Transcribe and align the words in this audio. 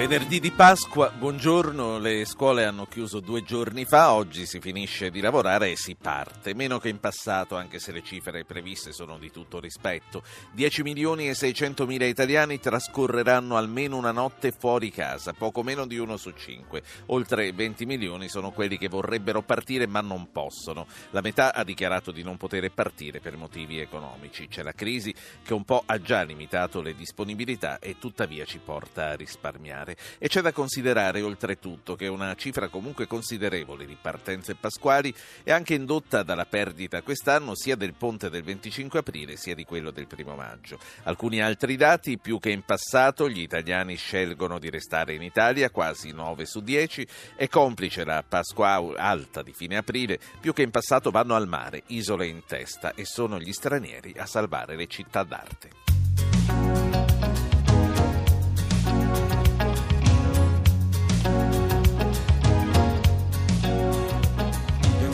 Venerdì 0.00 0.40
di 0.40 0.50
Pasqua, 0.50 1.10
buongiorno, 1.10 1.98
le 1.98 2.24
scuole 2.24 2.64
hanno 2.64 2.86
chiuso 2.86 3.20
due 3.20 3.42
giorni 3.42 3.84
fa, 3.84 4.14
oggi 4.14 4.46
si 4.46 4.58
finisce 4.58 5.10
di 5.10 5.20
lavorare 5.20 5.72
e 5.72 5.76
si 5.76 5.94
parte, 5.94 6.54
meno 6.54 6.78
che 6.78 6.88
in 6.88 6.98
passato 6.98 7.54
anche 7.54 7.78
se 7.78 7.92
le 7.92 8.02
cifre 8.02 8.46
previste 8.46 8.92
sono 8.92 9.18
di 9.18 9.30
tutto 9.30 9.60
rispetto. 9.60 10.22
10 10.52 10.82
milioni 10.84 11.28
e 11.28 11.34
600 11.34 11.84
mila 11.84 12.06
italiani 12.06 12.58
trascorreranno 12.58 13.58
almeno 13.58 13.98
una 13.98 14.10
notte 14.10 14.52
fuori 14.52 14.90
casa, 14.90 15.34
poco 15.34 15.62
meno 15.62 15.86
di 15.86 15.98
uno 15.98 16.16
su 16.16 16.30
cinque. 16.30 16.82
Oltre 17.08 17.52
20 17.52 17.84
milioni 17.84 18.30
sono 18.30 18.52
quelli 18.52 18.78
che 18.78 18.88
vorrebbero 18.88 19.42
partire 19.42 19.86
ma 19.86 20.00
non 20.00 20.32
possono. 20.32 20.86
La 21.10 21.20
metà 21.20 21.52
ha 21.52 21.62
dichiarato 21.62 22.10
di 22.10 22.22
non 22.22 22.38
poter 22.38 22.72
partire 22.72 23.20
per 23.20 23.36
motivi 23.36 23.78
economici. 23.78 24.48
C'è 24.48 24.62
la 24.62 24.72
crisi 24.72 25.14
che 25.42 25.52
un 25.52 25.64
po' 25.64 25.82
ha 25.84 26.00
già 26.00 26.22
limitato 26.22 26.80
le 26.80 26.94
disponibilità 26.94 27.78
e 27.78 27.98
tuttavia 27.98 28.46
ci 28.46 28.60
porta 28.64 29.10
a 29.10 29.14
risparmiare 29.14 29.88
particolare 29.90 29.96
e 30.18 30.28
c'è 30.28 30.40
da 30.40 30.52
considerare 30.52 31.22
oltretutto 31.22 31.96
che 31.96 32.06
una 32.06 32.34
cifra 32.34 32.68
comunque 32.68 33.06
considerevole 33.06 33.86
di 33.86 33.96
partenze 34.00 34.54
pasquali 34.54 35.14
è 35.42 35.50
anche 35.50 35.74
indotta 35.74 36.22
dalla 36.22 36.46
perdita 36.46 37.02
quest'anno 37.02 37.54
sia 37.54 37.76
del 37.76 37.94
ponte 37.94 38.30
del 38.30 38.42
25 38.42 38.98
aprile 39.00 39.36
sia 39.36 39.54
di 39.54 39.64
quello 39.64 39.90
del 39.90 40.06
primo 40.06 40.34
maggio. 40.34 40.78
Alcuni 41.04 41.40
altri 41.40 41.76
dati, 41.76 42.18
più 42.18 42.38
che 42.38 42.50
in 42.50 42.62
passato 42.62 43.28
gli 43.28 43.40
italiani 43.40 43.96
scelgono 43.96 44.58
di 44.58 44.70
restare 44.70 45.14
in 45.14 45.22
Italia, 45.22 45.70
quasi 45.70 46.12
9 46.12 46.44
su 46.44 46.60
10, 46.60 47.06
è 47.36 47.48
complice 47.48 48.04
la 48.04 48.24
Pasqua 48.26 48.82
alta 48.96 49.42
di 49.42 49.52
fine 49.52 49.76
aprile, 49.76 50.18
più 50.40 50.52
che 50.52 50.62
in 50.62 50.70
passato 50.70 51.10
vanno 51.10 51.34
al 51.34 51.48
mare, 51.48 51.82
isole 51.86 52.26
in 52.26 52.42
testa 52.46 52.94
e 52.94 53.04
sono 53.04 53.38
gli 53.38 53.52
stranieri 53.52 54.14
a 54.16 54.26
salvare 54.26 54.76
le 54.76 54.86
città 54.86 55.22
d'arte. 55.22 56.09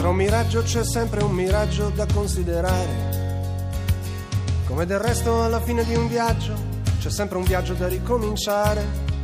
Tra 0.07 0.15
un 0.15 0.21
miraggio 0.21 0.62
c'è 0.62 0.85
sempre 0.85 1.25
un 1.25 1.33
miraggio 1.33 1.89
da 1.89 2.07
considerare. 2.07 3.65
Come 4.65 4.87
del 4.87 5.01
resto 5.01 5.43
alla 5.43 5.61
fine 5.61 5.85
di 5.85 5.97
un 5.97 6.07
viaggio 6.07 6.55
c'è 7.01 7.11
sempre 7.11 7.39
un 7.39 7.43
viaggio 7.43 7.75
da 7.75 7.89
ricominciare. 7.89 9.16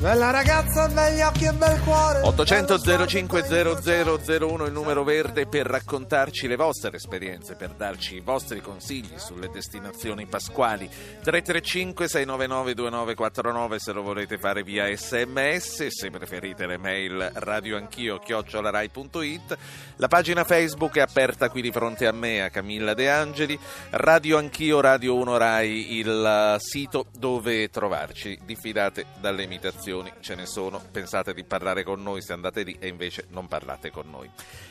Bella 0.00 0.30
ragazza, 0.30 0.86
begli 0.86 1.20
occhi 1.22 1.46
e 1.46 1.52
bel 1.52 1.80
cuore. 1.80 2.20
800 2.20 3.04
05 3.04 3.42
0001 4.28 4.66
il 4.66 4.72
numero 4.72 5.02
verde 5.02 5.48
per 5.48 5.66
raccontarci 5.66 6.46
le 6.46 6.54
vostre 6.54 6.94
esperienze, 6.94 7.56
per 7.56 7.70
darci 7.70 8.14
i 8.14 8.20
vostri 8.20 8.60
consigli 8.60 9.18
sulle 9.18 9.50
destinazioni 9.50 10.26
pasquali. 10.26 10.86
335 10.88 12.06
699 12.06 12.74
2949 12.74 13.78
se 13.80 13.92
lo 13.92 14.02
volete 14.02 14.38
fare 14.38 14.62
via 14.62 14.86
sms, 14.86 15.88
se 15.88 16.10
preferite 16.12 16.66
le 16.66 16.78
mail 16.78 17.32
radioanchio 17.34 18.20
chiocciolarai.it. 18.20 19.58
La 19.96 20.06
pagina 20.06 20.44
Facebook 20.44 20.94
è 20.94 21.00
aperta 21.00 21.50
qui 21.50 21.60
di 21.60 21.72
fronte 21.72 22.06
a 22.06 22.12
me, 22.12 22.44
a 22.44 22.50
Camilla 22.50 22.94
De 22.94 23.10
Angeli. 23.10 23.58
Radio 23.90 24.38
Anch'io, 24.38 24.80
Radio 24.80 25.16
1 25.16 25.36
Rai, 25.36 25.98
il 25.98 26.56
sito 26.60 27.06
dove 27.18 27.68
trovarci. 27.68 28.38
Diffidate 28.44 29.06
dalle 29.18 29.42
imitazioni 29.42 29.86
informazioni 29.88 30.12
ce 30.20 30.34
ne 30.34 30.46
sono, 30.46 30.80
pensate 30.92 31.32
di 31.32 31.44
parlare 31.44 31.82
con 31.82 32.02
noi 32.02 32.20
se 32.20 32.32
andate 32.32 32.62
lì 32.62 32.76
e 32.78 32.88
invece 32.88 33.26
non 33.30 33.48
parlate 33.48 33.90
con 33.90 34.08
noi. 34.10 34.30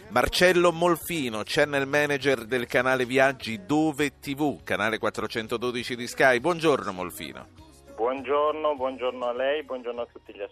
Marcello 0.09 0.71
Molfino, 0.71 1.41
channel 1.43 1.87
manager 1.87 2.45
del 2.45 2.67
canale 2.67 3.05
Viaggi 3.05 3.65
Dove 3.65 4.19
TV, 4.19 4.63
canale 4.63 4.99
412 4.99 5.95
di 5.95 6.07
Sky. 6.07 6.39
Buongiorno 6.39 6.91
Molfino. 6.91 7.47
Buongiorno, 7.95 8.75
buongiorno 8.75 9.25
a 9.25 9.33
lei, 9.33 9.63
buongiorno 9.63 10.01
a 10.01 10.07
tutti 10.11 10.31
gli, 10.31 10.43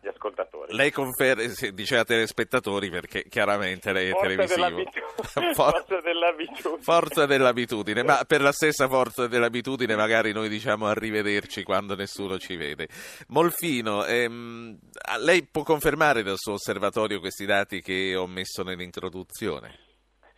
gli 0.00 0.08
ascoltatori. 0.08 0.74
Lei 0.74 0.90
conferma, 0.90 1.42
dice 1.72 1.96
a 1.96 2.04
telespettatori 2.04 2.90
perché 2.90 3.24
chiaramente 3.28 3.92
lei 3.92 4.08
è 4.08 4.12
forza 4.12 4.26
televisivo. 4.28 4.66
Dell'abitudine. 4.66 5.54
forza 5.54 6.00
dell'abitudine. 6.00 6.82
Forza 6.82 7.26
dell'abitudine, 7.26 8.02
ma 8.02 8.24
per 8.26 8.40
la 8.40 8.52
stessa 8.52 8.88
forza 8.88 9.26
dell'abitudine 9.26 9.94
magari 9.94 10.32
noi 10.32 10.48
diciamo 10.48 10.86
arrivederci 10.86 11.62
quando 11.62 11.94
nessuno 11.94 12.38
ci 12.38 12.56
vede. 12.56 12.88
Molfino, 13.28 14.04
ehm, 14.04 14.78
lei 15.20 15.46
può 15.46 15.62
confermare 15.62 16.22
dal 16.22 16.38
suo 16.38 16.54
osservatorio 16.54 17.20
questi 17.20 17.44
dati 17.44 17.80
che 17.80 18.14
ho 18.16 18.26
messo 18.26 18.62
nell'introduzione? 18.62 19.88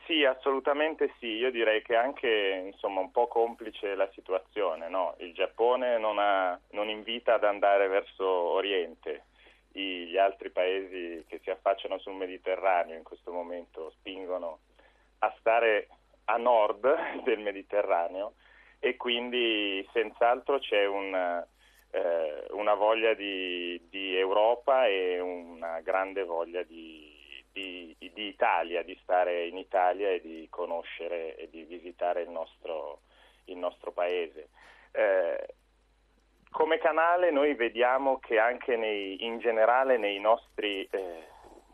Sì, 0.07 0.25
assolutamente 0.25 1.15
sì. 1.19 1.27
Io 1.27 1.51
direi 1.51 1.83
che 1.83 1.95
anche 1.95 2.63
insomma, 2.67 3.01
un 3.01 3.11
po' 3.11 3.29
complice 3.29 3.95
la 3.95 4.09
situazione. 4.13 4.89
No? 4.89 5.15
Il 5.19 5.33
Giappone 5.33 5.99
non, 5.99 6.19
ha, 6.19 6.59
non 6.73 6.89
invita 6.89 7.35
ad 7.35 7.45
andare 7.45 7.89
verso 7.89 8.27
Oriente, 8.27 9.25
gli 9.81 10.17
altri 10.17 10.51
paesi 10.51 11.25
che 11.27 11.41
si 11.43 11.51
affacciano 11.51 11.99
sul 11.99 12.15
Mediterraneo 12.15 12.97
in 12.97 13.03
questo 13.03 13.33
momento 13.33 13.91
spingono 13.99 14.61
a 15.19 15.35
stare 15.39 15.89
a 16.25 16.37
nord 16.37 16.87
del 17.25 17.39
Mediterraneo 17.39 18.35
e 18.79 18.97
quindi 18.97 19.87
senz'altro 19.93 20.59
c'è 20.59 20.85
un, 20.87 21.15
eh, 21.91 22.47
una 22.51 22.75
voglia 22.75 23.15
di, 23.15 23.81
di, 23.89 24.17
Europa 24.17 24.87
e 24.87 25.21
una 25.21 25.81
grande 25.81 26.25
voglia 26.25 26.63
di, 26.65 27.15
di, 27.53 27.95
di, 27.99 28.27
Italia, 28.27 28.83
di 28.83 28.99
stare 29.03 29.47
in 29.47 29.57
Italia 29.57 30.11
e 30.11 30.21
di 30.21 30.49
conoscere 30.51 31.37
e 31.37 31.49
di 31.49 31.63
visitare 31.63 32.23
il 32.23 32.31
nostro, 32.31 33.03
il 33.45 33.57
nostro 33.57 33.93
paese. 33.93 34.49
Eh, 34.91 35.55
come 36.53 36.79
canale 36.79 37.31
noi 37.31 37.55
vediamo 37.55 38.19
che 38.21 38.39
anche 38.39 38.77
nei, 38.77 39.25
in 39.25 39.39
generale 39.39 39.97
nostri, 40.19 40.87
eh, 40.91 41.27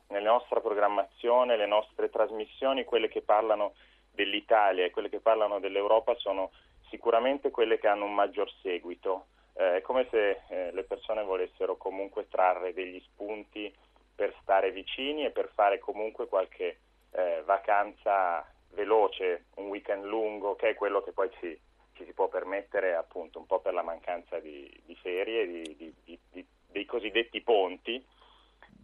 nella 0.09 0.31
nostra 0.31 0.61
programmazione, 0.61 1.57
le 1.57 1.67
nostre 1.67 2.09
trasmissioni, 2.09 2.85
quelle 2.85 3.09
che 3.09 3.21
parlano 3.21 3.75
dell'Italia 4.13 4.85
e 4.85 4.91
quelle 4.91 5.09
che 5.09 5.21
parlano 5.21 5.59
dell'Europa 5.59 6.15
sono 6.15 6.53
sicuramente 6.89 7.51
quelle 7.51 7.79
che 7.79 7.89
hanno 7.89 8.05
un 8.05 8.15
maggior 8.15 8.51
seguito. 8.63 9.27
Eh, 9.55 9.79
è 9.79 9.81
come 9.83 10.07
se 10.11 10.43
eh, 10.49 10.73
le 10.73 10.85
persone 10.85 11.25
volessero 11.25 11.77
comunque 11.77 12.29
trarre 12.29 12.73
degli 12.73 13.01
spunti 13.01 13.73
per 14.15 14.33
stare 14.43 14.71
vicini 14.71 15.25
e 15.25 15.31
per 15.31 15.51
fare 15.55 15.81
comunque 15.81 16.29
qualche 16.29 16.79
eh, 17.11 17.43
vacanza 17.45 18.47
veloce, 18.75 19.47
un 19.57 19.67
weekend 19.67 20.05
lungo, 20.05 20.55
che 20.55 20.71
è 20.71 20.75
quello 20.75 21.03
che 21.03 21.13
poi 21.13 21.29
ci, 21.39 21.59
ci 21.99 22.05
si 22.05 22.13
può 22.13 22.29
permettere 22.29 22.95
appunto 22.95 23.41
un 23.41 23.47
po' 23.47 23.59
per 23.61 23.75
la 23.75 23.83
mancanza 23.83 24.39
di, 24.39 24.71
di 24.87 24.95
ferie, 24.95 25.47
di, 25.47 25.95
di, 26.05 26.47
dei 26.71 26.85
cosiddetti 26.85 27.43
ponti 27.43 28.03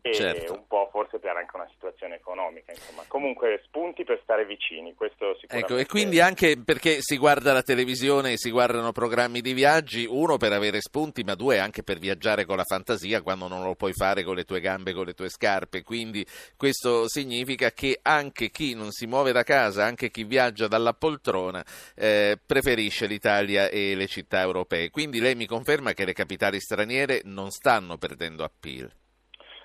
e 0.06 0.12
certo. 0.12 0.52
un 0.52 0.66
po' 0.66 0.86
forse 0.92 1.18
per 1.18 1.34
anche 1.34 1.56
una 1.56 1.66
situazione 1.72 2.16
economica, 2.16 2.72
insomma. 2.72 3.04
Comunque 3.08 3.62
spunti 3.64 4.04
per 4.04 4.20
stare 4.22 4.44
vicini, 4.44 4.92
questo 4.92 5.34
sicuramente. 5.40 5.72
Ecco, 5.72 5.80
e 5.80 5.86
quindi 5.86 6.20
anche 6.20 6.60
perché 6.62 6.98
si 7.00 7.16
guarda 7.16 7.54
la 7.54 7.62
televisione, 7.62 8.36
si 8.36 8.50
guardano 8.50 8.92
programmi 8.92 9.40
di 9.40 9.54
viaggi, 9.54 10.04
uno 10.06 10.36
per 10.36 10.52
avere 10.52 10.82
spunti, 10.82 11.22
ma 11.22 11.34
due 11.34 11.58
anche 11.58 11.82
per 11.82 11.98
viaggiare 11.98 12.44
con 12.44 12.58
la 12.58 12.64
fantasia 12.64 13.22
quando 13.22 13.48
non 13.48 13.62
lo 13.62 13.76
puoi 13.76 13.94
fare 13.94 14.24
con 14.24 14.34
le 14.34 14.44
tue 14.44 14.60
gambe, 14.60 14.92
con 14.92 15.06
le 15.06 15.14
tue 15.14 15.30
scarpe. 15.30 15.82
Quindi 15.82 16.22
questo 16.54 17.08
significa 17.08 17.70
che 17.70 17.98
anche 18.02 18.50
chi 18.50 18.74
non 18.74 18.90
si 18.90 19.06
muove 19.06 19.32
da 19.32 19.42
casa, 19.42 19.86
anche 19.86 20.10
chi 20.10 20.24
viaggia 20.24 20.68
dalla 20.68 20.92
poltrona, 20.92 21.64
eh, 21.94 22.38
preferisce 22.44 23.06
l'Italia 23.06 23.70
e 23.70 23.94
le 23.94 24.06
città 24.06 24.42
europee. 24.42 24.90
Quindi 24.90 25.18
lei 25.18 25.34
mi 25.34 25.46
conferma 25.46 25.94
che 25.94 26.04
le 26.04 26.12
capitali 26.12 26.60
straniere 26.60 27.22
non 27.24 27.50
stanno 27.50 27.96
perdendo 27.96 28.44
appeal. 28.44 28.92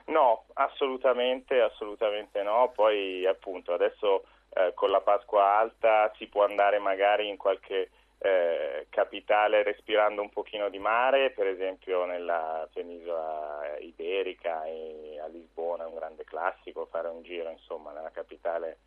No, 0.09 0.45
assolutamente, 0.53 1.61
assolutamente 1.61 2.41
no. 2.43 2.71
Poi 2.73 3.25
appunto 3.25 3.73
adesso 3.73 4.25
eh, 4.53 4.73
con 4.73 4.89
la 4.89 5.01
Pasqua 5.01 5.57
alta 5.57 6.11
si 6.17 6.27
può 6.27 6.43
andare 6.43 6.79
magari 6.79 7.27
in 7.27 7.37
qualche 7.37 7.91
eh, 8.17 8.87
capitale 8.89 9.63
respirando 9.63 10.21
un 10.21 10.29
pochino 10.29 10.69
di 10.69 10.79
mare, 10.79 11.29
per 11.31 11.47
esempio 11.47 12.05
nella 12.05 12.67
penisola 12.73 13.77
iberica 13.79 14.61
a 14.61 15.27
Lisbona 15.27 15.83
è 15.83 15.87
un 15.87 15.95
grande 15.95 16.25
classico 16.25 16.87
fare 16.91 17.07
un 17.07 17.21
giro 17.21 17.49
insomma 17.49 17.91
nella 17.91 18.11
capitale 18.11 18.79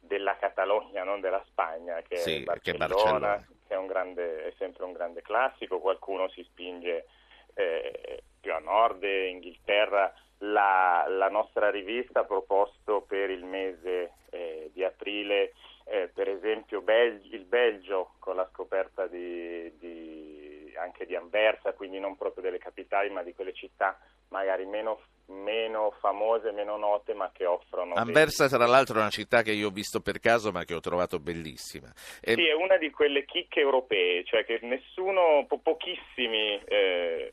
della 0.00 0.36
Catalogna, 0.36 1.04
non 1.04 1.20
della 1.20 1.42
Spagna, 1.46 2.00
che, 2.00 2.16
sì, 2.16 2.36
è, 2.36 2.42
Barcellona, 2.42 2.86
che, 2.86 2.94
Barcellona. 2.94 3.46
che 3.66 3.74
è, 3.74 3.86
grande, 3.86 4.46
è, 4.46 4.52
sempre 4.56 4.84
un 4.84 4.92
grande 4.92 5.20
classico. 5.20 5.78
Qualcuno 5.78 6.28
si 6.30 6.42
spinge 6.44 7.06
eh, 7.52 8.22
più 8.40 8.54
a 8.54 8.58
nord, 8.60 9.02
Inghilterra 9.02 10.10
la, 10.42 11.06
la 11.08 11.28
nostra 11.28 11.70
rivista 11.70 12.20
ha 12.20 12.24
proposto 12.24 13.04
per 13.06 13.30
il 13.30 13.44
mese 13.44 14.12
eh, 14.30 14.70
di 14.72 14.84
aprile 14.84 15.52
eh, 15.84 16.08
per 16.12 16.28
esempio 16.28 16.82
Belgi, 16.82 17.34
il 17.34 17.44
Belgio 17.44 18.12
con 18.20 18.36
la 18.36 18.48
scoperta 18.52 19.06
di, 19.06 19.76
di, 19.78 20.72
anche 20.76 21.04
di 21.04 21.16
Anversa, 21.16 21.72
quindi 21.72 21.98
non 21.98 22.16
proprio 22.16 22.42
delle 22.42 22.58
capitali 22.58 23.10
ma 23.10 23.22
di 23.22 23.34
quelle 23.34 23.52
città 23.52 23.98
magari 24.28 24.64
meno, 24.66 25.00
meno 25.26 25.92
famose, 25.98 26.52
meno 26.52 26.76
note, 26.76 27.14
ma 27.14 27.30
che 27.32 27.44
offrono... 27.44 27.94
Anversa, 27.94 28.46
tra 28.46 28.66
l'altro, 28.66 28.98
è 28.98 29.00
una 29.00 29.10
città 29.10 29.42
che 29.42 29.50
io 29.50 29.66
ho 29.66 29.72
visto 29.72 30.00
per 30.00 30.20
caso, 30.20 30.52
ma 30.52 30.64
che 30.64 30.74
ho 30.74 30.80
trovato 30.80 31.18
bellissima. 31.18 31.92
E... 32.20 32.34
Sì, 32.34 32.46
è 32.46 32.54
una 32.54 32.76
di 32.76 32.90
quelle 32.90 33.24
chicche 33.24 33.58
europee, 33.58 34.22
cioè 34.24 34.44
che 34.44 34.60
nessuno, 34.62 35.44
po- 35.48 35.58
pochissimi... 35.58 36.60
Eh, 36.64 37.32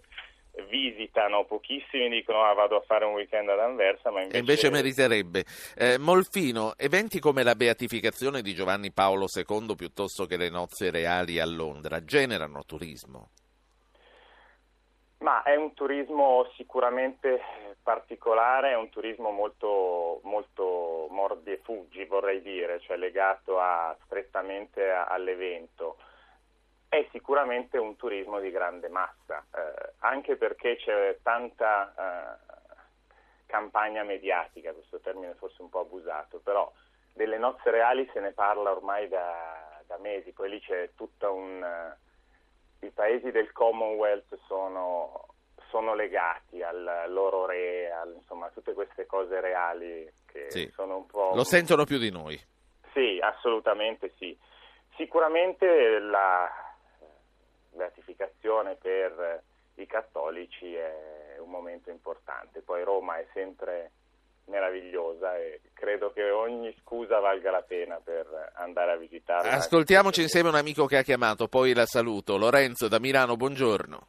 visitano, 0.69 1.45
pochissimi 1.45 2.09
dicono 2.09 2.43
ah, 2.43 2.53
vado 2.53 2.77
a 2.77 2.81
fare 2.81 3.05
un 3.05 3.13
weekend 3.13 3.49
ad 3.49 3.59
Anversa, 3.59 4.11
ma 4.11 4.21
invece... 4.21 4.37
E 4.37 4.39
invece 4.39 4.69
meriterebbe. 4.69 5.45
Eh, 5.75 5.97
Molfino, 5.97 6.73
eventi 6.77 7.19
come 7.19 7.43
la 7.43 7.55
beatificazione 7.55 8.41
di 8.41 8.53
Giovanni 8.53 8.91
Paolo 8.91 9.25
II 9.33 9.75
piuttosto 9.75 10.25
che 10.25 10.37
le 10.37 10.49
nozze 10.49 10.91
reali 10.91 11.39
a 11.39 11.45
Londra 11.45 12.03
generano 12.03 12.63
turismo? 12.65 13.29
Ma 15.19 15.41
è 15.41 15.55
un 15.55 15.73
turismo 15.73 16.47
sicuramente 16.55 17.41
particolare, 17.81 18.71
è 18.71 18.75
un 18.75 18.89
turismo 18.89 19.31
molto, 19.31 20.19
molto 20.23 21.07
mordi 21.09 21.53
e 21.53 21.61
fuggi, 21.63 22.05
vorrei 22.05 22.41
dire, 22.41 22.79
cioè 22.81 22.97
legato 22.97 23.59
a, 23.59 23.97
strettamente 24.03 24.87
all'evento 24.91 25.97
è 26.89 27.07
sicuramente 27.11 27.77
un 27.77 27.95
turismo 27.95 28.39
di 28.39 28.49
grande 28.49 28.87
massa, 28.87 29.45
eh, 29.53 29.93
anche 29.99 30.35
perché 30.35 30.77
c'è 30.77 31.17
tanta 31.21 31.93
eh, 31.97 32.55
campagna 33.45 34.03
mediatica, 34.03 34.73
questo 34.73 34.99
termine 34.99 35.33
forse 35.33 35.61
un 35.61 35.69
po' 35.69 35.81
abusato, 35.81 36.39
però 36.39 36.71
delle 37.13 37.37
nozze 37.37 37.71
reali 37.71 38.09
se 38.13 38.19
ne 38.19 38.31
parla 38.31 38.71
ormai 38.71 39.07
da, 39.07 39.81
da 39.85 39.97
mesi, 39.97 40.31
poi 40.31 40.49
lì 40.49 40.59
c'è 40.61 40.91
tutta 40.95 41.29
un... 41.29 41.61
Uh, 41.61 42.85
I 42.85 42.91
paesi 42.91 43.31
del 43.31 43.51
Commonwealth 43.51 44.37
sono, 44.45 45.29
sono 45.69 45.95
legati 45.95 46.61
al 46.61 47.05
loro 47.07 47.47
re, 47.47 47.91
al, 47.91 48.13
insomma 48.13 48.45
a 48.45 48.51
tutte 48.51 48.73
queste 48.73 49.07
cose 49.07 49.41
reali 49.41 50.07
che 50.27 50.51
sì. 50.51 50.71
sono 50.75 50.97
un 50.97 51.05
po'... 51.07 51.31
Lo 51.33 51.43
sentono 51.43 51.85
più 51.85 51.97
di 51.97 52.11
noi. 52.11 52.39
Sì, 52.93 53.17
assolutamente 53.19 54.13
sì. 54.17 54.37
Sicuramente 54.95 55.99
la, 55.99 56.47
beatificazione 57.77 58.75
per 58.75 59.43
i 59.75 59.85
cattolici 59.85 60.73
è 60.73 61.37
un 61.39 61.49
momento 61.49 61.89
importante. 61.89 62.61
Poi 62.61 62.83
Roma 62.83 63.17
è 63.17 63.25
sempre 63.33 63.91
meravigliosa 64.47 65.37
e 65.37 65.61
credo 65.73 66.11
che 66.11 66.29
ogni 66.29 66.73
scusa 66.81 67.19
valga 67.19 67.51
la 67.51 67.61
pena 67.61 67.99
per 68.03 68.51
andare 68.55 68.91
a 68.91 68.97
visitarla. 68.97 69.51
Ascoltiamoci 69.51 70.21
insieme 70.21 70.49
un 70.49 70.55
amico 70.55 70.85
che 70.85 70.97
ha 70.97 71.03
chiamato, 71.03 71.47
poi 71.47 71.73
la 71.73 71.85
saluto. 71.85 72.37
Lorenzo 72.37 72.87
da 72.87 72.99
Milano, 72.99 73.35
buongiorno. 73.35 74.07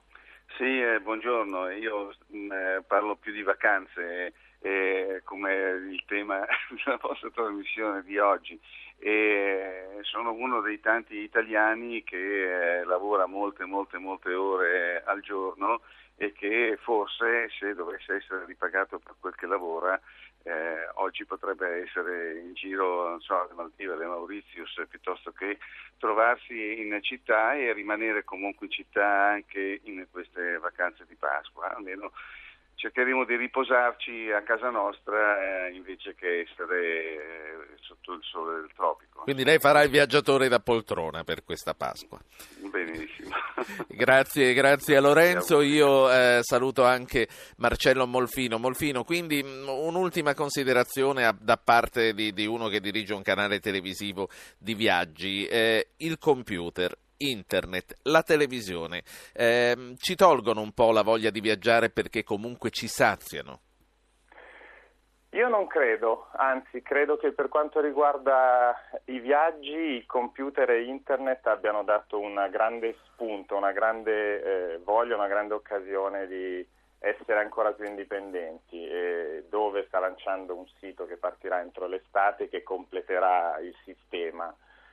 Sì, 0.57 0.81
eh, 0.81 1.01
buongiorno. 1.01 1.71
Io 1.71 2.13
mh, 2.27 2.37
mm, 2.37 2.53
eh, 2.53 2.83
parlo 2.87 3.17
più 3.17 3.33
di 3.33 3.43
vacanze 3.43 4.33
eh, 4.61 5.21
come 5.25 5.55
il 5.91 6.03
tema 6.07 6.45
della 6.85 6.99
vostra 7.01 7.31
trasmissione 7.31 8.03
di 8.03 8.19
oggi 8.19 8.59
e 8.99 9.99
sono 10.03 10.33
uno 10.33 10.61
dei 10.61 10.81
tanti 10.81 11.19
italiani 11.19 12.03
che 12.03 12.81
eh, 12.81 12.85
lavora 12.85 13.27
molte 13.27 13.65
molte 13.65 13.99
molte 13.99 14.35
ore 14.35 15.03
al 15.05 15.21
giorno 15.21 15.81
e 16.17 16.33
che 16.33 16.77
forse 16.81 17.49
se 17.59 17.75
dovesse 17.75 18.17
essere 18.17 18.45
ripagato 18.45 18.99
per 18.99 19.15
quel 19.21 19.35
che 19.37 19.47
lavora 19.47 19.99
eh, 20.43 20.89
oggi 20.95 21.25
potrebbe 21.25 21.83
essere 21.83 22.39
in 22.41 22.55
giro 22.55 23.09
non 23.09 23.21
so, 23.21 23.41
alle 23.41 23.55
Maldive, 23.55 23.93
alle 23.93 24.07
Mauritius 24.07 24.83
piuttosto 24.89 25.31
che 25.31 25.59
trovarsi 25.99 26.81
in 26.81 26.99
città 27.03 27.55
e 27.55 27.73
rimanere 27.73 28.25
comunque 28.25 28.67
in 28.67 28.73
città 28.73 29.07
anche 29.07 29.81
in 29.85 30.07
queste 30.11 30.59
vacanze 30.59 31.05
di 31.07 31.15
Pasqua 31.15 31.75
almeno 31.75 32.11
cercheremo 32.79 33.25
di 33.25 33.35
riposarci 33.35 34.31
a 34.31 34.43
casa 34.43 34.71
nostra 34.71 35.67
eh, 35.67 35.73
invece 35.75 36.15
che 36.15 36.47
essere 36.49 36.81
eh, 36.81 37.77
sotto 37.81 38.13
il 38.13 38.21
sole 38.23 38.61
del 38.61 38.71
tropico. 38.73 39.23
Quindi 39.23 39.43
lei 39.45 39.59
farà 39.59 39.83
il 39.83 39.91
viaggiatore 39.91 40.47
da 40.49 40.61
poltrona 40.61 41.25
per 41.25 41.43
questa 41.43 41.75
Pasqua. 41.75 42.21
Benissimo. 42.71 43.31
grazie, 43.89 44.55
grazie 44.55 44.97
a 44.97 45.01
Lorenzo. 45.01 45.61
Io 45.61 46.09
eh, 46.09 46.39
saluto 46.43 46.85
anche 46.85 47.27
Marcello 47.57 48.07
Molfino. 48.07 48.59
Molfino, 48.59 49.03
quindi 49.03 49.43
mm, 49.43 49.69
un'ultima 49.69 50.35
considerazione 50.35 51.27
a, 51.27 51.37
da 51.37 51.57
parte 51.57 52.15
di, 52.15 52.33
di, 52.33 52.47
uno 52.47 52.69
che 52.69 52.81
dirige 52.81 53.13
un 53.13 53.23
canale 53.23 53.59
televisivo 53.59 54.29
di 54.57 54.75
viaggi. 54.75 55.47
Eh, 55.47 55.89
il 55.97 56.17
computer 56.19 56.97
internet, 57.19 57.95
la 58.05 58.23
televisione, 58.23 59.03
eh, 59.33 59.95
ci 59.99 60.15
tolgono 60.15 60.61
un 60.61 60.73
po' 60.73 60.93
la 60.93 61.03
voglia 61.03 61.31
di 61.31 61.41
viaggiare 61.41 61.91
perché 61.91 62.23
comunque 62.23 62.71
ci 62.71 62.89
saziano? 62.89 63.61
Io 65.33 65.49
non 65.49 65.67
credo, 65.67 66.29
anzi 66.33 66.81
credo 66.81 67.19
che 67.19 67.33
per 67.33 67.49
quanto 67.49 67.81
riguarda 67.81 68.75
i 69.05 69.19
viaggi, 69.19 69.69
il 69.71 70.07
computer 70.07 70.71
e 70.71 70.85
internet 70.85 71.47
abbiano 71.47 71.83
dato 71.85 72.19
un 72.19 72.49
grande 72.51 72.97
spunto, 73.05 73.55
una 73.55 73.73
grande 73.73 74.43
eh, 74.43 74.79
voglia, 74.79 75.17
una 75.17 75.29
grande 75.29 75.53
occasione 75.53 76.27
di 76.27 76.67
essere 76.99 77.41
ancora 77.41 77.73
più 77.73 77.85
indipendenti. 77.85 78.83
E 78.83 79.45
dove 79.51 79.85
sta 79.89 79.99
lanciando 79.99 80.57
un 80.57 80.67
sito 80.81 81.05
che 81.05 81.19
partirà 81.19 81.61
entro 81.61 81.87
l'estate 81.87 82.49
che 82.49 82.63
completerà 82.63 83.59
il 83.59 83.75
sistema 83.85 84.53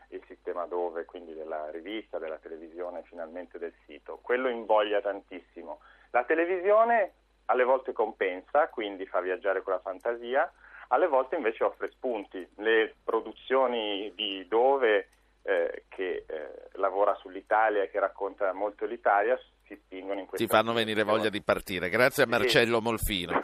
il 0.09 0.23
sistema 0.27 0.65
dove, 0.65 1.05
quindi 1.05 1.33
della 1.33 1.69
rivista, 1.71 2.17
della 2.17 2.37
televisione, 2.37 3.03
finalmente 3.03 3.57
del 3.57 3.73
sito. 3.85 4.19
Quello 4.21 4.49
invoglia 4.49 5.01
tantissimo. 5.01 5.79
La 6.11 6.23
televisione 6.23 7.13
alle 7.45 7.63
volte 7.63 7.93
compensa, 7.93 8.69
quindi 8.69 9.05
fa 9.05 9.21
viaggiare 9.21 9.61
con 9.61 9.73
la 9.73 9.79
fantasia, 9.79 10.51
alle 10.89 11.07
volte 11.07 11.35
invece 11.35 11.63
offre 11.63 11.89
spunti. 11.91 12.47
Le 12.57 12.95
produzioni 13.03 14.11
di 14.15 14.47
Dove, 14.47 15.09
eh, 15.43 15.83
che 15.89 16.25
eh, 16.27 16.69
lavora 16.73 17.15
sull'Italia 17.15 17.83
e 17.83 17.89
che 17.89 17.99
racconta 17.99 18.51
molto 18.53 18.85
l'Italia, 18.85 19.39
si 19.67 19.75
spingono 19.83 20.19
in 20.19 20.25
questo 20.27 20.45
Ti 20.45 20.51
fanno 20.51 20.73
venire 20.73 21.03
voglia 21.03 21.29
di 21.29 21.41
partire. 21.41 21.89
Grazie 21.89 22.23
a 22.23 22.27
Marcello 22.27 22.81
Molfino. 22.81 23.41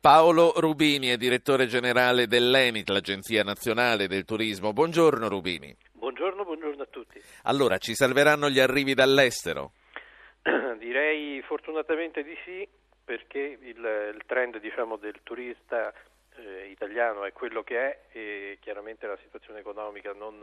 Paolo 0.00 0.54
Rubini 0.56 1.08
è 1.08 1.16
direttore 1.16 1.66
generale 1.66 2.26
dell'ENIT, 2.26 2.88
l'Agenzia 2.88 3.42
Nazionale 3.42 4.08
del 4.08 4.24
Turismo. 4.24 4.72
Buongiorno 4.72 5.28
Rubini. 5.28 5.76
Buongiorno, 5.92 6.42
buongiorno 6.44 6.82
a 6.82 6.86
tutti. 6.86 7.20
Allora, 7.50 7.78
ci 7.78 7.96
salveranno 7.96 8.48
gli 8.48 8.60
arrivi 8.60 8.94
dall'estero? 8.94 9.72
Direi 10.78 11.42
fortunatamente 11.42 12.22
di 12.22 12.36
sì, 12.44 12.66
perché 13.04 13.58
il, 13.60 14.12
il 14.14 14.22
trend 14.24 14.60
diciamo, 14.60 14.94
del 14.94 15.18
turista 15.24 15.92
eh, 16.36 16.68
italiano 16.70 17.24
è 17.24 17.32
quello 17.32 17.64
che 17.64 17.76
è 17.76 17.98
e 18.12 18.58
chiaramente 18.60 19.08
la 19.08 19.18
situazione 19.24 19.58
economica 19.58 20.12
non, 20.12 20.40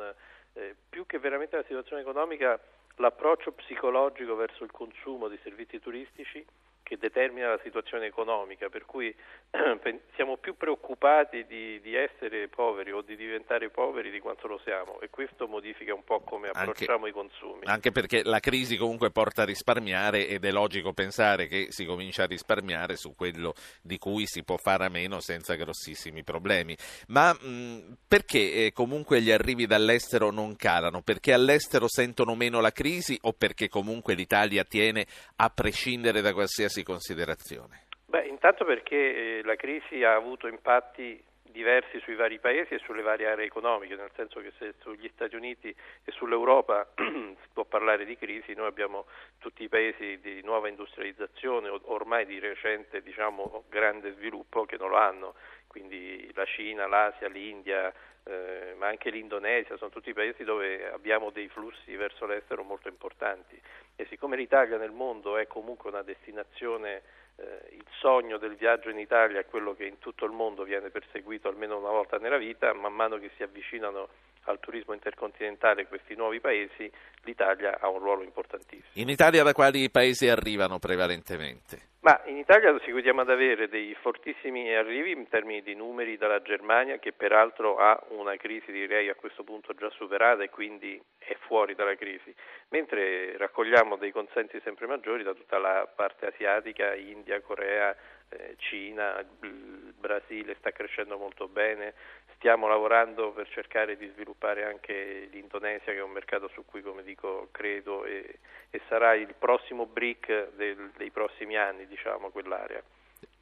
eh, 0.51 0.75
più 0.89 1.05
che 1.05 1.17
veramente 1.17 1.55
la 1.55 1.63
situazione 1.65 2.01
economica, 2.01 2.59
l'approccio 2.97 3.53
psicologico 3.53 4.35
verso 4.35 4.65
il 4.65 4.71
consumo 4.71 5.29
di 5.29 5.39
servizi 5.43 5.79
turistici 5.79 6.45
che 6.87 6.97
determina 6.97 7.49
la 7.49 7.59
situazione 7.63 8.05
economica, 8.05 8.69
per 8.69 8.85
cui 8.85 9.13
siamo 10.15 10.37
più 10.37 10.55
preoccupati 10.55 11.45
di, 11.45 11.81
di, 11.81 11.95
essere 11.95 12.47
poveri 12.47 12.93
o 12.93 13.01
di 13.01 13.17
diventare 13.17 13.69
poveri 13.69 14.09
di 14.09 14.21
quanto 14.21 14.47
lo 14.47 14.57
siamo 14.63 15.01
e 15.01 15.09
questo 15.09 15.47
modifica 15.47 15.93
un 15.93 16.05
po' 16.05 16.21
come 16.21 16.47
approcciamo 16.47 17.05
anche, 17.05 17.09
i 17.09 17.11
consumi. 17.11 17.65
Anche 17.65 17.91
perché 17.91 18.23
la 18.23 18.39
crisi 18.39 18.77
comunque 18.77 19.11
porta 19.11 19.41
a 19.41 19.45
risparmiare 19.45 20.29
ed 20.29 20.45
è 20.45 20.51
logico 20.51 20.93
pensare 20.93 21.47
che 21.47 21.67
si 21.71 21.83
comincia 21.83 22.23
a 22.23 22.27
risparmiare 22.27 22.95
su 22.95 23.13
quello 23.15 23.53
di 23.81 23.97
cui 23.97 24.25
si 24.25 24.45
può 24.45 24.55
fare 24.55 24.85
a 24.85 24.89
meno 24.89 25.19
senza 25.19 25.55
grossissimi 25.55 26.23
problemi. 26.23 26.77
Ma 27.07 27.33
mh, 27.33 27.97
perché 28.07 28.65
eh, 28.67 28.71
comunque 28.71 29.19
gli 29.21 29.31
arrivi 29.31 29.65
dall'estero 29.65 30.31
non 30.31 30.55
calano? 30.55 31.01
Perché 31.01 31.33
all'estero 31.33 31.89
sentono 31.89 32.33
meno 32.33 32.61
la 32.61 32.71
crisi 32.71 33.17
o 33.23 33.33
perché 33.33 33.67
comunque 33.67 34.13
l'Italia 34.13 34.63
tiene 34.63 35.05
a 35.35 35.49
prescindere 35.49 36.21
da 36.21 36.31
qualsiasi 36.31 36.76
qualsiasi 36.77 36.83
considerazione? 36.83 37.85
Beh, 38.05 38.27
intanto 38.27 38.65
perché 38.65 39.39
eh, 39.39 39.41
la 39.43 39.55
crisi 39.55 40.03
ha 40.03 40.15
avuto 40.15 40.47
impatti 40.47 41.21
diversi 41.51 41.99
sui 41.99 42.15
vari 42.15 42.39
paesi 42.39 42.73
e 42.73 42.79
sulle 42.79 43.01
varie 43.01 43.27
aree 43.27 43.45
economiche, 43.45 43.95
nel 43.95 44.11
senso 44.15 44.39
che 44.41 44.51
se 44.57 44.73
sugli 44.79 45.09
Stati 45.13 45.35
Uniti 45.35 45.69
e 45.69 46.11
sull'Europa 46.11 46.87
si 46.95 47.47
può 47.53 47.65
parlare 47.65 48.05
di 48.05 48.17
crisi, 48.17 48.53
noi 48.53 48.67
abbiamo 48.67 49.05
tutti 49.39 49.63
i 49.63 49.69
paesi 49.69 50.19
di 50.19 50.41
nuova 50.43 50.67
industrializzazione, 50.67 51.69
ormai 51.83 52.25
di 52.25 52.39
recente 52.39 53.01
diciamo, 53.01 53.65
grande 53.69 54.13
sviluppo 54.13 54.65
che 54.65 54.77
non 54.77 54.89
lo 54.89 54.97
hanno, 54.97 55.35
quindi 55.67 56.29
la 56.33 56.45
Cina, 56.45 56.87
l'Asia, 56.87 57.27
l'India, 57.27 57.93
eh, 58.23 58.73
ma 58.77 58.87
anche 58.87 59.09
l'Indonesia, 59.09 59.77
sono 59.77 59.89
tutti 59.89 60.13
paesi 60.13 60.43
dove 60.43 60.91
abbiamo 60.91 61.29
dei 61.29 61.47
flussi 61.47 61.95
verso 61.95 62.25
l'estero 62.25 62.63
molto 62.63 62.89
importanti. 62.89 63.59
E 63.95 64.05
siccome 64.09 64.35
l'Italia 64.35 64.77
nel 64.77 64.91
mondo 64.91 65.37
è 65.37 65.47
comunque 65.47 65.89
una 65.89 66.03
destinazione, 66.03 67.01
eh, 67.37 67.75
il 67.75 67.85
sogno 67.99 68.37
del 68.37 68.55
viaggio 68.55 68.89
in 68.89 68.99
Italia 68.99 69.39
è 69.39 69.45
quello 69.45 69.75
che 69.75 69.85
in 69.85 69.99
tutto 69.99 70.25
il 70.25 70.31
mondo 70.31 70.63
viene 70.63 70.89
perseguito 70.89 71.47
almeno 71.47 71.77
una 71.77 71.89
volta 71.89 72.17
nella 72.17 72.37
vita, 72.37 72.73
man 72.73 72.93
mano 72.93 73.17
che 73.17 73.31
si 73.35 73.43
avvicinano 73.43 74.09
al 74.43 74.59
turismo 74.59 74.93
intercontinentale 74.93 75.87
questi 75.87 76.15
nuovi 76.15 76.39
paesi, 76.39 76.89
l'Italia 77.23 77.77
ha 77.79 77.89
un 77.89 77.99
ruolo 77.99 78.23
importantissimo. 78.23 78.87
In 78.93 79.09
Italia 79.09 79.43
da 79.43 79.53
quali 79.53 79.89
paesi 79.89 80.29
arrivano 80.29 80.79
prevalentemente? 80.79 81.95
Ma 82.07 82.21
in 82.27 82.37
Italia 82.37 82.73
seguiamo 82.85 83.19
ad 83.19 83.29
avere 83.29 83.67
dei 83.67 83.93
fortissimi 83.95 84.73
arrivi 84.73 85.11
in 85.11 85.27
termini 85.27 85.61
di 85.61 85.75
numeri 85.75 86.15
dalla 86.15 86.41
Germania, 86.41 86.99
che 86.99 87.11
peraltro 87.11 87.75
ha 87.75 88.01
una 88.11 88.37
crisi 88.37 88.71
direi 88.71 89.09
a 89.09 89.15
questo 89.15 89.43
punto 89.43 89.73
già 89.73 89.89
superata 89.89 90.41
e 90.41 90.49
quindi 90.49 90.97
è 91.17 91.35
fuori 91.47 91.75
dalla 91.75 91.95
crisi, 91.95 92.33
mentre 92.69 93.35
raccogliamo 93.35 93.97
dei 93.97 94.13
consensi 94.13 94.57
sempre 94.63 94.87
maggiori 94.87 95.23
da 95.23 95.33
tutta 95.33 95.57
la 95.57 95.85
parte 95.93 96.27
asiatica, 96.27 96.95
India, 96.95 97.41
Corea, 97.41 97.93
eh, 98.29 98.55
Cina, 98.57 99.19
il 99.41 99.93
Brasile 99.99 100.55
sta 100.59 100.71
crescendo 100.71 101.17
molto 101.17 101.49
bene, 101.49 101.93
stiamo 102.37 102.67
lavorando 102.67 103.31
per 103.31 103.49
cercare 103.49 103.97
di 103.97 104.07
sviluppare 104.13 104.63
anche 104.63 105.27
l'Indonesia 105.31 105.91
che 105.91 105.97
è 105.97 106.03
un 106.03 106.11
mercato 106.11 106.47
su 106.53 106.63
cui 106.65 106.81
come 106.81 107.03
dico 107.03 107.49
credo 107.51 108.05
e, 108.05 108.39
e 108.69 108.81
sarà 108.87 109.15
il 109.15 109.33
prossimo 109.37 109.85
BRIC 109.85 110.53
del, 110.55 110.91
dei 110.95 111.09
prossimi 111.11 111.57
anni 111.57 111.87
diciamo 111.87 112.29
quell'area. 112.29 112.81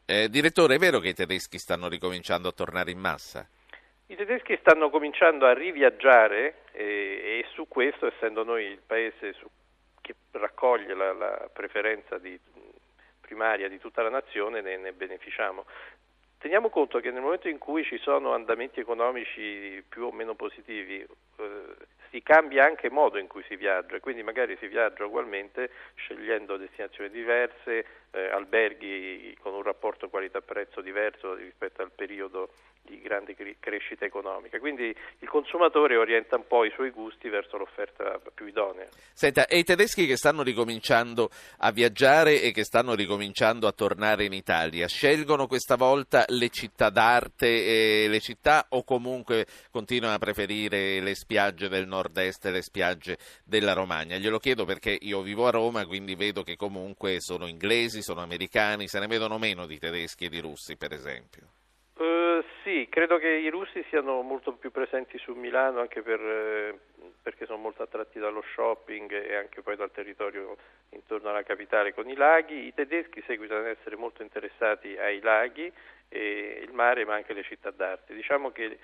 Eh, 0.06 0.30
direttore, 0.30 0.76
è 0.76 0.78
vero 0.78 1.00
che 1.00 1.10
i 1.10 1.14
tedeschi 1.14 1.58
stanno 1.58 1.88
ricominciando 1.90 2.48
a 2.48 2.52
tornare 2.52 2.92
in 2.92 3.00
massa? 3.00 3.48
I 4.08 4.16
tedeschi 4.16 4.56
stanno 4.62 4.90
cominciando 4.90 5.48
a 5.48 5.54
riviaggiare 5.54 6.62
e, 6.72 6.84
e 6.84 7.46
su 7.54 7.68
questo, 7.68 8.06
essendo 8.06 8.44
noi 8.44 8.66
il 8.66 8.82
paese 8.86 9.34
su, 9.34 9.48
che 10.00 10.14
raccoglie 10.32 10.94
la, 10.94 11.12
la 11.12 11.50
preferenza 11.52 12.20
di, 12.20 12.40
primaria 13.20 13.68
di 13.68 13.80
tutta 13.80 14.04
la 14.04 14.10
nazione, 14.10 14.62
ne, 14.62 14.78
ne 14.78 14.94
beneficiamo. 14.94 15.66
Teniamo 16.46 16.70
conto 16.70 17.00
che 17.00 17.10
nel 17.10 17.24
momento 17.24 17.48
in 17.50 17.58
cui 17.58 17.84
ci 17.84 17.98
sono 17.98 18.36
andamenti 18.36 18.80
economici 18.80 19.84
più 19.90 20.04
o 20.04 20.12
meno 20.12 20.36
positivi, 20.36 21.00
eh, 21.00 21.76
si 22.16 22.24
cambia 22.24 22.64
anche 22.64 22.90
modo 22.90 23.18
in 23.18 23.28
cui 23.28 23.44
si 23.46 23.58
viaggia, 23.58 24.00
quindi 24.00 24.24
magari 24.24 24.56
si 24.62 24.68
viaggia 24.68 25.04
ugualmente 25.04 25.70
scegliendo 25.96 26.56
destinazioni 26.56 27.10
diverse, 27.10 27.86
eh, 28.12 28.30
alberghi 28.30 29.36
con 29.42 29.54
un 29.54 29.62
rapporto 29.62 30.08
qualità-prezzo 30.08 30.80
diverso 30.80 31.34
rispetto 31.34 31.82
al 31.82 31.92
periodo 31.92 32.52
di 32.86 33.02
grande 33.02 33.36
crescita 33.60 34.06
economica. 34.06 34.60
Quindi 34.60 34.96
il 35.20 35.28
consumatore 35.28 35.98
orienta 35.98 36.38
un 36.38 36.46
po' 36.48 36.64
i 36.66 36.72
suoi 36.72 36.92
gusti 36.92 37.30
verso 37.30 37.58
l'offerta 37.58 38.20
più 38.34 38.46
idonea. 38.46 38.88
Senta, 39.12 39.48
e 39.48 39.58
i 39.58 39.64
tedeschi 39.64 40.06
che 40.06 40.18
stanno 40.18 40.44
ricominciando 40.44 41.30
a 41.60 41.72
viaggiare 41.72 42.42
e 42.42 42.52
che 42.52 42.64
stanno 42.64 42.94
ricominciando 42.94 43.68
a 43.68 43.72
tornare 43.72 44.26
in 44.26 44.34
Italia, 44.34 44.88
scelgono 44.88 45.48
questa 45.48 45.76
volta 45.76 46.26
le 46.28 46.50
città 46.50 46.90
d'arte 46.90 47.48
e 47.48 48.08
le 48.08 48.20
città 48.20 48.68
o 48.70 48.84
comunque 48.84 49.48
continuano 49.72 50.16
a 50.16 50.20
preferire 50.20 51.02
le 51.02 51.16
spiagge 51.16 51.68
del 51.68 51.88
nord-est 52.06 52.46
e 52.46 52.52
le 52.52 52.62
spiagge 52.62 53.18
della 53.44 53.74
Romagna? 53.74 54.18
Glielo 54.18 54.38
chiedo 54.38 54.66
perché 54.66 54.98
io 55.00 55.22
vivo 55.22 55.48
a 55.48 55.52
Roma, 55.52 55.86
quindi 55.86 56.16
vedo 56.16 56.44
che 56.44 56.56
comunque 56.56 57.20
sono 57.20 57.48
inglesi, 57.48 58.02
sono 58.02 58.22
americani, 58.22 58.88
se 58.88 59.00
ne 59.00 59.08
vedono 59.08 59.38
meno 59.38 59.66
di 59.66 59.80
tedeschi 59.80 60.26
e 60.26 60.30
di 60.30 60.40
russi, 60.40 60.78
per 60.78 60.94
esempio. 60.94 61.44
Uh, 61.96 62.44
sì, 62.64 62.88
credo 62.90 63.18
che 63.18 63.30
i 63.30 63.50
russi 63.50 63.84
siano 63.90 64.22
molto 64.22 64.54
più 64.54 64.70
presenti 64.70 65.18
su 65.18 65.32
Milano 65.34 65.80
anche 65.80 66.02
per, 66.02 66.20
eh, 66.20 66.78
perché 67.22 67.46
sono 67.46 67.58
molto 67.58 67.84
attratti 67.84 68.20
dallo 68.20 68.44
shopping 68.54 69.12
e 69.14 69.36
anche 69.36 69.62
poi 69.62 69.78
dal 69.78 69.92
territorio 69.92 70.58
intorno 70.90 71.30
alla 71.30 71.44
capitale 71.44 71.94
con 71.94 72.10
i 72.10 72.16
laghi. 72.16 72.68
I 72.68 72.74
tedeschi 72.74 73.24
seguitano 73.26 73.62
ad 73.62 73.78
essere 73.78 73.96
molto 73.96 74.24
interessati 74.24 74.98
ai 74.98 75.22
laghi, 75.22 75.72
e 76.10 76.62
il 76.62 76.74
mare 76.74 77.06
ma 77.06 77.16
anche 77.16 77.34
le 77.34 77.44
città 77.44 77.72
d'arte. 77.72 78.14
Diciamo 78.14 78.52
che 78.52 78.78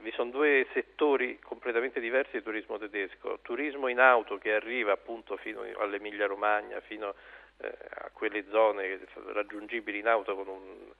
vi 0.00 0.10
sono 0.12 0.30
due 0.30 0.66
settori 0.72 1.38
completamente 1.40 2.00
diversi 2.00 2.38
di 2.38 2.42
turismo 2.42 2.78
tedesco. 2.78 3.38
Turismo 3.42 3.88
in 3.88 3.98
auto 3.98 4.38
che 4.38 4.52
arriva 4.52 4.92
appunto 4.92 5.36
fino 5.36 5.62
all'Emilia 5.78 6.26
Romagna, 6.26 6.80
fino 6.80 7.14
eh, 7.58 7.72
a 7.96 8.10
quelle 8.12 8.44
zone 8.50 9.00
raggiungibili 9.32 9.98
in 9.98 10.06
auto 10.06 10.34
con 10.34 10.48
un 10.48 10.92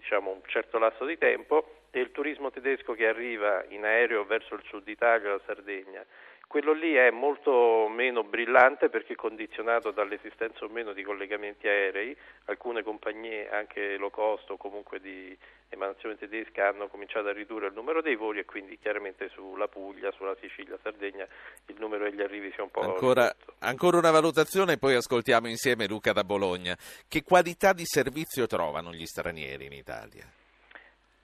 diciamo, 0.00 0.30
un 0.30 0.40
certo 0.46 0.78
lasso 0.78 1.04
di 1.04 1.18
tempo 1.18 1.82
e 1.90 2.00
il 2.00 2.10
turismo 2.12 2.50
tedesco 2.50 2.94
che 2.94 3.06
arriva 3.06 3.64
in 3.68 3.84
aereo 3.84 4.24
verso 4.24 4.54
il 4.54 4.62
sud 4.64 4.86
Italia, 4.88 5.30
la 5.30 5.40
Sardegna. 5.44 6.04
Quello 6.50 6.72
lì 6.72 6.94
è 6.94 7.12
molto 7.12 7.86
meno 7.88 8.24
brillante 8.24 8.88
perché 8.88 9.14
condizionato 9.14 9.92
dall'esistenza 9.92 10.64
o 10.64 10.68
meno 10.68 10.92
di 10.92 11.04
collegamenti 11.04 11.68
aerei. 11.68 12.16
Alcune 12.46 12.82
compagnie, 12.82 13.48
anche 13.48 13.96
low 13.96 14.10
cost 14.10 14.50
o 14.50 14.56
comunque 14.56 14.98
di 14.98 15.38
emanazione 15.68 16.18
tedesca, 16.18 16.66
hanno 16.66 16.88
cominciato 16.88 17.28
a 17.28 17.32
ridurre 17.32 17.68
il 17.68 17.72
numero 17.72 18.02
dei 18.02 18.16
voli 18.16 18.40
e 18.40 18.46
quindi 18.46 18.76
chiaramente 18.80 19.28
sulla 19.28 19.68
Puglia, 19.68 20.10
sulla 20.10 20.34
Sicilia, 20.40 20.76
Sardegna 20.82 21.24
il 21.66 21.76
numero 21.78 22.10
degli 22.10 22.20
arrivi 22.20 22.50
si 22.50 22.58
è 22.58 22.62
un 22.62 22.70
po' 22.72 22.80
ancora, 22.80 23.32
ancora 23.60 23.98
una 23.98 24.10
valutazione 24.10 24.72
e 24.72 24.78
poi 24.78 24.96
ascoltiamo 24.96 25.46
insieme 25.46 25.86
Luca 25.86 26.12
da 26.12 26.24
Bologna. 26.24 26.76
Che 27.06 27.22
qualità 27.22 27.72
di 27.72 27.84
servizio 27.84 28.48
trovano 28.48 28.90
gli 28.90 29.06
stranieri 29.06 29.66
in 29.66 29.72
Italia? 29.72 30.24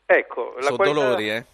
Ecco, 0.07 0.55
Sono 0.61 0.77
qualità... 0.77 1.01
dolori, 1.01 1.31
eh? 1.31 1.45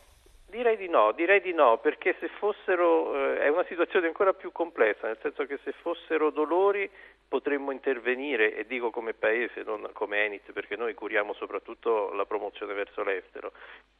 Direi 0.52 0.76
di 0.76 0.86
no, 0.86 1.12
direi 1.12 1.40
di 1.40 1.54
no, 1.54 1.78
perché 1.78 2.14
se 2.20 2.28
fossero, 2.28 3.16
eh, 3.16 3.38
è 3.38 3.48
una 3.48 3.64
situazione 3.64 4.06
ancora 4.06 4.34
più 4.34 4.52
complessa, 4.52 5.06
nel 5.06 5.16
senso 5.22 5.46
che 5.46 5.58
se 5.64 5.72
fossero 5.72 6.28
dolori 6.28 6.90
potremmo 7.26 7.70
intervenire, 7.70 8.54
e 8.54 8.66
dico 8.66 8.90
come 8.90 9.14
Paese, 9.14 9.62
non 9.62 9.88
come 9.94 10.26
Enit, 10.26 10.52
perché 10.52 10.76
noi 10.76 10.92
curiamo 10.92 11.32
soprattutto 11.32 12.12
la 12.12 12.26
promozione 12.26 12.74
verso 12.74 13.02
l'estero, 13.02 13.52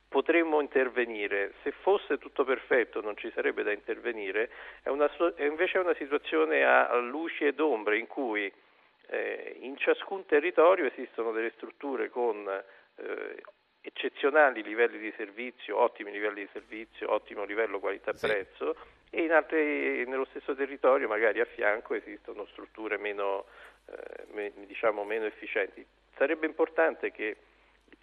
potremmo 0.06 0.60
intervenire, 0.60 1.54
se 1.62 1.70
fosse 1.70 2.18
tutto 2.18 2.44
perfetto 2.44 3.00
non 3.00 3.16
ci 3.16 3.30
sarebbe 3.34 3.62
da 3.62 3.72
intervenire, 3.72 4.50
è 4.82 4.90
una, 4.90 5.10
è 5.34 5.44
invece 5.44 5.78
una 5.78 5.94
situazione 5.94 6.66
a 6.66 6.94
luci 6.98 7.46
ed 7.46 7.60
ombre 7.60 7.96
in 7.96 8.06
cui 8.06 8.52
eh, 9.06 9.56
in 9.60 9.78
ciascun 9.78 10.26
territorio 10.26 10.84
esistono 10.84 11.32
delle 11.32 11.52
strutture 11.56 12.10
con 12.10 12.46
eh, 12.96 13.42
eccezionali 13.82 14.62
livelli 14.62 14.98
di 14.98 15.12
servizio, 15.16 15.76
ottimi 15.76 16.12
livelli 16.12 16.42
di 16.42 16.48
servizio, 16.52 17.12
ottimo 17.12 17.44
livello 17.44 17.80
qualità-prezzo 17.80 18.76
sì. 19.10 19.16
e 19.16 19.32
altri, 19.32 20.06
nello 20.06 20.24
stesso 20.26 20.54
territorio 20.54 21.08
magari 21.08 21.40
a 21.40 21.44
fianco 21.44 21.94
esistono 21.94 22.46
strutture 22.46 22.96
meno, 22.96 23.44
eh, 23.86 24.52
diciamo, 24.66 25.04
meno 25.04 25.26
efficienti. 25.26 25.84
Sarebbe 26.16 26.46
importante 26.46 27.10
che 27.10 27.36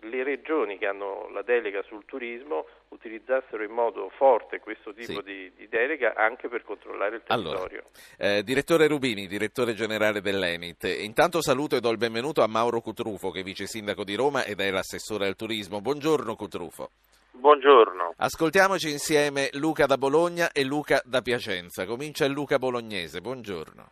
le 0.02 0.24
regioni 0.24 0.78
che 0.78 0.88
hanno 0.88 1.30
la 1.32 1.42
delega 1.42 1.82
sul 1.84 2.06
turismo 2.06 2.66
utilizzassero 2.90 3.64
in 3.64 3.72
modo 3.72 4.10
forte 4.16 4.60
questo 4.60 4.94
tipo 4.94 5.22
sì. 5.22 5.24
di, 5.24 5.52
di, 5.56 5.68
delega 5.68 6.14
anche 6.16 6.48
per 6.48 6.64
controllare 6.64 7.18
il 7.18 7.24
territorio. 7.26 7.84
Allora, 8.18 8.38
eh, 8.38 8.44
direttore 8.44 8.88
Rubini, 8.88 9.28
direttore 9.28 9.74
generale 9.74 10.22
dell'Enit, 10.22 10.84
intanto 10.84 11.42
saluto 11.42 11.76
e 11.76 11.80
do 11.80 11.90
il 11.92 11.98
benvenuto 11.98 12.42
a 12.42 12.48
Mauro 12.48 12.82
Cutrufo 12.82 13.32
che 13.32 13.42
è 13.42 13.44
vice 13.44 13.66
sindaco 13.66 14.04
di 14.04 14.16
Roma 14.16 14.44
ed 14.46 14.60
è 14.60 14.72
l'assessore 14.72 15.28
al 15.28 15.36
turismo. 15.36 15.82
Buongiorno 15.82 16.36
Cutrufo. 16.36 16.90
Buongiorno. 17.32 18.14
Ascoltiamoci 18.18 18.90
insieme 18.90 19.50
Luca 19.54 19.86
da 19.86 19.98
Bologna 19.98 20.52
e 20.52 20.66
Luca 20.66 21.02
da 21.06 21.22
Piacenza. 21.22 21.86
Comincia 21.86 22.26
il 22.26 22.32
Luca 22.32 22.58
Bolognese. 22.58 23.22
Buongiorno. 23.22 23.92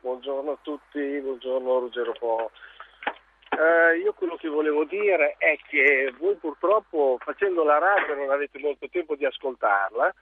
Buongiorno 0.00 0.50
a 0.50 0.58
tutti, 0.62 1.20
buongiorno 1.20 1.78
Ruggero 1.78 2.12
Po. 2.18 2.50
Eh, 3.54 3.98
io 3.98 4.14
quello 4.14 4.36
che 4.36 4.48
volevo 4.48 4.84
dire 4.84 5.34
è 5.36 5.58
che 5.68 6.12
voi 6.18 6.36
purtroppo 6.36 7.18
facendo 7.20 7.62
la 7.64 7.78
radio 7.78 8.14
non 8.14 8.30
avete 8.30 8.58
molto 8.58 8.88
tempo 8.88 9.14
di 9.14 9.26
ascoltarla 9.26 10.14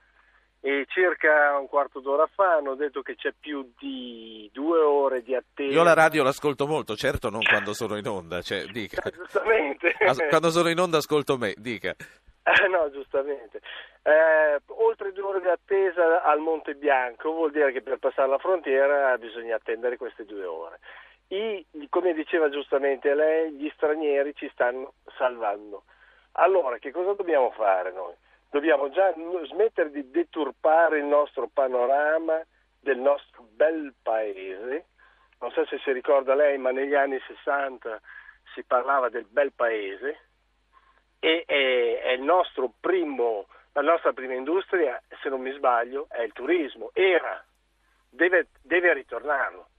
e 0.59 0.85
circa 0.89 1.57
un 1.57 1.67
quarto 1.67 2.01
d'ora 2.01 2.27
fa 2.27 2.55
hanno 2.55 2.75
detto 2.75 3.01
che 3.01 3.15
c'è 3.15 3.33
più 3.37 3.71
di 3.79 4.49
due 4.53 4.79
ore 4.79 5.23
di 5.23 5.33
attesa. 5.33 5.73
Io 5.73 5.81
la 5.81 5.93
radio 5.93 6.23
l'ascolto 6.23 6.67
molto, 6.67 6.95
certo 6.95 7.29
non 7.29 7.41
quando 7.41 7.73
sono 7.73 7.97
in 7.97 8.05
onda, 8.05 8.41
cioè, 8.41 8.65
dica. 8.65 9.01
giustamente. 9.09 9.95
Quando 10.29 10.49
sono 10.51 10.69
in 10.69 10.79
onda 10.79 10.97
ascolto 10.97 11.37
me, 11.37 11.53
dica. 11.57 11.95
Eh, 12.43 12.67
no, 12.67 12.91
giustamente. 12.91 13.61
Eh, 14.03 14.59
oltre 14.67 15.13
due 15.13 15.23
ore 15.23 15.41
di 15.41 15.47
attesa 15.47 16.23
al 16.23 16.39
Monte 16.39 16.73
Bianco 16.73 17.31
vuol 17.31 17.51
dire 17.51 17.71
che 17.71 17.81
per 17.81 17.97
passare 17.97 18.27
la 18.27 18.39
frontiera 18.39 19.17
bisogna 19.17 19.55
attendere 19.55 19.97
queste 19.97 20.25
due 20.25 20.43
ore. 20.43 20.79
I, 21.31 21.65
come 21.89 22.13
diceva 22.13 22.49
giustamente 22.49 23.13
lei, 23.13 23.53
gli 23.53 23.71
stranieri 23.75 24.35
ci 24.35 24.49
stanno 24.51 24.95
salvando. 25.15 25.83
Allora, 26.33 26.77
che 26.77 26.91
cosa 26.91 27.13
dobbiamo 27.13 27.51
fare 27.51 27.91
noi? 27.93 28.13
Dobbiamo 28.49 28.89
già 28.89 29.13
smettere 29.47 29.91
di 29.91 30.11
deturpare 30.11 30.99
il 30.99 31.05
nostro 31.05 31.47
panorama 31.47 32.45
del 32.81 32.97
nostro 32.97 33.47
bel 33.49 33.93
paese. 34.01 34.87
Non 35.39 35.51
so 35.51 35.65
se 35.67 35.79
si 35.79 35.93
ricorda 35.93 36.35
lei, 36.35 36.57
ma 36.57 36.71
negli 36.71 36.95
anni 36.95 37.17
60 37.25 38.01
si 38.53 38.63
parlava 38.63 39.07
del 39.07 39.25
bel 39.29 39.53
paese 39.53 40.19
e 41.19 41.45
è, 41.45 42.01
è 42.01 42.69
primo, 42.81 43.47
la 43.71 43.81
nostra 43.81 44.11
prima 44.11 44.33
industria, 44.33 45.01
se 45.21 45.29
non 45.29 45.39
mi 45.39 45.51
sbaglio, 45.51 46.07
è 46.09 46.23
il 46.23 46.33
turismo. 46.33 46.89
Era, 46.91 47.41
deve, 48.09 48.47
deve 48.61 48.93
ritornarlo. 48.93 49.69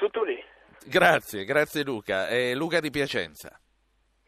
Tutto 0.00 0.22
lì. 0.22 0.42
Grazie, 0.86 1.44
grazie 1.44 1.84
Luca. 1.84 2.26
È 2.26 2.54
Luca 2.54 2.80
di 2.80 2.88
Piacenza. 2.88 3.60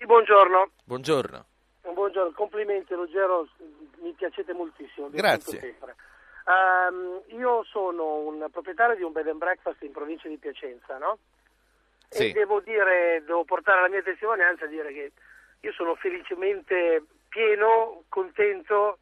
Buongiorno. 0.05 0.73
Buongiorno. 0.85 1.47
Buongiorno, 1.81 2.33
complimenti 2.33 2.93
Ruggero, 2.93 3.49
mi 4.03 4.13
piacete 4.13 4.53
moltissimo. 4.53 5.09
Grazie. 5.09 5.79
Ehm, 6.47 7.23
io 7.29 7.65
sono 7.65 8.17
un 8.17 8.47
proprietario 8.53 8.97
di 8.97 9.03
un 9.03 9.13
bed 9.13 9.29
and 9.29 9.39
breakfast 9.39 9.81
in 9.81 9.93
provincia 9.93 10.29
di 10.29 10.37
Piacenza, 10.37 10.99
no? 10.99 11.17
Sì. 12.11 12.29
E 12.29 12.33
devo 12.33 12.61
dire, 12.61 13.23
devo 13.25 13.45
portare 13.45 13.81
la 13.81 13.89
mia 13.89 14.03
testimonianza 14.03 14.67
a 14.67 14.69
dire 14.69 14.93
che 14.93 15.13
io 15.61 15.73
sono 15.73 15.95
felicemente 15.95 17.03
pieno, 17.31 18.03
contento 18.11 18.99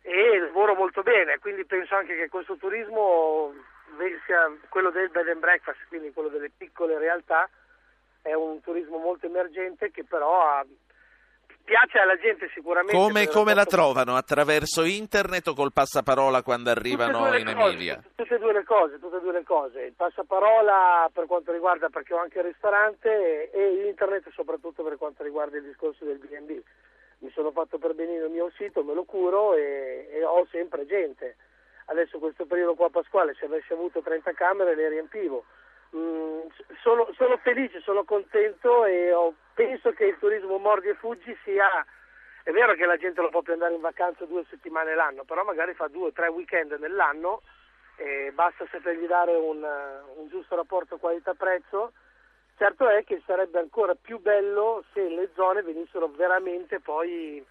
e 0.00 0.38
lavoro 0.38 0.74
molto 0.74 1.02
bene, 1.02 1.38
quindi 1.40 1.66
penso 1.66 1.94
anche 1.94 2.16
che 2.16 2.30
questo 2.30 2.56
turismo 2.56 3.52
sia 4.26 4.56
quello 4.68 4.90
del 4.90 5.10
bed 5.10 5.28
and 5.28 5.40
breakfast, 5.40 5.78
quindi 5.88 6.12
quello 6.12 6.28
delle 6.28 6.50
piccole 6.56 6.98
realtà, 6.98 7.48
è 8.22 8.34
un 8.34 8.60
turismo 8.60 8.98
molto 8.98 9.26
emergente 9.26 9.90
che 9.90 10.04
però 10.04 10.42
ha- 10.42 10.66
piace 11.64 11.98
alla 11.98 12.16
gente 12.16 12.50
sicuramente. 12.52 12.96
Come, 12.96 13.28
come 13.28 13.54
la 13.54 13.64
trovano? 13.64 14.16
Attraverso 14.16 14.82
internet 14.82 15.46
o 15.46 15.54
col 15.54 15.72
passaparola 15.72 16.42
quando 16.42 16.70
arrivano 16.70 17.34
in 17.36 17.44
cose, 17.44 17.50
Emilia? 17.50 18.02
Tutte 18.16 18.34
e 18.34 18.38
due 18.38 18.52
le 18.52 18.64
cose, 18.64 18.98
tutte 18.98 19.18
e 19.18 19.20
due 19.20 19.32
le 19.32 19.44
cose. 19.44 19.82
Il 19.82 19.92
passaparola 19.94 21.08
per 21.12 21.26
quanto 21.26 21.52
riguarda, 21.52 21.88
perché 21.88 22.14
ho 22.14 22.18
anche 22.18 22.38
il 22.38 22.46
ristorante, 22.46 23.50
e, 23.50 23.60
e 23.60 23.88
internet 23.88 24.28
soprattutto 24.32 24.82
per 24.82 24.96
quanto 24.96 25.22
riguarda 25.22 25.58
il 25.58 25.64
discorso 25.64 26.04
del 26.04 26.18
B&B. 26.18 26.60
Mi 27.18 27.30
sono 27.30 27.52
fatto 27.52 27.78
per 27.78 27.94
benino 27.94 28.24
il 28.24 28.32
mio 28.32 28.50
sito, 28.56 28.82
me 28.82 28.94
lo 28.94 29.04
curo 29.04 29.54
e, 29.54 30.08
e 30.10 30.24
ho 30.24 30.46
sempre 30.50 30.86
gente. 30.86 31.36
Adesso 31.90 32.18
questo 32.18 32.46
periodo 32.46 32.74
qua 32.74 32.88
pasquale, 32.88 33.34
se 33.34 33.46
avessi 33.46 33.72
avuto 33.72 34.00
30 34.00 34.32
camere 34.32 34.76
le 34.76 34.88
riempivo. 34.88 35.44
Mm, 35.96 36.46
sono, 36.82 37.08
sono 37.16 37.36
felice, 37.38 37.80
sono 37.80 38.04
contento 38.04 38.84
e 38.84 39.12
ho- 39.12 39.34
penso 39.54 39.90
che 39.90 40.04
il 40.04 40.18
turismo 40.18 40.58
mordi 40.58 40.88
e 40.88 40.94
fuggi 40.94 41.36
sia 41.42 41.66
è 42.44 42.52
vero 42.52 42.74
che 42.74 42.86
la 42.86 42.96
gente 42.96 43.20
lo 43.20 43.28
può 43.28 43.42
più 43.42 43.52
andare 43.52 43.74
in 43.74 43.80
vacanza 43.80 44.24
due 44.24 44.44
settimane 44.48 44.94
l'anno, 44.94 45.24
però 45.24 45.42
magari 45.42 45.74
fa 45.74 45.88
due 45.88 46.08
o 46.08 46.12
tre 46.12 46.28
weekend 46.28 46.72
nell'anno 46.78 47.42
e 47.96 48.30
basta 48.32 48.66
sapergli 48.70 49.06
dare 49.06 49.34
un, 49.34 49.62
un 49.62 50.28
giusto 50.28 50.54
rapporto 50.54 50.96
qualità-prezzo. 50.96 51.92
Certo 52.56 52.88
è 52.88 53.02
che 53.04 53.20
sarebbe 53.26 53.58
ancora 53.58 53.94
più 53.94 54.20
bello 54.20 54.84
se 54.92 55.08
le 55.08 55.30
zone 55.34 55.62
venissero 55.62 56.06
veramente 56.08 56.78
poi 56.78 57.44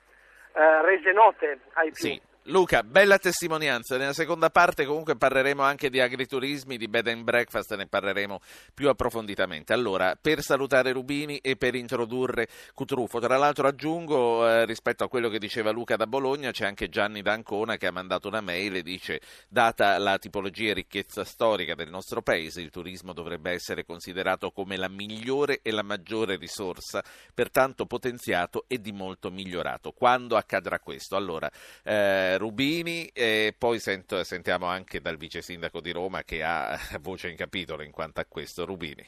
eh, 0.53 0.81
rese 0.81 1.11
note 1.11 1.59
ai 1.73 1.91
più. 1.91 2.05
Sì. 2.05 2.21
Luca, 2.43 2.83
bella 2.83 3.19
testimonianza. 3.19 3.97
Nella 3.97 4.13
seconda 4.13 4.49
parte 4.49 4.85
comunque 4.85 5.15
parleremo 5.15 5.61
anche 5.61 5.89
di 5.89 5.99
agriturismi, 5.99 6.77
di 6.77 6.87
bed 6.87 7.07
and 7.09 7.23
breakfast, 7.23 7.75
ne 7.75 7.85
parleremo 7.85 8.39
più 8.73 8.89
approfonditamente. 8.89 9.73
Allora, 9.73 10.17
per 10.19 10.41
salutare 10.41 10.93
Rubini 10.93 11.37
e 11.39 11.57
per 11.57 11.75
introdurre 11.75 12.47
Cutrufo, 12.73 13.19
tra 13.19 13.37
l'altro 13.37 13.67
aggiungo 13.67 14.47
eh, 14.47 14.65
rispetto 14.65 15.03
a 15.03 15.09
quello 15.09 15.29
che 15.29 15.37
diceva 15.37 15.69
Luca 15.69 15.95
da 15.97 16.07
Bologna, 16.07 16.49
c'è 16.51 16.65
anche 16.65 16.89
Gianni 16.89 17.21
D'Ancona 17.21 17.77
che 17.77 17.87
ha 17.87 17.91
mandato 17.91 18.29
una 18.29 18.41
mail 18.41 18.77
e 18.77 18.81
dice 18.81 19.19
data 19.47 19.97
la 19.97 20.17
tipologia 20.17 20.71
e 20.71 20.73
ricchezza 20.73 21.25
storica 21.25 21.75
del 21.75 21.89
nostro 21.89 22.21
paese, 22.21 22.61
il 22.61 22.71
turismo 22.71 23.13
dovrebbe 23.13 23.51
essere 23.51 23.85
considerato 23.85 24.49
come 24.51 24.77
la 24.77 24.87
migliore 24.87 25.59
e 25.61 25.71
la 25.71 25.83
maggiore 25.83 26.37
risorsa, 26.37 27.03
pertanto 27.33 27.85
potenziato 27.85 28.63
e 28.67 28.79
di 28.79 28.93
molto 28.93 29.29
migliorato. 29.29 29.91
Quando 29.91 30.35
accadrà 30.37 30.79
questo? 30.79 31.15
Allora, 31.15 31.51
eh, 31.83 32.28
Rubini 32.37 33.07
e 33.13 33.55
poi 33.57 33.79
sento- 33.79 34.23
sentiamo 34.23 34.65
anche 34.67 35.01
dal 35.01 35.17
vice 35.17 35.41
sindaco 35.41 35.81
di 35.81 35.91
Roma 35.91 36.23
che 36.23 36.43
ha 36.43 36.77
voce 37.01 37.29
in 37.29 37.35
capitolo 37.35 37.83
in 37.83 37.91
quanto 37.91 38.19
a 38.19 38.25
questo. 38.27 38.65
Rubini. 38.65 39.05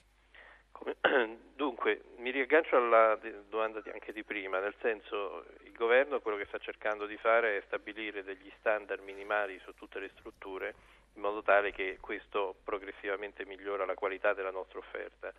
Dunque, 1.56 2.02
mi 2.18 2.32
riaggancio 2.32 2.76
alla 2.76 3.20
domanda 3.48 3.82
anche 3.92 4.14
di 4.14 4.24
prima, 4.24 4.60
nel 4.60 4.74
senso 4.82 5.46
il 5.64 5.74
governo 5.74 6.20
quello 6.20 6.38
che 6.38 6.46
sta 6.46 6.58
cercando 6.58 7.06
di 7.06 7.18
fare 7.18 7.58
è 7.58 7.64
stabilire 7.68 8.24
degli 8.24 8.52
standard 8.60 9.04
minimali 9.04 9.60
su 9.64 9.74
tutte 9.74 10.00
le 10.00 10.10
strutture 10.18 10.74
in 11.16 11.22
modo 11.22 11.42
tale 11.42 11.72
che 11.72 11.98
questo 12.00 12.56
progressivamente 12.64 13.46
migliora 13.46 13.86
la 13.86 13.96
qualità 13.96 14.34
della 14.34 14.52
nostra 14.52 14.80
offerta. 14.80 15.34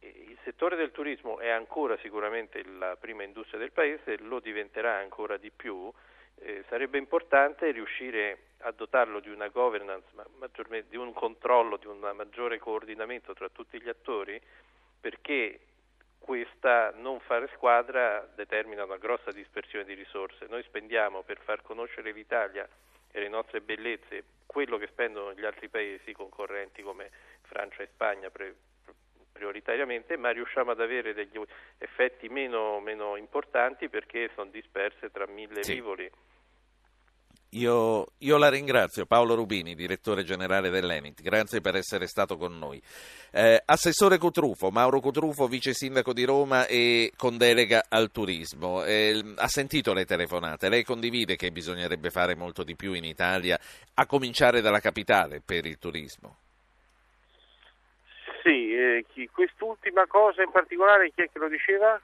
Il 0.00 0.38
settore 0.44 0.76
del 0.76 0.92
turismo 0.92 1.38
è 1.40 1.48
ancora 1.48 1.96
sicuramente 1.98 2.64
la 2.64 2.96
prima 2.96 3.24
industria 3.24 3.58
del 3.58 3.72
paese, 3.72 4.18
lo 4.18 4.40
diventerà 4.40 4.96
ancora 4.96 5.36
di 5.36 5.50
più. 5.50 5.92
Eh, 6.40 6.64
sarebbe 6.68 6.98
importante 6.98 7.70
riuscire 7.70 8.38
a 8.62 8.70
dotarlo 8.72 9.20
di 9.20 9.28
una 9.28 9.48
governance, 9.48 10.06
ma 10.14 10.24
maggiormente 10.38 10.88
di 10.90 10.96
un 10.96 11.12
controllo, 11.12 11.76
di 11.76 11.86
un 11.86 11.98
maggiore 12.14 12.58
coordinamento 12.58 13.34
tra 13.34 13.48
tutti 13.48 13.80
gli 13.80 13.88
attori, 13.88 14.40
perché 15.00 15.60
questa 16.18 16.92
non 16.96 17.20
fare 17.20 17.48
squadra 17.54 18.26
determina 18.34 18.84
una 18.84 18.96
grossa 18.98 19.30
dispersione 19.30 19.84
di 19.84 19.94
risorse. 19.94 20.46
Noi 20.48 20.62
spendiamo 20.64 21.22
per 21.22 21.38
far 21.38 21.62
conoscere 21.62 22.12
l'Italia 22.12 22.68
e 23.10 23.20
le 23.20 23.28
nostre 23.28 23.60
bellezze 23.60 24.24
quello 24.46 24.76
che 24.76 24.88
spendono 24.88 25.32
gli 25.32 25.44
altri 25.44 25.68
paesi 25.68 26.12
concorrenti 26.12 26.82
come 26.82 27.10
Francia 27.42 27.82
e 27.82 27.88
Spagna 27.92 28.30
pre- 28.30 28.54
prioritariamente, 29.32 30.16
ma 30.16 30.30
riusciamo 30.30 30.72
ad 30.72 30.80
avere 30.80 31.14
degli 31.14 31.40
effetti 31.78 32.28
meno, 32.28 32.80
meno 32.80 33.16
importanti 33.16 33.88
perché 33.88 34.30
sono 34.34 34.50
disperse 34.50 35.10
tra 35.10 35.26
mille 35.26 35.62
Sì. 35.62 35.74
rivoli. 35.74 36.10
Io, 37.52 38.08
io 38.18 38.36
la 38.36 38.50
ringrazio, 38.50 39.06
Paolo 39.06 39.34
Rubini, 39.34 39.74
direttore 39.74 40.22
generale 40.22 40.68
dell'Enit, 40.68 41.22
grazie 41.22 41.62
per 41.62 41.76
essere 41.76 42.06
stato 42.06 42.36
con 42.36 42.58
noi. 42.58 42.80
Eh, 43.30 43.62
Assessore 43.64 44.18
Cutrufo, 44.18 44.70
Mauro 44.70 45.00
Cutrufo, 45.00 45.46
vice 45.46 45.72
sindaco 45.72 46.12
di 46.12 46.24
Roma 46.24 46.66
e 46.66 47.10
con 47.16 47.38
delega 47.38 47.86
al 47.88 48.10
turismo. 48.10 48.84
Eh, 48.84 49.32
ha 49.36 49.48
sentito 49.48 49.94
le 49.94 50.04
telefonate, 50.04 50.68
lei 50.68 50.84
condivide 50.84 51.36
che 51.36 51.50
bisognerebbe 51.50 52.10
fare 52.10 52.34
molto 52.34 52.64
di 52.64 52.76
più 52.76 52.92
in 52.92 53.04
Italia, 53.04 53.58
a 53.94 54.04
cominciare 54.04 54.60
dalla 54.60 54.80
capitale 54.80 55.40
per 55.42 55.64
il 55.64 55.78
turismo? 55.78 56.36
Sì, 58.42 58.74
eh, 58.74 59.06
chi- 59.08 59.28
quest'ultima 59.32 60.06
cosa 60.06 60.42
in 60.42 60.50
particolare 60.50 61.10
chi 61.14 61.22
è 61.22 61.30
che 61.32 61.38
lo 61.38 61.48
diceva? 61.48 61.98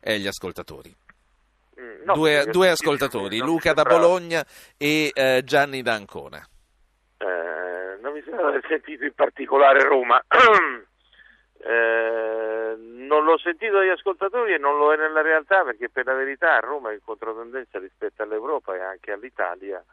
E 0.00 0.18
gli 0.18 0.26
ascoltatori. 0.26 0.92
Mm, 1.80 2.02
no, 2.04 2.14
due, 2.14 2.30
perché- 2.34 2.50
due 2.50 2.68
ascoltatori, 2.70 3.38
Luca 3.38 3.72
da 3.72 3.82
Bologna 3.84 4.44
e 4.76 5.10
eh, 5.14 5.42
Gianni 5.44 5.82
da 5.82 5.94
Ancona. 5.94 6.44
Eh, 7.18 7.98
non 8.00 8.12
mi 8.12 8.22
sembra 8.22 8.50
di 8.50 8.56
aver 8.56 8.66
sentito 8.68 9.04
in 9.04 9.14
particolare 9.14 9.82
Roma. 9.84 10.22
Eh, 11.60 12.74
non 12.78 13.24
l'ho 13.24 13.36
sentito 13.38 13.78
dagli 13.78 13.88
ascoltatori 13.88 14.54
e 14.54 14.58
non 14.58 14.78
lo 14.78 14.92
è 14.92 14.96
nella 14.96 15.22
realtà 15.22 15.64
perché 15.64 15.90
per 15.90 16.06
la 16.06 16.14
verità 16.14 16.54
a 16.54 16.60
Roma 16.60 16.90
è 16.90 16.94
in 16.94 17.00
controtendenza 17.04 17.80
rispetto 17.80 18.22
all'Europa 18.22 18.76
e 18.76 18.80
anche 18.80 19.10
all'Italia. 19.10 19.84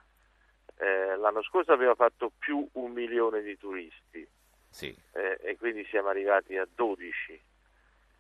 Eh, 0.78 1.16
l'anno 1.18 1.42
scorso 1.42 1.72
aveva 1.72 1.96
fatto 1.96 2.32
più 2.38 2.66
un 2.74 2.92
milione 2.92 3.42
di 3.42 3.58
turisti 3.58 4.26
Sì. 4.70 4.96
eh, 5.14 5.38
e 5.42 5.58
quindi 5.58 5.84
siamo 5.90 6.10
arrivati 6.10 6.56
a 6.56 6.68
12 6.76 7.42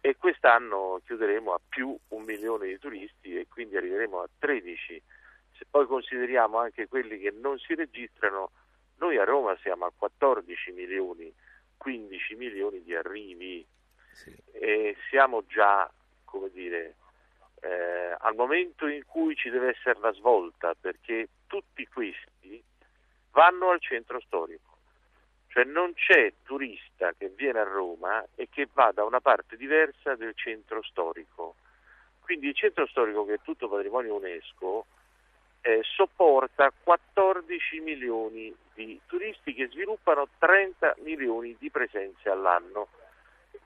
e 0.06 0.18
quest'anno 0.18 1.02
chiuderemo 1.04 1.52
a 1.52 1.60
più 1.68 1.98
un 2.10 2.24
milione 2.26 2.68
di 2.68 2.78
turisti 2.78 3.40
e 3.40 3.48
quindi 3.48 3.76
arriveremo 3.76 4.22
a 4.22 4.30
13. 4.38 5.02
Se 5.58 5.66
poi 5.68 5.88
consideriamo 5.88 6.60
anche 6.60 6.88
quelli 6.88 7.18
che 7.18 7.32
non 7.32 7.58
si 7.58 7.74
registrano, 7.74 8.52
noi 8.98 9.18
a 9.18 9.24
Roma 9.24 9.58
siamo 9.64 9.86
a 9.86 9.92
14 9.98 10.74
milioni, 10.74 11.34
15 11.78 12.36
milioni 12.36 12.84
di 12.84 12.94
arrivi 12.94 13.66
sì. 14.12 14.36
e 14.52 14.96
siamo 15.10 15.44
già, 15.48 15.92
come 16.24 16.52
dire, 16.52 16.98
eh, 17.62 18.16
al 18.20 18.36
momento 18.36 18.86
in 18.86 19.04
cui 19.08 19.34
ci 19.36 19.50
deve 19.50 19.70
essere 19.70 20.00
la 20.02 20.14
svolta 20.14 20.76
perché 20.80 21.30
tutti 21.48 21.84
questi 21.88 22.64
vanno 23.32 23.72
al 23.72 23.82
centro 23.82 24.20
storico. 24.20 24.75
Cioè 25.56 25.64
non 25.64 25.94
c'è 25.94 26.34
turista 26.44 27.14
che 27.18 27.30
viene 27.30 27.60
a 27.60 27.64
Roma 27.64 28.22
e 28.36 28.50
che 28.52 28.68
va 28.74 28.92
da 28.94 29.06
una 29.06 29.22
parte 29.22 29.56
diversa 29.56 30.14
del 30.16 30.34
centro 30.36 30.84
storico. 30.84 31.56
Quindi 32.20 32.48
il 32.48 32.56
centro 32.56 32.86
storico, 32.88 33.24
che 33.24 33.36
è 33.36 33.40
tutto 33.42 33.70
patrimonio 33.70 34.16
UNESCO, 34.16 34.86
eh, 35.62 35.80
sopporta 35.82 36.74
14 36.84 37.80
milioni 37.80 38.54
di 38.74 39.00
turisti 39.06 39.54
che 39.54 39.70
sviluppano 39.70 40.28
30 40.40 40.96
milioni 41.04 41.56
di 41.58 41.72
presenze 41.72 42.30
all'anno. 42.30 42.90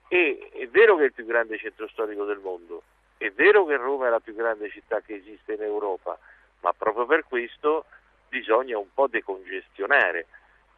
E 0.10 0.47
è 0.54 0.67
vero 0.67 0.95
che 0.95 1.02
è 1.02 1.06
il 1.06 1.13
più 1.13 1.25
grande 1.25 1.58
centro 1.58 1.88
storico 1.88 2.23
del 2.25 2.38
mondo, 2.38 2.84
è 3.17 3.32
vero 3.32 3.65
che 3.65 3.78
Roma 3.78 4.06
è 4.06 4.10
la 4.12 4.19
più 4.19 4.36
grande 4.36 4.69
città 4.69 5.02
che 5.02 5.15
esiste 5.15 5.54
in 5.54 5.63
Europa, 5.63 6.19
ma 6.60 6.71
proprio 6.71 7.08
per 7.08 7.23
questo 7.23 7.86
bisogna 8.28 8.78
un 8.78 8.93
po' 8.93 9.08
decongestionare. 9.08 10.28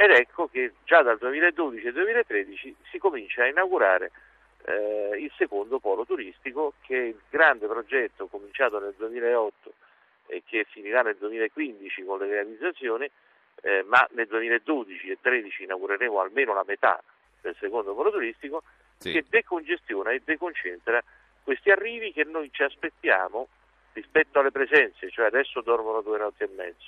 Ed 0.01 0.09
ecco 0.09 0.47
che 0.47 0.73
già 0.83 1.03
dal 1.03 1.19
2012 1.19 1.85
e 1.85 1.91
2013 1.91 2.75
si 2.89 2.97
comincia 2.97 3.43
a 3.43 3.47
inaugurare 3.47 4.09
eh, 4.65 5.11
il 5.19 5.31
secondo 5.37 5.77
polo 5.77 6.07
turistico, 6.07 6.73
che 6.81 6.97
è 6.97 7.03
il 7.03 7.19
grande 7.29 7.67
progetto 7.67 8.25
cominciato 8.25 8.79
nel 8.79 8.95
2008 8.97 9.73
e 10.25 10.41
che 10.43 10.65
finirà 10.67 11.03
nel 11.03 11.17
2015 11.17 12.03
con 12.03 12.17
le 12.17 12.25
realizzazioni, 12.25 13.07
eh, 13.61 13.83
ma 13.83 14.03
nel 14.13 14.25
2012 14.25 14.95
e 15.11 15.17
2013 15.21 15.63
inaugureremo 15.65 16.19
almeno 16.19 16.55
la 16.55 16.63
metà 16.65 16.99
del 17.39 17.55
secondo 17.59 17.93
polo 17.93 18.09
turistico, 18.09 18.63
Sì. 18.97 19.11
che 19.11 19.25
decongestiona 19.29 20.09
e 20.13 20.21
deconcentra 20.25 20.99
questi 21.43 21.69
arrivi 21.69 22.11
che 22.11 22.23
noi 22.23 22.49
ci 22.51 22.63
aspettiamo 22.63 23.47
rispetto 23.93 24.39
alle 24.39 24.49
presenze, 24.49 25.11
cioè 25.11 25.27
adesso 25.27 25.61
dormono 25.61 26.01
due 26.01 26.17
notti 26.17 26.41
e 26.41 26.49
mezzo. 26.55 26.87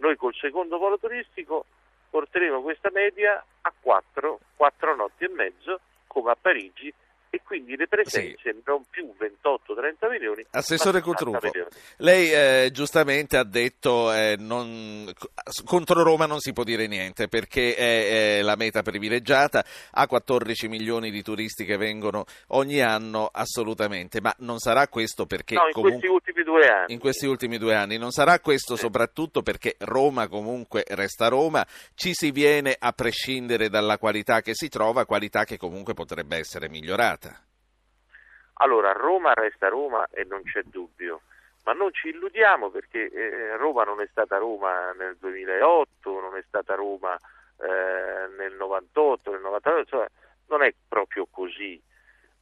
Noi 0.00 0.16
col 0.16 0.34
secondo 0.34 0.78
polo 0.78 0.98
turistico 0.98 1.64
porteremo 2.12 2.60
questa 2.60 2.90
media 2.92 3.42
a 3.62 3.72
4, 3.80 4.38
4 4.56 4.94
notti 4.94 5.24
e 5.24 5.28
mezzo 5.30 5.80
come 6.06 6.30
a 6.30 6.36
Parigi 6.38 6.92
e 7.34 7.40
quindi 7.42 7.76
le 7.76 7.88
presenze 7.88 8.36
sì. 8.42 8.62
non 8.66 8.84
più 8.90 9.10
28-30 9.18 10.10
milioni. 10.10 10.44
Assessore 10.50 11.00
Cutrufo, 11.00 11.50
lei 11.96 12.30
eh, 12.30 12.70
giustamente 12.72 13.38
ha 13.38 13.44
detto 13.44 14.12
eh, 14.12 14.36
non, 14.38 15.10
contro 15.64 16.02
Roma 16.02 16.26
non 16.26 16.40
si 16.40 16.52
può 16.52 16.62
dire 16.62 16.86
niente 16.86 17.28
perché 17.28 17.74
è, 17.74 18.36
è, 18.36 18.42
la 18.42 18.54
meta 18.54 18.82
privilegiata, 18.82 19.64
ha 19.92 20.06
14 20.06 20.68
milioni 20.68 21.10
di 21.10 21.22
turisti 21.22 21.64
che 21.64 21.78
vengono 21.78 22.26
ogni 22.48 22.80
anno 22.82 23.30
assolutamente, 23.32 24.20
ma 24.20 24.34
non 24.40 24.58
sarà 24.58 24.86
questo 24.88 25.24
perché... 25.24 25.54
No, 25.54 25.68
in 25.68 25.72
comunque, 25.72 26.00
questi 26.00 26.12
ultimi 26.12 26.44
due 26.44 26.68
anni. 26.68 26.92
In 26.92 26.98
questi 26.98 27.24
ultimi 27.24 27.56
due 27.56 27.74
anni, 27.74 27.96
non 27.96 28.10
sarà 28.10 28.40
questo 28.40 28.74
sì. 28.74 28.82
soprattutto 28.82 29.40
perché 29.40 29.76
Roma 29.78 30.28
comunque 30.28 30.84
resta 30.88 31.28
Roma, 31.28 31.66
ci 31.94 32.12
si 32.12 32.30
viene 32.30 32.76
a 32.78 32.92
prescindere 32.92 33.70
dalla 33.70 33.96
qualità 33.96 34.42
che 34.42 34.54
si 34.54 34.68
trova, 34.68 35.06
qualità 35.06 35.44
che 35.44 35.56
comunque 35.56 35.94
potrebbe 35.94 36.36
essere 36.36 36.68
migliorata. 36.68 37.21
Allora, 38.62 38.92
Roma 38.92 39.34
resta 39.34 39.68
Roma 39.68 40.06
e 40.12 40.22
non 40.22 40.44
c'è 40.44 40.62
dubbio, 40.62 41.22
ma 41.64 41.72
non 41.72 41.92
ci 41.92 42.10
illudiamo 42.10 42.70
perché 42.70 43.10
eh, 43.10 43.56
Roma 43.56 43.82
non 43.82 44.00
è 44.00 44.06
stata 44.08 44.36
Roma 44.38 44.92
nel 44.92 45.16
2008, 45.18 46.20
non 46.20 46.36
è 46.36 46.44
stata 46.46 46.76
Roma 46.76 47.16
eh, 47.16 48.28
nel 48.36 48.54
98, 48.54 49.32
nel 49.32 49.40
99, 49.40 49.80
insomma, 49.80 50.06
non 50.46 50.62
è 50.62 50.72
proprio 50.88 51.26
così. 51.28 51.80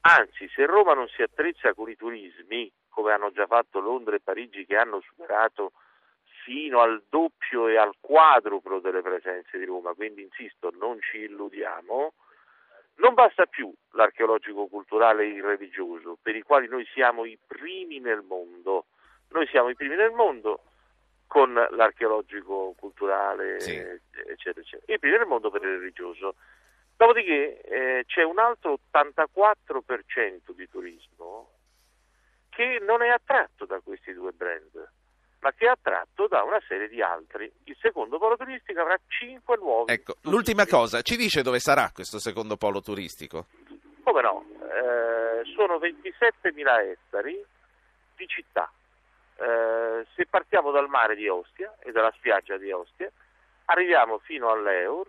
Anzi, 0.03 0.47
se 0.55 0.67
Roma 0.67 0.93
non 0.93 1.09
si 1.09 1.23
attrezza 1.23 1.73
con 1.73 1.89
i 1.89 1.97
turismi, 1.97 2.71
come 2.91 3.13
hanno 3.13 3.31
già 3.33 3.47
fatto 3.47 3.81
Londra 3.81 4.15
e 4.15 4.21
Parigi, 4.21 4.67
che 4.67 4.77
hanno 4.77 5.01
superato 5.01 5.73
fino 6.45 6.81
al 6.81 7.03
doppio 7.09 7.67
e 7.69 7.79
al 7.79 7.95
quadruplo 7.99 8.81
delle 8.81 9.01
presenze 9.01 9.57
di 9.57 9.65
Roma, 9.65 9.95
quindi 9.95 10.21
insisto, 10.21 10.71
non 10.79 11.01
ci 11.01 11.21
illudiamo, 11.21 12.13
non 13.01 13.15
basta 13.15 13.47
più 13.47 13.73
l'archeologico 13.93 14.67
culturale 14.67 15.25
e 15.25 15.29
il 15.29 15.43
religioso, 15.43 16.19
per 16.21 16.37
i 16.37 16.43
quali 16.43 16.69
noi 16.69 16.87
siamo 16.93 17.25
i 17.25 17.39
primi 17.45 17.99
nel 17.99 18.23
mondo. 18.23 18.87
Noi 19.31 19.47
siamo 19.47 19.69
i 19.69 19.75
primi 19.75 19.97
nel 19.97 20.11
mondo 20.11 20.65
con 21.27 21.53
l'archeologico 21.53 22.75
culturale, 22.77 23.61
sì. 23.61 23.77
eccetera, 23.77 24.61
eccetera. 24.61 24.93
I 24.93 24.99
primi 24.99 25.17
nel 25.17 25.27
mondo 25.27 25.51
per 25.51 25.63
il 25.63 25.79
religioso. 25.79 26.35
Dopodiché 26.97 27.61
eh, 27.63 28.05
c'è 28.07 28.23
un 28.23 28.39
altro 28.39 28.79
84% 28.93 30.53
di 30.55 30.69
turismo 30.69 31.53
che 32.51 32.79
non 32.81 33.03
è 33.03 33.09
attratto 33.09 33.65
da 33.65 33.81
questi 33.81 34.13
due 34.13 34.33
brand 34.33 34.93
ma 35.41 35.53
che 35.53 35.67
è 35.67 35.69
attratto 35.69 36.27
da 36.27 36.43
una 36.43 36.61
serie 36.67 36.89
di 36.89 37.03
altri. 37.03 37.51
Il 37.65 37.77
secondo 37.81 38.19
polo 38.19 38.37
turistico 38.37 38.81
avrà 38.81 38.99
5 39.07 39.57
nuovi. 39.57 39.93
Ecco, 39.93 40.17
l'ultima 40.23 40.67
cosa, 40.67 41.03
ci 41.03 41.17
dice 41.17 41.43
dove 41.43 41.59
sarà 41.59 41.91
questo 41.93 42.19
secondo 42.19 42.57
polo 42.57 42.81
turistico? 42.81 43.47
Come 44.03 44.23
no? 44.23 44.45
Eh, 44.61 45.45
sono 45.55 45.77
27.000 45.77 46.91
ettari 46.91 47.43
di 48.17 48.27
città. 48.27 48.71
Eh, 49.37 50.07
se 50.15 50.27
partiamo 50.27 50.71
dal 50.71 50.89
mare 50.89 51.15
di 51.15 51.27
Ostia 51.29 51.75
e 51.81 51.93
dalla 51.93 52.13
spiaggia 52.17 52.59
di 52.59 52.71
Ostia, 52.71 53.11
arriviamo 53.67 54.19
fino 54.19 54.51
all'Eur, 54.51 55.07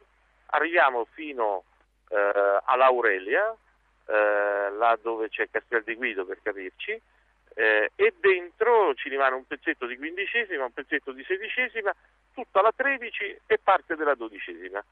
arriviamo 0.48 1.06
fino 1.12 1.64
eh, 2.08 2.60
all'Aurelia, 2.64 3.54
eh, 4.06 4.72
là 4.72 4.98
dove 5.02 5.28
c'è 5.28 5.50
Castel 5.50 5.84
di 5.84 5.96
Guido 5.96 6.26
per 6.26 6.40
capirci, 6.42 7.02
eh, 7.54 7.92
e 7.96 8.14
dentro 8.20 8.94
ci 8.96 9.10
rimane 9.10 9.36
un 9.36 9.46
pezzetto 9.46 9.86
di 9.86 9.98
quindicesima, 9.98 10.66
un 10.66 10.74
pezzetto 10.74 11.12
di 11.12 11.24
sedicesima, 11.24 11.94
tutta 12.34 12.62
la 12.62 12.72
tredici 12.76 13.38
e 13.46 13.60
parte 13.62 13.96
della 13.96 14.16
dodicesima. 14.16 14.84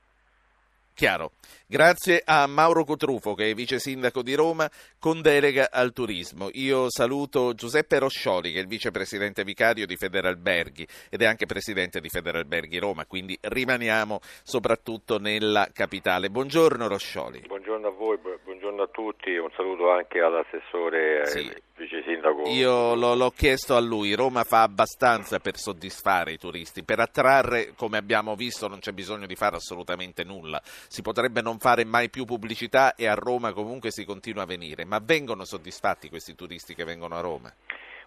Chiaro. 0.99 1.31
Grazie 1.65 2.21
a 2.25 2.45
Mauro 2.45 2.83
Cotrufo, 2.83 3.33
che 3.33 3.49
è 3.49 3.53
vice 3.53 3.79
sindaco 3.79 4.21
di 4.21 4.33
Roma, 4.33 4.69
con 4.99 5.21
delega 5.21 5.69
al 5.71 5.93
turismo. 5.93 6.49
Io 6.53 6.89
saluto 6.89 7.53
Giuseppe 7.53 7.99
Roscioli, 7.99 8.51
che 8.51 8.57
è 8.57 8.61
il 8.61 8.67
vicepresidente 8.67 9.45
vicario 9.45 9.85
di 9.85 9.95
Federalberghi 9.95 10.85
ed 11.09 11.21
è 11.21 11.25
anche 11.25 11.45
presidente 11.45 12.01
di 12.01 12.09
Federalberghi 12.09 12.79
Roma, 12.79 13.05
quindi 13.05 13.37
rimaniamo 13.39 14.19
soprattutto 14.43 15.19
nella 15.19 15.69
capitale. 15.71 16.29
Buongiorno 16.29 16.87
Roscioli. 16.87 17.43
Buongiorno 17.47 17.87
a 17.87 17.91
voi, 17.91 18.17
buongiorno 18.17 18.81
a 18.81 18.87
tutti, 18.87 19.37
un 19.37 19.51
saluto 19.55 19.91
anche 19.91 20.19
all'assessore. 20.19 21.27
Sì. 21.27 21.47
Eh, 21.47 21.61
vice 21.77 22.03
sindaco. 22.03 22.49
Io 22.49 22.95
lo, 22.95 23.13
l'ho 23.13 23.29
chiesto 23.29 23.75
a 23.75 23.79
lui, 23.79 24.13
Roma 24.15 24.43
fa 24.43 24.63
abbastanza 24.63 25.39
per 25.39 25.55
soddisfare 25.55 26.33
i 26.33 26.37
turisti, 26.37 26.83
per 26.83 26.99
attrarre, 26.99 27.73
come 27.75 27.97
abbiamo 27.97 28.35
visto 28.35 28.67
non 28.67 28.79
c'è 28.79 28.91
bisogno 28.91 29.27
di 29.27 29.35
fare 29.35 29.55
assolutamente 29.55 30.23
nulla, 30.23 30.61
si 30.89 31.03
potrebbe 31.03 31.43
non 31.43 31.59
fare 31.59 31.85
mai 31.85 32.09
più 32.09 32.25
pubblicità 32.25 32.95
e 32.95 33.05
a 33.05 33.13
Roma 33.13 33.53
comunque 33.53 33.91
si 33.91 34.05
continua 34.05 34.41
a 34.41 34.47
venire, 34.47 34.85
ma 34.85 34.97
vengono 34.97 35.45
soddisfatti 35.45 36.09
questi 36.09 36.33
turisti 36.33 36.73
che 36.73 36.83
vengono 36.83 37.15
a 37.15 37.19
Roma? 37.19 37.53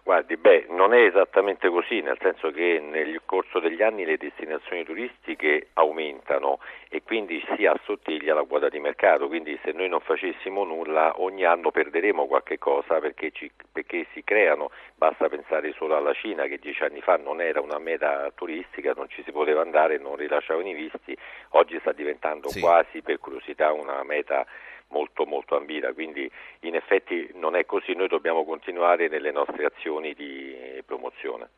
Guardi, 0.03 0.35
beh, 0.35 0.65
non 0.67 0.93
è 0.93 1.05
esattamente 1.05 1.69
così, 1.69 2.01
nel 2.01 2.17
senso 2.19 2.51
che 2.51 2.77
nel 2.83 3.21
corso 3.25 3.59
degli 3.59 3.81
anni 3.81 4.03
le 4.03 4.17
destinazioni 4.17 4.83
turistiche 4.83 5.69
aumentano 5.75 6.59
e 6.89 7.01
quindi 7.03 7.41
si 7.55 7.65
assottiglia 7.65 8.33
la 8.33 8.43
quota 8.43 8.67
di 8.67 8.81
mercato, 8.81 9.29
quindi 9.29 9.57
se 9.63 9.71
noi 9.71 9.87
non 9.87 10.01
facessimo 10.01 10.65
nulla 10.65 11.21
ogni 11.21 11.45
anno 11.45 11.71
perderemo 11.71 12.27
qualche 12.27 12.57
cosa 12.57 12.99
perché, 12.99 13.31
ci, 13.31 13.49
perché 13.71 14.05
si 14.11 14.25
creano, 14.25 14.71
basta 14.95 15.29
pensare 15.29 15.71
solo 15.71 15.95
alla 15.95 16.13
Cina 16.13 16.47
che 16.47 16.59
dieci 16.59 16.83
anni 16.83 16.99
fa 16.99 17.15
non 17.15 17.39
era 17.39 17.61
una 17.61 17.79
meta 17.79 18.29
turistica, 18.35 18.91
non 18.93 19.07
ci 19.07 19.23
si 19.23 19.31
poteva 19.31 19.61
andare, 19.61 19.99
non 19.99 20.17
rilasciavano 20.17 20.67
i 20.67 20.73
visti, 20.73 21.17
oggi 21.51 21.79
sta 21.79 21.93
diventando 21.93 22.49
sì. 22.49 22.59
quasi 22.59 23.01
per 23.01 23.19
curiosità 23.19 23.71
una 23.71 24.03
meta 24.03 24.45
molto 24.93 25.25
molto 25.25 25.57
ambita, 25.57 25.91
quindi 25.93 26.29
in 26.61 26.75
effetti 26.75 27.29
non 27.33 27.55
è 27.55 27.65
così, 27.65 27.93
noi 27.93 28.07
dobbiamo 28.07 28.45
continuare 28.45 29.09
nelle 29.09 29.31
nostre 29.31 29.65
azioni 29.65 30.13
di 30.13 30.55
promozione. 30.85 31.49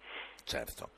Certo. 0.43 0.89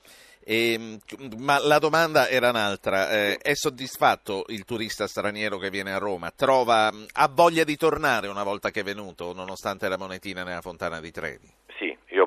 E, 0.50 0.74
ehm, 0.74 1.00
ma 1.40 1.60
la 1.60 1.80
domanda 1.80 2.30
era 2.30 2.50
un'altra, 2.50 3.10
eh, 3.10 3.38
è 3.38 3.54
soddisfatto 3.54 4.46
il 4.48 4.64
turista 4.64 5.08
straniero 5.08 5.58
che 5.58 5.70
viene 5.70 5.92
a 5.92 5.98
Roma? 5.98 6.32
Trova, 6.32 6.88
ha 6.88 7.28
voglia 7.28 7.66
di 7.66 7.76
tornare 7.76 8.28
una 8.28 8.44
volta 8.44 8.70
che 8.72 8.80
è 8.80 8.84
venuto, 8.84 9.34
nonostante 9.34 9.90
la 9.90 9.98
monetina 9.98 10.44
nella 10.44 10.62
fontana 10.62 11.02
di 11.02 11.12
Trevi? 11.12 11.50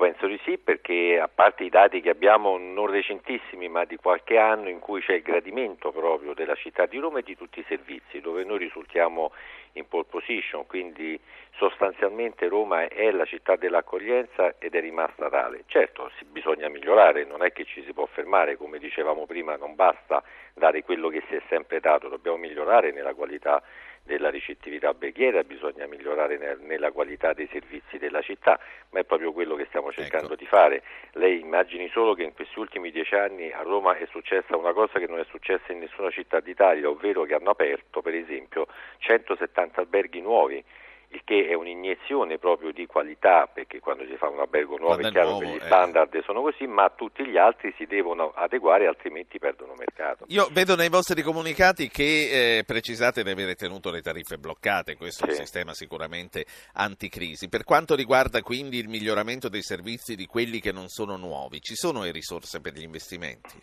Penso 0.01 0.29
di 0.29 0.41
sì 0.45 0.57
perché 0.57 1.21
a 1.21 1.29
parte 1.29 1.63
i 1.63 1.69
dati 1.69 2.01
che 2.01 2.09
abbiamo 2.09 2.57
non 2.57 2.87
recentissimi 2.87 3.69
ma 3.69 3.85
di 3.85 3.97
qualche 3.97 4.39
anno 4.39 4.71
in 4.71 4.79
cui 4.79 5.03
c'è 5.03 5.17
il 5.17 5.23
gradimento 5.23 5.93
proprio 5.93 6.33
della 6.33 6.55
città 6.55 6.87
di 6.87 6.97
Roma 6.97 7.19
e 7.19 7.23
di 7.23 7.37
tutti 7.37 7.61
i 7.61 7.65
servizi 7.69 8.19
dove 8.23 8.43
noi 8.45 8.57
risultiamo 8.57 9.31
in 9.73 9.87
pole 9.87 10.07
position, 10.09 10.67
quindi 10.67 11.21
sostanzialmente 11.55 12.49
Roma 12.49 12.89
è 12.89 13.11
la 13.11 13.27
città 13.27 13.57
dell'accoglienza 13.57 14.55
ed 14.59 14.75
è 14.75 14.81
rimasta 14.81 15.29
tale. 15.29 15.65
Certo, 15.67 16.11
bisogna 16.31 16.71
migliorare, 16.71 17.27
non 17.27 17.43
è 17.43 17.53
che 17.53 17.67
ci 17.67 17.83
si 17.85 17.93
può 17.93 18.07
fermare, 18.07 18.57
come 18.57 18.79
dicevamo 18.79 19.27
prima, 19.27 19.57
non 19.57 19.75
basta 19.75 20.23
dare 20.55 20.83
quello 20.83 21.09
che 21.11 21.23
si 21.29 21.35
è 21.35 21.43
sempre 21.51 21.79
dato, 21.79 22.09
dobbiamo 22.09 22.39
migliorare 22.39 22.91
nella 22.91 23.13
qualità 23.13 23.63
della 24.11 24.29
ricettività 24.29 24.89
alberghiera, 24.89 25.45
bisogna 25.45 25.87
migliorare 25.87 26.37
nel, 26.37 26.59
nella 26.63 26.91
qualità 26.91 27.33
dei 27.33 27.49
servizi 27.53 27.97
della 27.97 28.21
città, 28.23 28.59
ma 28.91 28.99
è 28.99 29.05
proprio 29.05 29.33
quello 29.33 29.55
che 29.55 29.67
stiamo 29.67 29.93
cercando 29.93 30.33
ecco. 30.33 30.35
di 30.35 30.47
fare. 30.47 30.83
Lei 31.13 31.39
immagini 31.39 31.89
solo 31.91 32.15
che 32.15 32.25
in 32.25 32.35
questi 32.35 32.59
ultimi 32.59 32.91
dieci 32.91 33.15
anni 33.15 33.53
a 33.53 33.63
Roma 33.63 33.97
è 33.97 34.07
successa 34.11 34.57
una 34.57 34.73
cosa 34.73 34.99
che 34.99 35.07
non 35.07 35.21
è 35.21 35.25
successa 35.31 35.71
in 35.71 35.79
nessuna 35.79 36.11
città 36.11 36.41
d'Italia, 36.41 36.89
ovvero 36.89 37.23
che 37.23 37.35
hanno 37.35 37.51
aperto 37.51 38.03
per 38.03 38.17
esempio 38.17 38.67
170 38.99 39.81
alberghi 39.81 40.21
nuovi 40.21 40.65
il 41.13 41.23
che 41.25 41.49
è 41.49 41.55
un'iniezione 41.55 42.39
proprio 42.39 42.73
di 42.73 42.87
qualità, 42.87 43.49
perché 43.53 43.81
quando 43.81 44.05
si 44.07 44.17
fa 44.17 44.29
un 44.29 44.39
albergo 44.39 44.77
nuovo 44.77 44.99
è 44.99 45.11
chiaro 45.11 45.31
nuovo, 45.31 45.45
che 45.45 45.57
gli 45.57 45.61
standard 45.61 46.15
eh. 46.15 46.23
sono 46.23 46.41
così, 46.41 46.67
ma 46.67 46.89
tutti 46.91 47.27
gli 47.27 47.37
altri 47.37 47.75
si 47.77 47.87
devono 47.87 48.33
adeguare, 48.35 48.87
altrimenti 48.87 49.39
perdono 49.39 49.75
mercato. 49.77 50.25
Io 50.29 50.49
vedo 50.53 50.77
nei 50.77 50.89
vostri 50.89 51.23
comunicati 51.23 51.89
che 51.89 52.59
eh, 52.59 52.65
precisate 52.65 53.25
di 53.25 53.31
avere 53.31 53.57
tenuto 53.57 53.91
le 53.91 54.03
tariffe 54.03 54.39
bloccate, 54.39 54.97
questo 54.97 55.25
sì. 55.25 55.31
è 55.31 55.33
un 55.35 55.39
sistema 55.39 55.75
sicuramente 55.75 56.47
anticrisi. 56.75 57.49
Per 57.49 57.65
quanto 57.65 57.97
riguarda 57.97 58.41
quindi 58.43 58.79
il 58.79 58.89
miglioramento 58.89 59.49
dei 59.49 59.63
servizi 59.63 60.15
di 60.15 60.27
quelli 60.27 60.61
che 60.61 60.71
non 60.71 60.89
sono 60.89 61.17
nuovi, 61.17 61.61
ci 61.61 61.75
sono 61.75 62.03
le 62.03 62.13
risorse 62.13 62.61
per 62.61 62.75
gli 62.75 62.83
investimenti? 62.83 63.61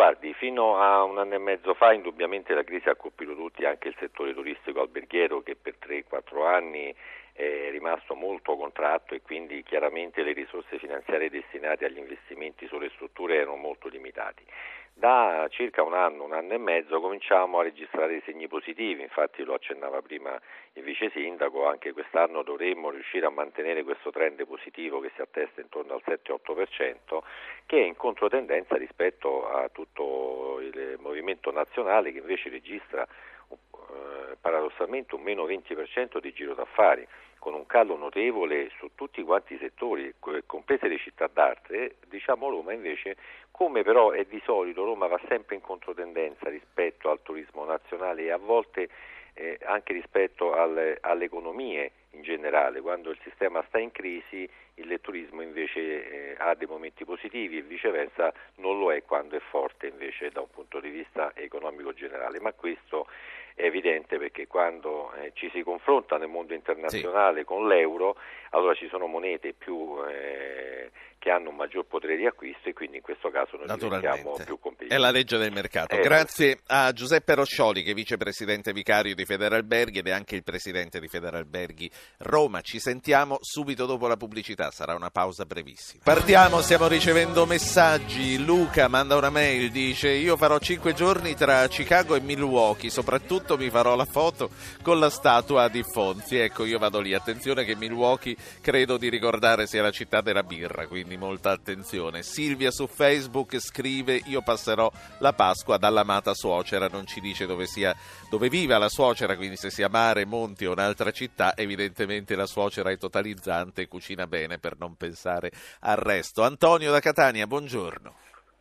Guardi, 0.00 0.32
fino 0.32 0.78
a 0.78 1.02
un 1.02 1.18
anno 1.18 1.34
e 1.34 1.38
mezzo 1.38 1.74
fa 1.74 1.92
indubbiamente 1.92 2.54
la 2.54 2.64
crisi 2.64 2.88
ha 2.88 2.96
colpito 2.96 3.34
tutti, 3.34 3.66
anche 3.66 3.88
il 3.88 3.96
settore 3.98 4.32
turistico 4.32 4.80
alberghiero 4.80 5.42
che 5.42 5.56
per 5.56 5.74
3-4 5.78 6.46
anni 6.46 6.94
è 7.40 7.70
rimasto 7.70 8.14
molto 8.14 8.54
contratto 8.56 9.14
e 9.14 9.22
quindi 9.22 9.62
chiaramente 9.62 10.22
le 10.22 10.32
risorse 10.32 10.78
finanziarie 10.78 11.30
destinate 11.30 11.86
agli 11.86 11.96
investimenti 11.96 12.66
sulle 12.66 12.90
strutture 12.90 13.36
erano 13.36 13.56
molto 13.56 13.88
limitati. 13.88 14.44
Da 14.92 15.46
circa 15.48 15.82
un 15.82 15.94
anno, 15.94 16.24
un 16.24 16.34
anno 16.34 16.52
e 16.52 16.58
mezzo 16.58 17.00
cominciamo 17.00 17.58
a 17.58 17.62
registrare 17.62 18.16
i 18.16 18.22
segni 18.26 18.48
positivi, 18.48 19.00
infatti 19.00 19.42
lo 19.44 19.54
accennava 19.54 20.02
prima 20.02 20.38
il 20.74 20.82
vice 20.82 21.08
sindaco, 21.14 21.66
anche 21.66 21.92
quest'anno 21.92 22.42
dovremmo 22.42 22.90
riuscire 22.90 23.24
a 23.24 23.30
mantenere 23.30 23.84
questo 23.84 24.10
trend 24.10 24.44
positivo 24.46 25.00
che 25.00 25.10
si 25.14 25.22
attesta 25.22 25.62
intorno 25.62 25.94
al 25.94 26.02
7-8%, 26.04 27.20
che 27.64 27.78
è 27.78 27.84
in 27.84 27.96
controtendenza 27.96 28.76
rispetto 28.76 29.48
a 29.48 29.70
tutto 29.70 30.58
il 30.60 30.96
movimento 30.98 31.50
nazionale 31.50 32.12
che 32.12 32.18
invece 32.18 32.50
registra 32.50 33.06
eh, 33.50 34.36
paradossalmente 34.38 35.14
un 35.14 35.22
meno 35.22 35.46
20% 35.46 36.18
di 36.20 36.32
giro 36.34 36.52
d'affari 36.52 37.06
con 37.40 37.54
un 37.54 37.66
calo 37.66 37.96
notevole 37.96 38.70
su 38.78 38.90
tutti 38.94 39.22
quanti 39.22 39.54
i 39.54 39.58
settori, 39.58 40.14
comprese 40.46 40.86
le 40.86 40.98
città 40.98 41.26
d'arte, 41.26 41.96
diciamo 42.06 42.50
Roma 42.50 42.74
invece, 42.74 43.16
come 43.50 43.82
però 43.82 44.10
è 44.10 44.24
di 44.24 44.40
solito, 44.44 44.84
Roma 44.84 45.06
va 45.06 45.18
sempre 45.26 45.54
in 45.56 45.62
controtendenza 45.62 46.50
rispetto 46.50 47.10
al 47.10 47.22
turismo 47.22 47.64
nazionale 47.64 48.24
e 48.24 48.30
a 48.30 48.36
volte 48.36 48.90
eh, 49.34 49.58
anche 49.64 49.94
rispetto 49.94 50.52
alle, 50.52 50.98
alle, 51.00 51.24
economie 51.24 51.92
in 52.20 52.22
generale, 52.22 52.80
quando 52.80 53.10
il 53.10 53.18
sistema 53.22 53.64
sta 53.66 53.78
in 53.78 53.90
crisi 53.90 54.48
il 54.74 54.98
turismo 55.02 55.42
invece 55.42 55.80
eh, 55.80 56.34
ha 56.38 56.54
dei 56.54 56.66
momenti 56.66 57.04
positivi 57.04 57.58
e 57.58 57.62
viceversa 57.62 58.32
non 58.56 58.78
lo 58.78 58.92
è 58.92 59.02
quando 59.02 59.36
è 59.36 59.40
forte 59.40 59.88
invece 59.88 60.30
da 60.30 60.40
un 60.40 60.50
punto 60.50 60.80
di 60.80 60.90
vista 60.90 61.32
economico 61.34 61.92
generale, 61.92 62.40
ma 62.40 62.52
questo 62.52 63.06
è 63.54 63.64
evidente 63.64 64.18
perché 64.18 64.46
quando 64.46 65.12
eh, 65.14 65.32
ci 65.34 65.50
si 65.52 65.62
confronta 65.62 66.16
nel 66.16 66.28
mondo 66.28 66.54
internazionale 66.54 67.40
sì. 67.40 67.44
con 67.44 67.66
l'euro, 67.66 68.16
allora 68.50 68.74
ci 68.74 68.88
sono 68.88 69.06
monete 69.06 69.52
più 69.52 69.98
eh, 70.08 70.90
che 71.20 71.30
hanno 71.30 71.50
un 71.50 71.56
maggior 71.56 71.84
potere 71.84 72.16
di 72.16 72.24
acquisto 72.24 72.70
e 72.70 72.72
quindi 72.72 72.96
in 72.96 73.02
questo 73.02 73.28
caso 73.28 73.58
noi 73.58 73.66
diventiamo 73.76 74.38
più 74.42 74.58
competitivi. 74.58 74.94
È 74.94 74.98
la 74.98 75.10
legge 75.10 75.36
del 75.36 75.52
mercato. 75.52 75.94
Eh, 75.94 76.00
Grazie 76.00 76.60
a 76.68 76.90
Giuseppe 76.92 77.34
Roscioli 77.34 77.82
che 77.82 77.90
è 77.90 77.94
vicepresidente 77.94 78.72
vicario 78.72 79.14
di 79.14 79.26
Federalberghi 79.26 79.98
ed 79.98 80.06
è 80.06 80.12
anche 80.12 80.36
il 80.36 80.42
presidente 80.42 80.98
di 80.98 81.08
Federalberghi 81.08 81.90
Roma. 82.18 82.60
Ci 82.60 82.78
sentiamo 82.78 83.38
subito 83.40 83.86
dopo 83.86 84.06
la 84.06 84.16
pubblicità, 84.16 84.70
sarà 84.70 84.94
una 84.94 85.10
pausa 85.10 85.44
brevissima. 85.44 86.02
Partiamo, 86.04 86.60
stiamo 86.60 86.86
ricevendo 86.86 87.46
messaggi. 87.46 88.38
Luca 88.44 88.88
manda 88.88 89.16
una 89.16 89.30
mail, 89.30 89.70
dice 89.70 90.10
io 90.10 90.36
farò 90.36 90.58
cinque 90.58 90.94
giorni 90.94 91.34
tra 91.34 91.66
Chicago 91.68 92.14
e 92.14 92.20
Milwaukee, 92.20 92.90
soprattutto 92.90 93.56
mi 93.56 93.70
farò 93.70 93.96
la 93.96 94.04
foto 94.04 94.50
con 94.82 94.98
la 94.98 95.10
statua 95.10 95.68
di 95.68 95.82
Fonzi. 95.82 96.36
Ecco, 96.36 96.64
io 96.64 96.78
vado 96.78 97.00
lì. 97.00 97.14
Attenzione 97.14 97.64
che 97.64 97.74
Milwaukee 97.76 98.36
credo 98.60 98.96
di 98.96 99.08
ricordare 99.08 99.66
sia 99.66 99.82
la 99.82 99.90
città 99.90 100.20
della 100.20 100.42
birra, 100.42 100.86
quindi 100.86 101.16
molta 101.16 101.50
attenzione. 101.50 102.22
Silvia 102.22 102.70
su 102.70 102.86
Facebook 102.86 103.58
scrive: 103.58 104.20
Io 104.26 104.42
passerò 104.42 104.90
la 105.18 105.32
Pasqua 105.32 105.78
dall'amata 105.78 106.34
suocera, 106.34 106.88
non 106.88 107.06
ci 107.06 107.20
dice 107.20 107.46
dove, 107.46 107.66
sia, 107.66 107.94
dove 108.30 108.48
viva 108.48 108.78
la 108.78 108.88
suocera, 108.88 109.34
quindi 109.34 109.56
se 109.56 109.70
sia 109.70 109.88
mare, 109.88 110.24
monti 110.24 110.64
o 110.64 110.70
un'altra 110.70 111.10
città. 111.10 111.56
Evidentemente 111.56 112.36
la 112.36 112.46
suocera 112.46 112.90
è 112.90 112.96
totalizzante 112.96 113.82
e 113.82 113.88
cucina 113.88 114.28
bene 114.28 114.58
per 114.58 114.76
non 114.78 114.94
pensare 114.94 115.50
al 115.80 115.96
resto. 115.96 116.42
Antonio 116.42 116.92
da 116.92 117.00
Catania, 117.00 117.48
buongiorno. 117.48 118.14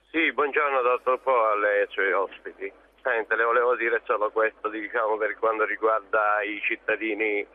Sì, 0.09 0.33
buongiorno 0.33 0.81
dottor 0.81 1.19
Po 1.21 1.51
alle 1.51 1.85
suoi 1.91 2.11
ospiti. 2.11 2.71
Sente, 3.03 3.35
le 3.35 3.43
volevo 3.43 3.75
dire 3.75 4.01
solo 4.05 4.31
questo, 4.31 4.69
diciamo, 4.69 5.15
per 5.17 5.37
quanto 5.37 5.63
riguarda 5.65 6.41
i 6.41 6.59
cittadini 6.65 7.45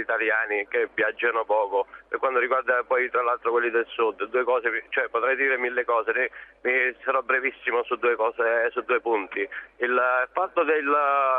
italiani 0.00 0.66
che 0.68 0.88
viaggiano 0.94 1.44
poco, 1.44 1.86
per 2.10 2.18
quanto 2.18 2.40
riguarda 2.40 2.82
poi 2.82 3.08
tra 3.08 3.22
l'altro 3.22 3.52
quelli 3.52 3.70
del 3.70 3.86
sud, 3.86 4.24
due 4.24 4.42
cose, 4.42 4.82
cioè 4.88 5.08
potrei 5.08 5.36
dire 5.36 5.56
mille 5.56 5.84
cose, 5.84 6.10
ne, 6.10 6.30
ne 6.62 6.96
sarò 7.04 7.22
brevissimo 7.22 7.84
su 7.84 7.94
due 7.94 8.16
cose, 8.16 8.68
su 8.72 8.80
due 8.80 9.00
punti. 9.00 9.48
Il 9.76 10.28
fatto 10.32 10.64
del 10.64 10.90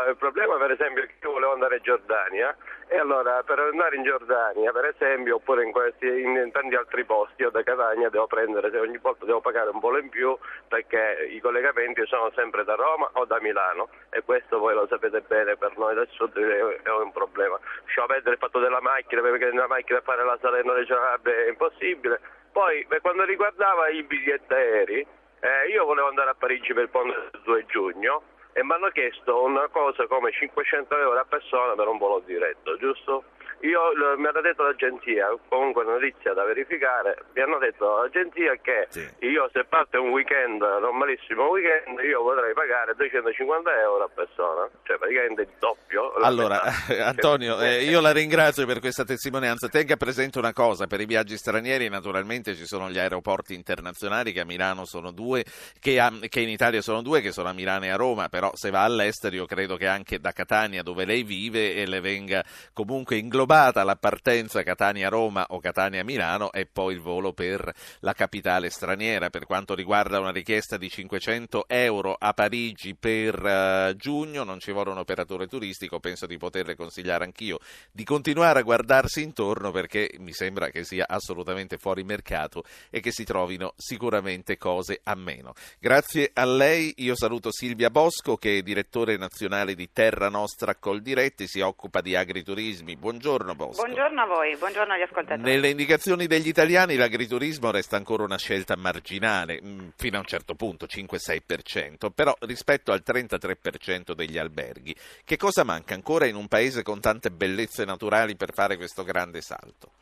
il 0.07 0.15
problema 0.15 0.55
per 0.55 0.71
esempio 0.71 1.03
è 1.03 1.07
che 1.07 1.15
io 1.21 1.31
volevo 1.31 1.51
andare 1.51 1.75
in 1.75 1.83
Giordania 1.83 2.55
e 2.87 2.97
allora 2.97 3.43
per 3.43 3.59
andare 3.59 3.95
in 3.95 4.03
Giordania 4.03 4.71
per 4.71 4.85
esempio 4.85 5.35
oppure 5.35 5.63
in, 5.63 5.71
questi, 5.71 6.05
in 6.05 6.49
tanti 6.51 6.75
altri 6.75 7.03
posti 7.03 7.41
io 7.41 7.49
da 7.49 7.63
Catania 7.63 8.09
devo 8.09 8.27
prendere, 8.27 8.77
ogni 8.79 8.97
volta 8.97 9.25
devo 9.25 9.41
pagare 9.41 9.69
un 9.69 9.79
volo 9.79 9.97
in 9.97 10.09
più 10.09 10.37
perché 10.69 11.27
i 11.29 11.39
collegamenti 11.39 12.05
sono 12.05 12.31
sempre 12.33 12.63
da 12.63 12.75
Roma 12.75 13.09
o 13.13 13.25
da 13.25 13.39
Milano 13.41 13.89
e 14.09 14.21
questo 14.23 14.57
voi 14.57 14.73
lo 14.73 14.87
sapete 14.87 15.21
bene 15.21 15.57
per 15.57 15.77
noi 15.77 15.95
del 15.95 16.07
sud 16.11 16.33
è 16.37 16.89
un 16.89 17.11
problema. 17.11 17.59
Lasciamo 17.83 18.07
perdere 18.07 18.35
il 18.35 18.39
fatto 18.39 18.59
della 18.59 18.81
macchina 18.81 19.21
perché 19.21 19.45
nella 19.51 19.67
macchina 19.67 20.01
fare 20.01 20.23
la 20.23 20.37
Salerno 20.61 20.73
Reggio 20.73 20.95
è 21.23 21.49
impossibile. 21.49 22.19
Poi 22.51 22.85
per 22.85 23.01
quanto 23.01 23.23
riguardava 23.23 23.89
i 23.89 24.03
biglietti 24.03 24.53
aerei, 24.53 25.05
eh, 25.39 25.69
io 25.69 25.85
volevo 25.85 26.07
andare 26.07 26.29
a 26.29 26.35
Parigi 26.35 26.73
per 26.73 26.83
il 26.83 26.89
ponte 26.89 27.15
del 27.31 27.41
2 27.43 27.65
giugno 27.65 28.23
e 28.53 28.63
mi 28.63 28.73
hanno 28.73 28.89
chiesto 28.89 29.43
una 29.43 29.67
cosa 29.69 30.05
come 30.07 30.31
500 30.31 30.97
euro 30.97 31.19
a 31.19 31.25
persona 31.25 31.73
per 31.73 31.87
un 31.87 31.97
volo 31.97 32.19
diretto, 32.25 32.77
giusto? 32.77 33.23
Io, 33.61 33.79
mi 34.17 34.25
hanno 34.25 34.41
detto 34.41 34.63
l'agenzia, 34.63 35.27
comunque 35.47 35.83
notizia 35.83 36.33
da 36.33 36.43
verificare, 36.45 37.25
mi 37.33 37.41
hanno 37.43 37.59
detto 37.59 38.01
l'agenzia 38.01 38.57
che 38.59 38.87
sì. 38.89 39.07
io 39.19 39.49
se 39.53 39.65
parte 39.65 39.97
un 39.97 40.09
weekend, 40.09 40.61
normalissimo 40.61 41.45
weekend, 41.49 41.99
io 41.99 42.23
potrei 42.23 42.53
pagare 42.53 42.95
250 42.95 43.79
euro 43.81 44.05
a 44.05 44.09
persona, 44.09 44.67
cioè 44.81 44.97
praticamente 44.97 45.41
il 45.43 45.49
doppio. 45.59 46.13
Allora, 46.15 46.61
Antonio, 47.05 47.61
eh, 47.61 47.83
io 47.83 48.01
la 48.01 48.11
ringrazio 48.11 48.65
per 48.65 48.79
questa 48.79 49.03
testimonianza. 49.03 49.67
Tenga 49.67 49.95
presente 49.95 50.39
una 50.39 50.53
cosa, 50.53 50.87
per 50.87 50.99
i 50.99 51.05
viaggi 51.05 51.37
stranieri 51.37 51.87
naturalmente 51.87 52.55
ci 52.55 52.65
sono 52.65 52.89
gli 52.89 52.97
aeroporti 52.97 53.53
internazionali 53.53 54.31
che 54.31 54.39
a 54.39 54.45
Milano 54.45 54.85
sono 54.85 55.11
due, 55.11 55.45
che, 55.79 55.99
a, 55.99 56.11
che 56.29 56.39
in 56.39 56.49
Italia 56.49 56.81
sono 56.81 57.03
due, 57.03 57.21
che 57.21 57.31
sono 57.31 57.49
a 57.49 57.53
Milano 57.53 57.85
e 57.85 57.89
a 57.89 57.95
Roma, 57.95 58.27
però 58.27 58.49
se 58.55 58.71
va 58.71 58.81
all'estero 58.81 59.35
io 59.35 59.45
credo 59.45 59.75
che 59.75 59.85
anche 59.85 60.17
da 60.17 60.31
Catania 60.31 60.81
dove 60.81 61.05
lei 61.05 61.21
vive 61.21 61.75
e 61.75 61.85
le 61.85 61.99
venga 61.99 62.43
comunque 62.73 63.17
inglobata 63.17 63.49
rubata 63.51 63.83
la 63.83 63.97
partenza 63.97 64.63
Catania-Roma 64.63 65.47
o 65.49 65.59
Catania-Milano 65.59 66.53
e 66.53 66.67
poi 66.67 66.93
il 66.93 67.01
volo 67.01 67.33
per 67.33 67.73
la 67.99 68.13
capitale 68.13 68.69
straniera. 68.69 69.29
Per 69.29 69.45
quanto 69.45 69.75
riguarda 69.75 70.21
una 70.21 70.31
richiesta 70.31 70.77
di 70.77 70.89
500 70.89 71.65
euro 71.67 72.15
a 72.17 72.31
Parigi 72.31 72.95
per 72.95 73.43
uh, 73.43 73.93
giugno, 73.97 74.45
non 74.45 74.61
ci 74.61 74.71
vuole 74.71 74.91
un 74.91 74.99
operatore 74.99 75.47
turistico, 75.47 75.99
penso 75.99 76.27
di 76.27 76.37
poterle 76.37 76.77
consigliare 76.77 77.25
anch'io 77.25 77.59
di 77.91 78.05
continuare 78.05 78.59
a 78.59 78.63
guardarsi 78.63 79.21
intorno 79.21 79.71
perché 79.71 80.15
mi 80.19 80.31
sembra 80.31 80.69
che 80.69 80.85
sia 80.85 81.05
assolutamente 81.09 81.77
fuori 81.77 82.05
mercato 82.05 82.63
e 82.89 83.01
che 83.01 83.11
si 83.11 83.25
trovino 83.25 83.73
sicuramente 83.75 84.55
cose 84.55 85.01
a 85.03 85.15
meno. 85.15 85.55
Grazie 85.77 86.31
a 86.33 86.45
lei, 86.45 86.93
io 86.99 87.17
saluto 87.17 87.51
Silvia 87.51 87.89
Bosco 87.89 88.37
che 88.37 88.59
è 88.59 88.61
direttore 88.61 89.17
nazionale 89.17 89.75
di 89.75 89.89
Terra 89.91 90.29
Nostra 90.29 90.75
Coldiretti, 90.75 91.47
si 91.47 91.59
occupa 91.59 91.99
di 91.99 92.15
agriturismi. 92.15 92.95
Buongiorno. 92.95 93.39
Buongiorno 93.41 93.55
Bosco. 93.55 93.83
Buongiorno 93.83 94.21
a 94.21 94.25
voi, 94.25 94.55
buongiorno 94.55 94.93
agli 94.93 95.01
ascoltatori. 95.01 95.41
Nelle 95.41 95.69
indicazioni 95.69 96.27
degli 96.27 96.47
italiani 96.47 96.95
l'agriturismo 96.95 97.71
resta 97.71 97.95
ancora 97.95 98.23
una 98.23 98.37
scelta 98.37 98.75
marginale, 98.75 99.59
mm, 99.63 99.87
fino 99.97 100.17
a 100.17 100.19
un 100.19 100.25
certo 100.25 100.53
punto, 100.53 100.85
5-6%, 100.85 102.11
però 102.11 102.35
rispetto 102.41 102.91
al 102.91 103.01
33% 103.03 104.13
degli 104.13 104.37
alberghi. 104.37 104.95
Che 105.25 105.37
cosa 105.37 105.63
manca 105.63 105.95
ancora 105.95 106.27
in 106.27 106.35
un 106.35 106.47
paese 106.47 106.83
con 106.83 107.01
tante 107.01 107.31
bellezze 107.31 107.83
naturali 107.83 108.35
per 108.35 108.53
fare 108.53 108.77
questo 108.77 109.03
grande 109.03 109.41
salto? 109.41 109.93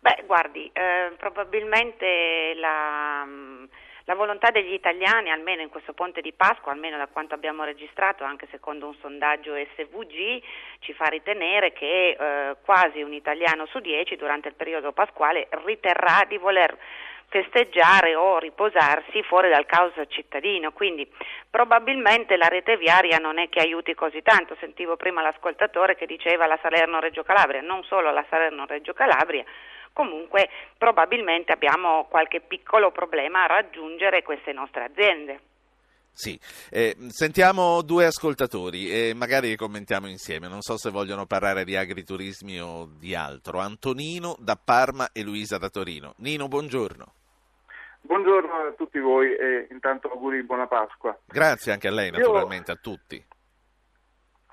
Beh, 0.00 0.24
guardi, 0.26 0.68
eh, 0.72 1.12
probabilmente 1.16 2.54
la 2.56 3.24
mm, 3.24 3.64
la 4.08 4.14
volontà 4.14 4.50
degli 4.50 4.72
italiani, 4.72 5.30
almeno 5.30 5.60
in 5.60 5.68
questo 5.68 5.92
ponte 5.92 6.22
di 6.22 6.32
Pasqua, 6.32 6.72
almeno 6.72 6.96
da 6.96 7.08
quanto 7.08 7.34
abbiamo 7.34 7.64
registrato, 7.64 8.24
anche 8.24 8.48
secondo 8.50 8.86
un 8.86 8.94
sondaggio 9.02 9.52
SVG, 9.54 10.42
ci 10.78 10.94
fa 10.94 11.04
ritenere 11.10 11.74
che 11.74 12.16
eh, 12.18 12.56
quasi 12.64 13.02
un 13.02 13.12
italiano 13.12 13.66
su 13.66 13.80
dieci 13.80 14.16
durante 14.16 14.48
il 14.48 14.54
periodo 14.54 14.92
pasquale 14.92 15.48
riterrà 15.62 16.24
di 16.26 16.38
voler 16.38 16.74
festeggiare 17.28 18.14
o 18.14 18.38
riposarsi 18.38 19.22
fuori 19.24 19.50
dal 19.50 19.66
caos 19.66 19.92
cittadino, 20.08 20.72
quindi 20.72 21.06
probabilmente 21.50 22.38
la 22.38 22.48
rete 22.48 22.78
viaria 22.78 23.18
non 23.18 23.38
è 23.38 23.50
che 23.50 23.60
aiuti 23.60 23.92
così 23.92 24.22
tanto, 24.22 24.56
sentivo 24.58 24.96
prima 24.96 25.20
l'ascoltatore 25.20 25.96
che 25.96 26.06
diceva 26.06 26.46
la 26.46 26.58
Salerno-Reggio 26.62 27.24
Calabria, 27.24 27.60
non 27.60 27.84
solo 27.84 28.10
la 28.10 28.24
Salerno-Reggio 28.30 28.94
Calabria, 28.94 29.44
comunque 29.92 30.48
probabilmente 30.76 31.52
abbiamo 31.52 32.06
qualche 32.08 32.40
piccolo 32.40 32.90
problema 32.90 33.44
a 33.44 33.46
raggiungere 33.46 34.22
queste 34.22 34.52
nostre 34.52 34.84
aziende. 34.84 35.40
Sì, 36.18 36.36
eh, 36.70 36.96
sentiamo 37.10 37.80
due 37.82 38.06
ascoltatori 38.06 38.90
e 38.90 39.14
magari 39.14 39.54
commentiamo 39.54 40.08
insieme, 40.08 40.48
non 40.48 40.62
so 40.62 40.76
se 40.76 40.90
vogliono 40.90 41.26
parlare 41.26 41.62
di 41.62 41.76
agriturismi 41.76 42.60
o 42.60 42.88
di 42.98 43.14
altro. 43.14 43.60
Antonino 43.60 44.34
da 44.40 44.58
Parma 44.62 45.10
e 45.12 45.22
Luisa 45.22 45.58
da 45.58 45.68
Torino. 45.68 46.14
Nino, 46.16 46.48
buongiorno. 46.48 47.12
Buongiorno 48.00 48.52
a 48.52 48.72
tutti 48.72 48.98
voi 48.98 49.32
e 49.36 49.68
intanto 49.70 50.10
auguri 50.10 50.40
di 50.40 50.42
buona 50.42 50.66
Pasqua. 50.66 51.16
Grazie 51.24 51.70
anche 51.70 51.86
a 51.86 51.92
lei 51.92 52.10
naturalmente, 52.10 52.72
io, 52.72 52.76
a 52.76 52.80
tutti. 52.80 53.24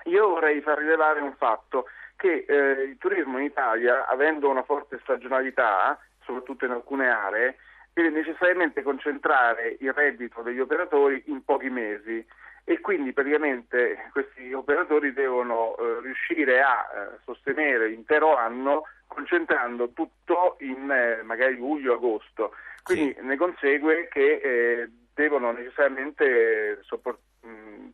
Io 0.04 0.28
vorrei 0.28 0.62
far 0.62 0.78
rilevare 0.78 1.20
un 1.22 1.34
fatto 1.36 1.86
che 2.16 2.46
eh, 2.48 2.84
il 2.84 2.98
turismo 2.98 3.38
in 3.38 3.46
Italia, 3.46 4.08
avendo 4.08 4.50
una 4.50 4.64
forte 4.64 5.00
stagionalità, 5.04 6.00
soprattutto 6.24 6.66
in 6.66 6.72
alcune 6.72 7.10
aree, 7.10 7.58
deve 7.94 8.10
necessariamente 8.10 8.84
concentrare 8.84 9.78
il 9.80 9.94
reddito 9.94 10.42
degli 10.42 10.60
operatori 10.60 11.24
in 11.28 11.44
pochi 11.44 11.70
mesi 11.70 12.26
e 12.68 12.82
quindi 12.82 13.14
praticamente 13.14 14.10
questi 14.12 14.52
operatori 14.52 15.14
devono 15.14 15.78
eh, 15.78 16.02
riuscire 16.02 16.62
a 16.62 16.82
eh, 16.82 17.20
sostenere 17.24 17.88
l'intero 17.88 18.36
anno 18.36 18.84
concentrando 19.08 19.92
tutto 19.92 20.58
in 20.60 20.90
eh, 20.92 21.22
magari 21.24 21.56
luglio-agosto. 21.56 22.54
Quindi 22.84 23.16
sì. 23.18 23.26
ne 23.26 23.38
consegue 23.38 24.08
che 24.10 24.42
eh, 24.44 24.90
devono 25.16 25.52
necessariamente 25.52 26.80
sopport- 26.84 27.20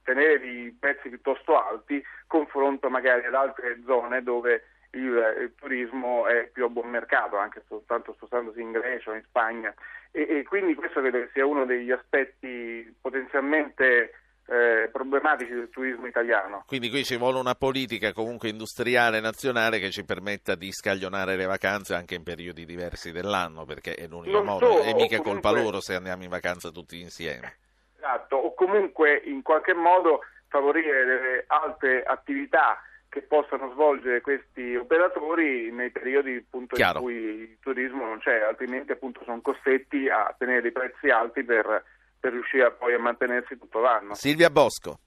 tenere 0.03 0.39
dei 0.39 0.75
prezzi 0.77 1.10
piuttosto 1.10 1.57
alti 1.62 2.03
confronto 2.27 2.89
magari 2.89 3.25
ad 3.25 3.34
altre 3.34 3.79
zone 3.86 4.23
dove 4.23 4.63
il, 4.91 5.38
il, 5.41 5.53
turismo 5.55 6.27
è 6.27 6.49
più 6.51 6.65
a 6.65 6.69
buon 6.69 6.89
mercato, 6.89 7.38
anche 7.38 7.63
soltanto 7.67 8.13
spostandosi 8.13 8.60
in 8.60 8.71
Grecia 8.71 9.12
o 9.12 9.15
in 9.15 9.23
Spagna. 9.23 9.73
E, 10.12 10.27
e 10.27 10.43
quindi 10.43 10.73
questo 10.73 10.99
credo 10.99 11.27
sia 11.31 11.45
uno 11.45 11.65
degli 11.65 11.91
aspetti 11.91 12.93
potenzialmente 12.99 14.13
eh, 14.52 14.90
problematici 14.92 15.54
del 15.54 15.70
turismo 15.70 16.08
italiano. 16.08 16.66
Quindi 16.68 16.90
qui 16.90 17.06
ci 17.06 17.16
vuole 17.16 17.40
una 17.40 17.56
politica 17.56 18.12
comunque 18.12 18.50
industriale 18.50 19.22
nazionale 19.22 19.80
che 19.80 19.92
ci 19.92 20.04
permetta 20.04 20.56
di 20.56 20.74
scaglionare 20.74 21.38
le 21.38 21.46
vacanze 21.46 21.96
anche 21.96 22.16
in 22.16 22.24
periodi 22.24 22.66
diversi 22.66 23.14
dell'anno, 23.14 23.64
perché 23.64 23.96
è 23.96 24.08
l'unico 24.08 24.38
non 24.38 24.46
modo, 24.46 24.72
so, 24.74 24.82
è 24.82 24.94
mica 24.94 25.18
comunque... 25.18 25.42
colpa 25.42 25.52
loro 25.52 25.80
se 25.80 25.96
andiamo 25.96 26.24
in 26.24 26.30
vacanza 26.30 26.70
tutti 26.70 27.00
insieme. 27.00 27.56
Esatto, 27.96 28.36
o 28.36 28.54
comunque 28.54 29.22
in 29.24 29.42
qualche 29.42 29.74
modo 29.74 30.20
favorire 30.50 31.06
delle 31.06 31.44
altre 31.48 32.04
attività 32.04 32.82
che 33.08 33.22
possano 33.22 33.72
svolgere 33.72 34.20
questi 34.20 34.76
operatori 34.76 35.72
nei 35.72 35.92
periodi 35.92 36.36
appunto, 36.36 36.76
in 36.76 36.94
cui 36.96 37.14
il 37.14 37.58
turismo 37.62 38.06
non 38.06 38.20
c'è, 38.20 38.42
altrimenti 38.42 38.92
appunto 38.92 39.22
sono 39.24 39.40
costretti 39.40 40.10
a 40.10 40.34
tenere 40.38 40.62
dei 40.62 40.72
prezzi 40.72 41.10
alti 41.10 41.44
per 41.44 41.84
per 42.21 42.31
riuscire 42.31 42.71
poi 42.71 42.93
a 42.93 42.99
mantenersi 42.99 43.57
tutto 43.57 43.79
l'anno. 43.79 44.13
Silvia 44.13 44.49
Bosco. 44.49 44.99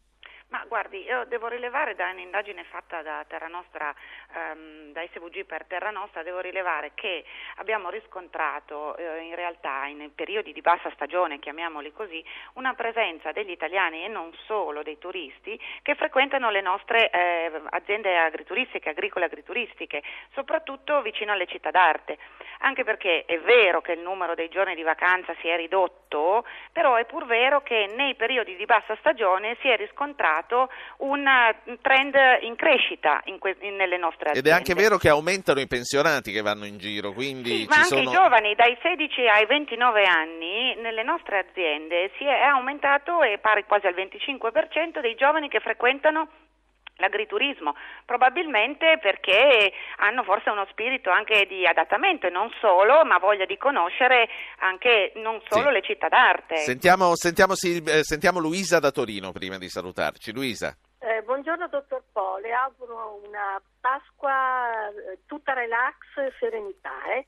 Ma 0.55 0.65
guardi, 0.69 1.03
io 1.03 1.25
devo 1.25 1.49
rilevare 1.49 1.97
da 1.97 2.11
un'indagine 2.11 2.63
fatta 2.63 3.03
da 3.03 3.25
Terra 3.27 3.49
Nostra, 3.49 3.93
ehm, 4.35 4.93
da 4.93 5.03
SVG 5.13 5.45
per 5.45 5.65
Terra 5.65 5.91
Nostra, 5.91 6.23
devo 6.23 6.39
rilevare 6.39 6.93
che 6.95 7.25
abbiamo 7.57 7.91
riscontrato 7.91 8.97
eh, 8.97 9.23
in 9.23 9.35
realtà 9.35 9.87
in 9.87 10.15
periodi 10.15 10.53
di 10.53 10.61
bassa 10.61 10.93
stagione, 10.95 11.41
chiamiamoli 11.41 11.91
così, 11.91 12.25
una 12.53 12.73
presenza 12.75 13.33
degli 13.33 13.51
italiani 13.51 14.05
e 14.05 14.09
non 14.09 14.33
solo 14.47 14.85
dei 14.85 14.97
turisti 14.97 15.61
che 15.83 15.97
frequentano 15.97 16.51
le 16.51 16.61
nostre 16.61 17.11
eh, 17.11 17.51
aziende 17.71 18.17
agrituristiche, 18.17 18.91
agricole 18.91 19.25
agrituristiche, 19.25 20.05
soprattutto 20.35 21.03
vicino 21.03 21.33
alle 21.33 21.47
città 21.47 21.73
d'arte. 21.73 22.17
Anche 22.61 22.85
perché 22.85 23.25
è 23.25 23.41
vero 23.41 23.81
che 23.81 23.91
il 23.91 24.01
numero 24.01 24.37
dei 24.37 24.49
giorni 24.49 24.77
di 24.77 24.83
vacanza 24.83 25.35
si 25.41 25.49
è 25.49 25.57
ridotto, 25.57 26.47
però 26.71 26.95
è 26.95 27.05
pur 27.07 27.27
vero 27.27 27.63
che 27.63 27.91
nei 27.97 28.15
periodi 28.15 28.55
di 28.55 28.65
bassa 28.67 28.95
stagione 29.01 29.57
si 29.61 29.69
è 29.69 29.77
riscontrato 29.77 30.43
registrato 30.45 30.69
un 30.99 31.25
trend 31.81 32.15
in 32.43 32.55
crescita 32.57 33.21
in 33.25 33.39
que- 33.39 33.57
nelle 33.61 33.97
nostre 33.97 34.31
aziende. 34.31 34.39
Ed 34.39 34.47
è 34.47 34.57
anche 34.57 34.75
vero 34.75 34.97
che 34.97 35.09
aumentano 35.09 35.61
i 35.61 35.67
pensionati 35.67 36.33
che 36.33 36.43
vanno 36.43 36.67
in 36.67 36.79
giro, 36.79 37.13
quindi 37.13 37.63
sì, 37.63 37.67
ma 37.69 37.77
anche 37.77 37.89
sono... 37.89 38.03
i 38.03 38.13
giovani 38.13 38.55
dai 38.55 38.77
16 38.81 39.27
ai 39.27 39.47
29 39.47 40.05
anni 40.05 40.75
nelle 40.77 41.03
nostre 41.03 41.39
aziende 41.39 42.11
si 42.19 42.25
è 42.25 42.43
aumentato 42.43 43.23
e 43.23 43.39
pari 43.39 43.65
quasi 43.65 43.87
al 43.87 43.95
25% 43.95 45.01
dei 45.01 45.15
giovani 45.15 45.49
che 45.49 45.61
frequentano 45.61 46.29
l'agriturismo, 46.97 47.75
probabilmente 48.05 48.99
perché 49.01 49.73
hanno 49.99 50.23
forse 50.23 50.51
uno 50.51 50.67
spirito 50.71 51.11
anche 51.11 51.47
di 51.47 51.67
adattamento 51.67 52.27
e 52.27 52.31
non 52.31 52.51
solo, 52.61 53.05
ma 53.05 53.19
voglia 53.19 53.47
di 53.47 53.57
conoscere 53.57 54.29
anche 54.61 55.13
non 55.17 55.41
solo 55.49 55.69
sì. 55.69 55.73
le 55.73 55.83
città 55.83 56.09
d'arte. 56.09 56.57
Sentiamo, 56.59 57.17
sentiamo, 57.17 57.55
eh, 57.55 58.05
sentiamo, 58.05 58.39
Luisa 58.39 58.79
da 58.79 58.91
Torino 58.91 59.33
prima 59.33 59.59
di 59.59 59.69
salutarci. 59.69 60.33
Luisa. 60.33 60.77
Eh, 61.01 61.23
buongiorno 61.23 61.69
dottor 61.69 62.03
Po, 62.13 62.39
le 62.39 62.53
auguro 62.53 63.21
una 63.27 63.61
Pasqua 63.81 64.89
eh, 64.89 65.19
tutta 65.27 65.53
relax 65.53 65.97
e 66.17 66.33
serenità. 66.39 66.93
Eh? 67.15 67.27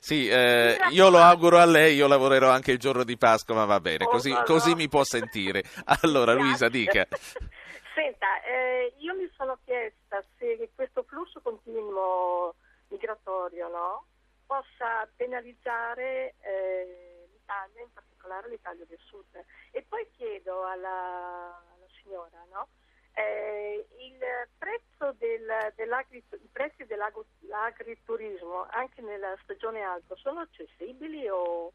Sì, 0.00 0.28
eh, 0.28 0.78
io 0.90 1.10
lo 1.10 1.18
auguro 1.18 1.58
a 1.58 1.64
lei, 1.64 1.94
io 1.94 2.08
lavorerò 2.08 2.50
anche 2.50 2.72
il 2.72 2.78
giorno 2.78 3.04
di 3.04 3.16
Pasqua, 3.16 3.54
ma 3.54 3.64
va 3.64 3.80
bene, 3.80 4.04
così, 4.04 4.30
oh, 4.30 4.42
così 4.44 4.70
no. 4.70 4.76
mi 4.76 4.88
può 4.88 5.04
sentire. 5.04 5.62
Allora, 6.02 6.32
Luisa, 6.32 6.68
dica. 6.68 7.06
Senta, 7.94 8.42
eh, 8.42 8.92
io 8.98 9.14
mi 9.14 9.30
sono 9.36 9.56
chiesta 9.64 10.20
se 10.36 10.68
questo 10.74 11.04
flusso 11.04 11.40
continuo 11.40 12.56
migratorio 12.88 13.68
no, 13.68 14.06
possa 14.46 15.08
penalizzare 15.14 16.34
eh, 16.40 17.28
l'Italia, 17.30 17.82
in 17.82 17.92
particolare 17.92 18.48
l'Italia 18.48 18.84
del 18.86 18.98
Sud. 18.98 19.44
E 19.70 19.82
poi 19.88 20.10
chiedo 20.16 20.64
alla, 20.64 21.54
alla 21.54 21.86
signora, 22.02 22.44
no, 22.50 22.66
eh, 23.12 23.86
il 23.98 24.18
prezzo 24.58 25.12
del, 25.12 25.48
i 25.76 26.48
prezzi 26.50 26.84
dell'agriturismo 26.86 28.66
anche 28.70 29.02
nella 29.02 29.36
stagione 29.44 29.82
alta 29.82 30.16
sono 30.16 30.40
accessibili 30.40 31.28
o, 31.28 31.72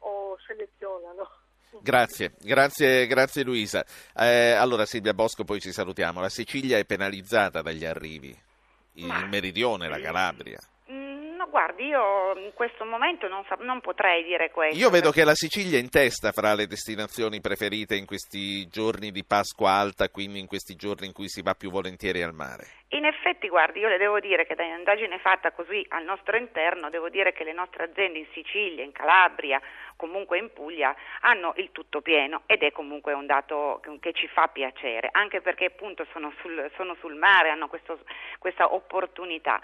o 0.00 0.38
selezionano? 0.46 1.44
Grazie, 1.80 2.32
grazie, 2.40 3.06
grazie 3.06 3.42
Luisa. 3.42 3.84
Eh, 4.14 4.52
allora 4.52 4.86
Silvia 4.86 5.14
Bosco, 5.14 5.44
poi 5.44 5.60
ci 5.60 5.72
salutiamo. 5.72 6.20
La 6.20 6.28
Sicilia 6.28 6.78
è 6.78 6.84
penalizzata 6.84 7.62
dagli 7.62 7.84
arrivi, 7.84 8.36
il 8.94 9.06
Ma... 9.06 9.24
meridione, 9.26 9.88
la 9.88 10.00
Calabria. 10.00 10.58
No, 11.46 11.52
guardi, 11.52 11.86
io 11.86 12.36
in 12.38 12.52
questo 12.54 12.84
momento 12.84 13.28
non, 13.28 13.44
sa- 13.48 13.56
non, 13.60 13.80
potrei 13.80 14.24
dire 14.24 14.50
questo. 14.50 14.76
Io 14.76 14.90
vedo 14.90 15.12
che 15.12 15.24
la 15.24 15.34
Sicilia 15.34 15.78
è 15.78 15.80
in 15.80 15.90
testa 15.90 16.32
fra 16.32 16.54
le 16.54 16.66
destinazioni 16.66 17.40
preferite 17.40 17.94
in 17.94 18.04
questi 18.04 18.66
giorni 18.68 19.12
di 19.12 19.24
Pasqua 19.24 19.70
alta, 19.70 20.08
quindi 20.08 20.40
in 20.40 20.46
questi 20.46 20.74
giorni 20.74 21.06
in 21.06 21.12
cui 21.12 21.28
si 21.28 21.42
va 21.42 21.54
più 21.54 21.70
volentieri 21.70 22.22
al 22.22 22.34
mare. 22.34 22.66
In 22.90 23.04
effetti, 23.04 23.48
guardi, 23.48 23.78
io 23.78 23.88
le 23.88 23.96
devo 23.98 24.18
dire 24.18 24.44
che 24.46 24.54
da 24.54 24.64
un'indagine 24.64 25.18
fatta 25.18 25.52
così 25.52 25.84
al 25.90 26.04
nostro 26.04 26.36
interno, 26.36 26.90
devo 26.90 27.08
dire 27.08 27.32
che 27.32 27.44
le 27.44 27.52
nostre 27.52 27.84
aziende 27.84 28.18
in 28.18 28.26
Sicilia, 28.32 28.82
in 28.82 28.92
Calabria, 28.92 29.60
comunque 29.96 30.38
in 30.38 30.52
Puglia, 30.52 30.94
hanno 31.20 31.52
il 31.56 31.70
tutto 31.72 32.00
pieno 32.00 32.42
ed 32.46 32.62
è 32.62 32.72
comunque 32.72 33.12
un 33.12 33.26
dato 33.26 33.80
che 34.00 34.12
ci 34.12 34.26
fa 34.28 34.48
piacere, 34.48 35.10
anche 35.12 35.40
perché 35.40 35.66
appunto 35.66 36.06
sono 36.12 36.32
sul, 36.40 36.70
sono 36.76 36.96
sul 37.00 37.14
mare, 37.14 37.50
hanno 37.50 37.68
questo, 37.68 38.00
questa 38.38 38.72
opportunità. 38.72 39.60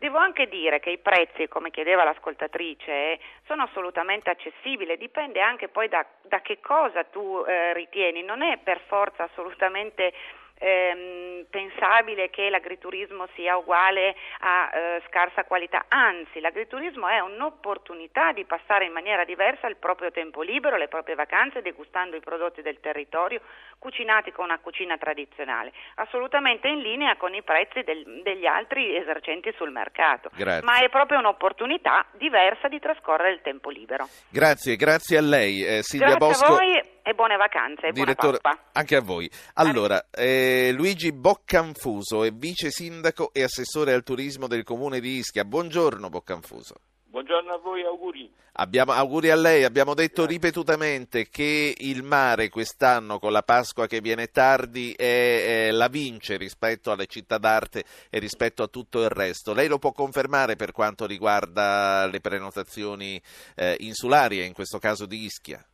Devo 0.00 0.16
anche 0.16 0.48
dire 0.48 0.80
che 0.80 0.88
i 0.88 0.96
prezzi, 0.96 1.46
come 1.46 1.70
chiedeva 1.70 2.04
l'ascoltatrice, 2.04 3.20
sono 3.44 3.64
assolutamente 3.64 4.30
accessibili, 4.30 4.96
dipende 4.96 5.42
anche 5.42 5.68
poi 5.68 5.88
da, 5.88 6.06
da 6.22 6.40
che 6.40 6.58
cosa 6.58 7.04
tu 7.04 7.44
eh, 7.46 7.74
ritieni, 7.74 8.22
non 8.22 8.40
è 8.40 8.56
per 8.64 8.80
forza 8.86 9.24
assolutamente 9.24 10.14
ehm, 10.60 11.46
pensabile 11.50 12.30
che 12.30 12.48
l'agriturismo 12.50 13.26
sia 13.34 13.56
uguale 13.56 14.14
a 14.40 14.70
eh, 14.72 15.02
scarsa 15.08 15.44
qualità, 15.44 15.86
anzi 15.88 16.40
l'agriturismo 16.40 17.08
è 17.08 17.18
un'opportunità 17.20 18.32
di 18.32 18.44
passare 18.44 18.84
in 18.84 18.92
maniera 18.92 19.24
diversa 19.24 19.66
il 19.66 19.76
proprio 19.76 20.10
tempo 20.10 20.42
libero, 20.42 20.76
le 20.76 20.88
proprie 20.88 21.14
vacanze, 21.14 21.62
degustando 21.62 22.16
i 22.16 22.20
prodotti 22.20 22.62
del 22.62 22.78
territorio, 22.80 23.40
cucinati 23.78 24.30
con 24.30 24.44
una 24.44 24.58
cucina 24.58 24.98
tradizionale, 24.98 25.72
assolutamente 25.96 26.68
in 26.68 26.80
linea 26.80 27.16
con 27.16 27.34
i 27.34 27.42
prezzi 27.42 27.82
del, 27.82 28.20
degli 28.22 28.46
altri 28.46 28.94
esercenti 28.96 29.52
sul 29.56 29.70
mercato, 29.70 30.30
grazie. 30.34 30.62
ma 30.64 30.80
è 30.80 30.88
proprio 30.90 31.18
un'opportunità 31.18 32.06
diversa 32.12 32.68
di 32.68 32.78
trascorrere 32.78 33.32
il 33.32 33.40
tempo 33.42 33.70
libero. 33.70 34.06
Grazie, 34.28 34.76
grazie 34.76 35.16
a 35.16 35.22
lei 35.22 35.64
eh, 35.64 35.82
Silvia 35.82 36.16
grazie 36.16 36.26
Bosco. 36.26 36.52
A 36.52 36.56
voi 36.56 36.79
e 37.10 37.14
buone 37.14 37.36
vacanze 37.36 37.88
e 37.88 37.92
Direttore. 37.92 38.38
Anche 38.72 38.96
a 38.96 39.00
voi. 39.00 39.30
Allora, 39.54 40.06
eh, 40.10 40.72
Luigi 40.72 41.12
Boccanfuso 41.12 42.24
è 42.24 42.30
vice 42.30 42.70
sindaco 42.70 43.32
e 43.32 43.42
assessore 43.42 43.92
al 43.92 44.02
turismo 44.02 44.46
del 44.46 44.62
comune 44.62 45.00
di 45.00 45.16
Ischia. 45.16 45.44
Buongiorno 45.44 46.08
Boccanfuso. 46.08 46.74
Buongiorno 47.04 47.52
a 47.52 47.58
voi, 47.58 47.84
auguri. 47.84 48.32
Abbiamo, 48.52 48.92
auguri 48.92 49.30
a 49.30 49.36
lei, 49.36 49.64
abbiamo 49.64 49.94
detto 49.94 50.26
ripetutamente 50.26 51.28
che 51.28 51.74
il 51.76 52.04
mare 52.04 52.48
quest'anno 52.48 53.18
con 53.18 53.32
la 53.32 53.42
Pasqua 53.42 53.88
che 53.88 54.00
viene 54.00 54.28
tardi 54.28 54.92
è, 54.92 55.66
è, 55.66 55.70
la 55.72 55.88
vince 55.88 56.36
rispetto 56.36 56.92
alle 56.92 57.06
città 57.06 57.38
d'arte 57.38 57.84
e 58.08 58.18
rispetto 58.20 58.62
a 58.62 58.68
tutto 58.68 59.02
il 59.02 59.08
resto. 59.08 59.52
Lei 59.52 59.66
lo 59.66 59.78
può 59.78 59.90
confermare 59.90 60.54
per 60.54 60.70
quanto 60.70 61.06
riguarda 61.06 62.06
le 62.06 62.20
prenotazioni 62.20 63.20
eh, 63.56 63.76
insulari 63.80 64.40
e 64.40 64.44
in 64.44 64.52
questo 64.52 64.78
caso 64.78 65.06
di 65.06 65.24
Ischia? 65.24 65.64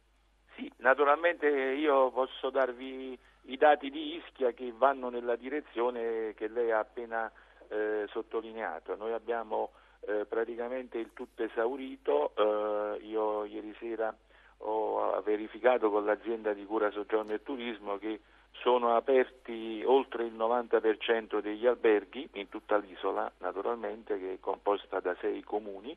Sì, 0.57 0.73
naturalmente 0.79 1.47
io 1.47 2.11
posso 2.11 2.49
darvi 2.49 3.17
i 3.49 3.57
dati 3.59 3.91
di 3.91 4.17
Ischia 4.17 4.53
che 4.53 4.73
vanno 4.75 5.11
nella 5.11 5.37
direzione 5.37 6.33
che 6.35 6.49
lei 6.49 6.73
ha 6.73 6.79
appena 6.79 7.31
eh, 7.69 8.07
sottolineato. 8.09 8.97
Noi 8.97 9.13
abbiamo 9.13 9.73
eh, 10.01 10.25
praticamente 10.25 10.97
il 10.97 11.11
tutto 11.13 11.43
esaurito, 11.43 12.33
eh, 12.35 13.05
io 13.05 13.45
ieri 13.45 13.75
sera 13.79 14.15
ho 14.61 15.21
verificato 15.21 15.91
con 15.91 16.07
l'azienda 16.07 16.55
di 16.55 16.65
cura 16.65 16.91
soggiorno 16.91 17.35
e 17.35 17.43
turismo 17.43 17.99
che 17.99 18.21
sono 18.53 18.97
aperti 18.97 19.83
oltre 19.85 20.25
il 20.25 20.33
90% 20.33 21.41
degli 21.41 21.67
alberghi 21.67 22.27
in 22.33 22.49
tutta 22.49 22.79
l'isola, 22.79 23.31
naturalmente 23.41 24.19
che 24.19 24.33
è 24.33 24.41
composta 24.41 25.01
da 25.01 25.15
sei 25.21 25.43
comuni 25.43 25.95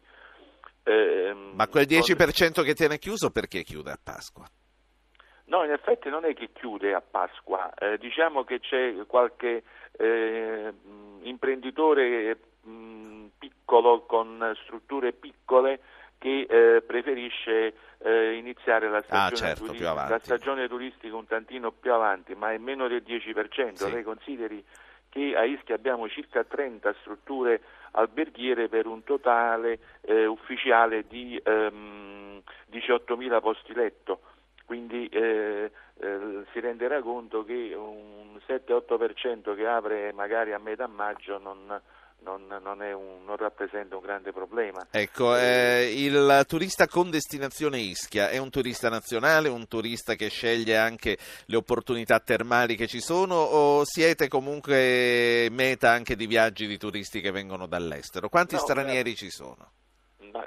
Ehm, 0.84 1.52
Ma 1.56 1.68
quel 1.68 1.86
10% 1.86 2.64
che 2.64 2.74
tiene 2.74 2.98
chiuso 2.98 3.30
perché 3.30 3.64
chiude 3.64 3.92
a 3.92 4.00
Pasqua? 4.02 4.46
No, 5.46 5.64
in 5.64 5.72
effetti 5.72 6.10
non 6.10 6.26
è 6.26 6.34
che 6.34 6.50
chiude 6.54 6.94
a 6.94 7.02
Pasqua, 7.02 7.74
eh, 7.74 7.98
diciamo 7.98 8.44
che 8.44 8.60
c'è 8.60 8.94
qualche 9.08 9.64
eh, 9.98 10.74
imprenditore 11.22 12.38
mh, 12.62 13.26
piccolo 13.40 14.02
con 14.06 14.56
strutture 14.64 15.12
piccole 15.12 15.80
che 16.20 16.46
eh, 16.48 16.82
preferisce 16.82 17.74
eh, 17.98 18.34
iniziare 18.36 18.90
la 18.90 19.02
stagione, 19.02 19.32
ah, 19.32 19.36
certo, 19.36 19.66
turistica, 19.66 19.94
la 19.94 20.20
stagione, 20.20 20.68
turistica, 20.68 21.16
un 21.16 21.26
tantino 21.26 21.72
più 21.72 21.94
avanti, 21.94 22.36
ma 22.36 22.52
è 22.52 22.58
meno 22.58 22.88
del 22.88 23.04
10%. 23.06 23.74
Sì. 23.74 23.92
Lei 23.92 24.04
consideri 24.04 24.64
che 25.10 25.36
a 25.36 25.44
Ischia 25.44 25.76
abbiamo 25.76 26.08
circa 26.08 26.44
30 26.44 26.94
strutture 27.02 27.62
alberghiere 27.92 28.70
per 28.70 28.86
un 28.86 29.04
totale 29.04 29.80
eh, 30.02 30.26
ufficiale 30.26 31.06
di 31.08 31.40
ehm, 31.44 32.42
18.000 32.72 33.42
posti 33.42 33.74
letto. 33.74 34.22
Quindi 34.66 35.08
eh, 35.08 35.72
eh, 36.00 36.44
si 36.52 36.60
renderà 36.60 37.02
conto 37.02 37.44
che 37.44 37.74
un 37.76 38.38
7-8% 38.48 39.56
che 39.56 39.66
apre 39.66 40.14
magari 40.14 40.54
a 40.54 40.60
metà 40.60 40.86
maggio 40.86 41.40
non, 41.40 41.82
non, 42.22 42.46
non, 42.48 42.80
un, 42.80 43.26
non, 43.26 43.38
rappresenta 43.38 43.96
un 43.96 44.02
grande 44.02 44.32
problema. 44.32 44.88
Ecco, 44.92 45.36
eh, 45.38 45.94
il 45.96 46.44
turista 46.48 46.88
con 46.88 47.10
destinazione 47.10 47.80
Ischia 47.80 48.30
è 48.30 48.38
un 48.38 48.50
turista 48.50 48.90
nazionale, 48.90 49.50
un 49.50 49.68
turista 49.68 50.16
che 50.16 50.30
sceglie 50.30 50.78
anche 50.78 51.18
le 51.46 51.56
opportunità 51.56 52.20
termali 52.20 52.76
che 52.76 52.88
ci 52.88 53.00
sono 53.00 53.36
o 53.36 53.84
siete 53.86 54.28
comunque 54.28 55.48
meta 55.52 55.92
anche 55.92 56.16
di 56.16 56.28
viaggi 56.28 56.68
di 56.68 56.78
turisti 56.78 57.22
che 57.22 57.32
vengono 57.32 57.68
dall'estero? 57.68 58.30
Quanti 58.30 58.56
no, 58.56 58.62
stranieri 58.62 59.16
ci 59.16 59.30
sono? 59.30 59.72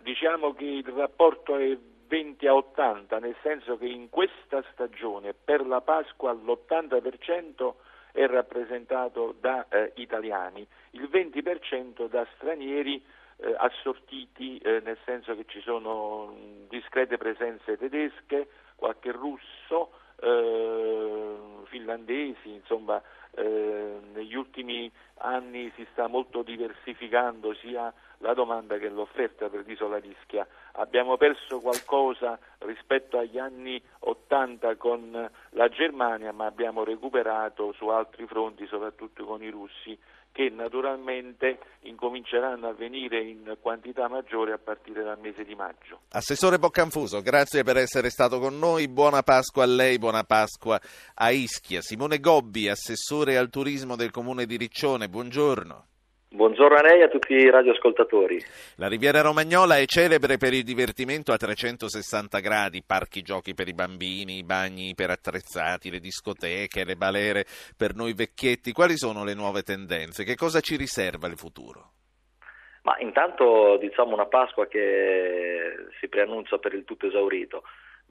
Diciamo 0.03 0.53
che 0.53 0.65
il 0.65 0.87
rapporto 0.87 1.57
è 1.57 1.77
20 2.13 2.47
a 2.47 2.55
80, 2.55 3.19
nel 3.19 3.37
senso 3.43 3.79
che 3.79 3.87
in 3.87 4.11
questa 4.11 4.63
stagione 4.73 5.33
per 5.33 5.67
la 5.67 5.81
Pasqua 5.81 6.33
l'80% 6.33 7.73
è 8.13 8.27
rappresentato 8.27 9.35
da 9.41 9.67
eh, 9.69 9.93
italiani, 9.97 10.67
il 10.91 11.09
20% 11.11 12.09
da 12.09 12.27
stranieri 12.37 13.03
eh, 13.37 13.55
assortiti, 13.57 14.59
eh, 14.59 14.81
nel 14.85 14.99
senso 15.05 15.35
che 15.35 15.45
ci 15.49 15.61
sono 15.61 16.35
discrete 16.69 17.17
presenze 17.17 17.77
tedesche, 17.77 18.49
qualche 18.77 19.11
russo, 19.11 19.93
eh, 20.21 21.37
finlandesi, 21.65 22.51
insomma 22.51 23.03
eh, 23.35 23.99
negli 24.13 24.35
ultimi 24.35 24.91
anni 25.19 25.73
si 25.75 25.87
sta 25.93 26.07
molto 26.07 26.43
diversificando 26.43 27.55
sia 27.55 27.93
la 28.23 28.35
domanda 28.35 28.79
che 28.79 28.89
l'offerta 28.89 29.49
per 29.49 29.65
l'isola 29.67 30.01
d'Ischia. 30.01 30.47
Abbiamo 30.73 31.17
perso 31.17 31.61
qualcosa 31.61 32.39
rispetto 32.61 33.19
agli 33.19 33.39
anni 33.39 33.83
80 34.01 34.77
con 34.77 35.31
la 35.51 35.69
Germania, 35.69 36.33
ma 36.33 36.47
abbiamo 36.47 36.85
recuperato 36.85 37.73
su 37.73 37.89
altri 37.89 38.27
fronti, 38.27 38.67
soprattutto 38.67 39.25
con 39.25 39.43
i 39.43 39.51
russi, 39.51 39.99
che 40.31 40.49
naturalmente 40.49 41.59
incominceranno 41.81 42.69
a 42.69 42.73
venire 42.73 43.21
in 43.21 43.57
quantità 43.61 44.09
maggiore 44.09 44.53
a 44.53 44.59
partire 44.59 45.03
dal 45.03 45.19
mese 45.19 45.45
di 45.45 45.55
maggio. 45.55 46.01
Assessore 46.13 46.59
Boccanfuso, 46.59 47.21
grazie 47.21 47.65
per 47.65 47.77
essere 47.77 48.09
stato 48.09 48.39
con 48.39 48.59
noi, 48.59 48.89
buona 48.89 49.23
Pasqua 49.23 49.65
a 49.65 49.67
lei, 49.67 49.99
buona 49.99 50.25
Pasqua 50.25 50.81
a 51.15 51.31
Ischia. 51.31 51.83
Simone 51.83 52.19
Gobbi, 52.19 52.69
assessore 52.69 53.37
al 53.37 53.51
turismo 53.51 53.95
del 53.95 54.11
comune 54.11 54.47
di 54.47 54.57
Riccione, 54.57 55.09
buongiorno. 55.09 55.91
Buongiorno 56.35 56.79
a 56.79 56.81
lei 56.81 57.01
e 57.01 57.03
a 57.03 57.09
tutti 57.09 57.35
i 57.35 57.51
radioascoltatori. 57.51 58.39
La 58.77 58.89
Riviera 58.89 59.21
Romagnola 59.21 59.77
è 59.77 59.85
celebre 59.85 60.39
per 60.39 60.55
il 60.55 60.63
divertimento 60.63 61.31
a 61.31 61.37
360 61.37 62.39
gradi, 62.39 62.83
parchi 62.83 63.21
giochi 63.21 63.53
per 63.53 63.69
i 63.69 63.75
bambini, 63.75 64.39
i 64.39 64.43
bagni 64.43 64.95
per 64.95 65.11
attrezzati, 65.11 65.91
le 65.91 65.99
discoteche, 65.99 66.87
le 66.87 66.97
balere 66.97 67.45
per 67.77 67.95
noi 67.95 68.15
vecchietti. 68.15 68.73
Quali 68.73 68.97
sono 68.97 69.25
le 69.25 69.35
nuove 69.35 69.61
tendenze? 69.61 70.25
Che 70.25 70.35
cosa 70.35 70.61
ci 70.61 70.77
riserva 70.77 71.27
il 71.27 71.37
futuro? 71.37 71.91
Ma 72.85 72.97
intanto 73.01 73.77
diciamo 73.77 74.15
una 74.15 74.27
Pasqua 74.27 74.67
che 74.67 75.87
si 76.01 76.09
preannuncia 76.09 76.57
per 76.57 76.73
il 76.73 76.85
tutto 76.85 77.09
esaurito. 77.09 77.63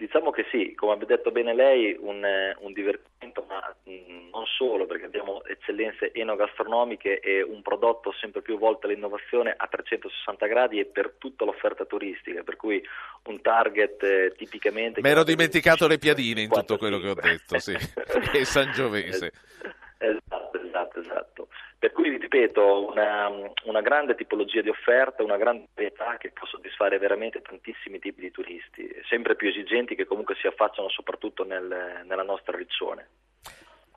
Diciamo 0.02 0.32
che 0.32 0.48
sì, 0.50 0.74
come 0.74 0.94
ha 0.94 1.06
detto 1.06 1.30
bene 1.30 1.54
lei, 1.54 1.96
un, 2.00 2.26
eh, 2.26 2.56
un 2.62 2.74
divertimento, 2.74 3.46
ma 3.48 3.62
mh, 3.84 4.30
non 4.32 4.46
solo, 4.58 4.88
perché 4.88 5.06
abbiamo 5.06 5.46
eccellenze 5.46 6.12
enogastronomiche 6.12 7.20
e 7.20 7.44
un 7.44 7.62
prodotto 7.62 8.12
sempre 8.20 8.42
più 8.42 8.58
volto 8.58 8.88
all'innovazione 8.88 9.54
a 9.56 9.68
360 9.68 10.48
gradi 10.48 10.80
e 10.80 10.86
per 10.86 11.14
tutta 11.20 11.46
l'offerta 11.46 11.86
turistica, 11.86 12.42
per 12.42 12.56
cui 12.56 12.84
un 13.26 13.42
target 13.42 14.02
eh, 14.02 14.34
tipicamente... 14.36 15.02
Mi 15.02 15.10
ero 15.10 15.24
dimenticato 15.24 15.86
le 15.86 16.00
piadine 16.00 16.42
in 16.42 16.50
tutto 16.50 16.78
quello 16.78 16.98
che 16.98 17.10
ho 17.10 17.14
detto, 17.14 17.60
sì, 17.60 17.78
e 18.34 18.44
Sangiovese. 18.44 19.32
Esatto, 20.04 20.60
esatto, 20.60 21.00
esatto. 21.00 21.48
Per 21.78 21.92
cui, 21.92 22.18
ripeto, 22.18 22.90
una, 22.90 23.30
una, 23.66 23.82
grande 23.82 24.16
tipologia 24.16 24.62
di 24.62 24.70
offerta, 24.70 25.22
una 25.22 25.38
grande 25.38 25.68
varietà 25.76 26.18
che 26.18 26.32
può 26.32 26.48
soddisfare 26.48 26.98
veramente 26.98 27.40
tantissimi 27.44 28.00
tipi 28.00 28.22
di 28.22 28.32
turisti, 28.32 28.90
sempre 29.08 29.36
più 29.36 29.50
esigenti 29.50 29.94
che 29.94 30.06
comunque 30.06 30.34
si 30.36 30.48
affacciano 30.48 30.90
soprattutto 30.90 31.46
nel, 31.46 32.02
nella 32.06 32.24
nostra 32.24 32.58
regione. 32.58 33.10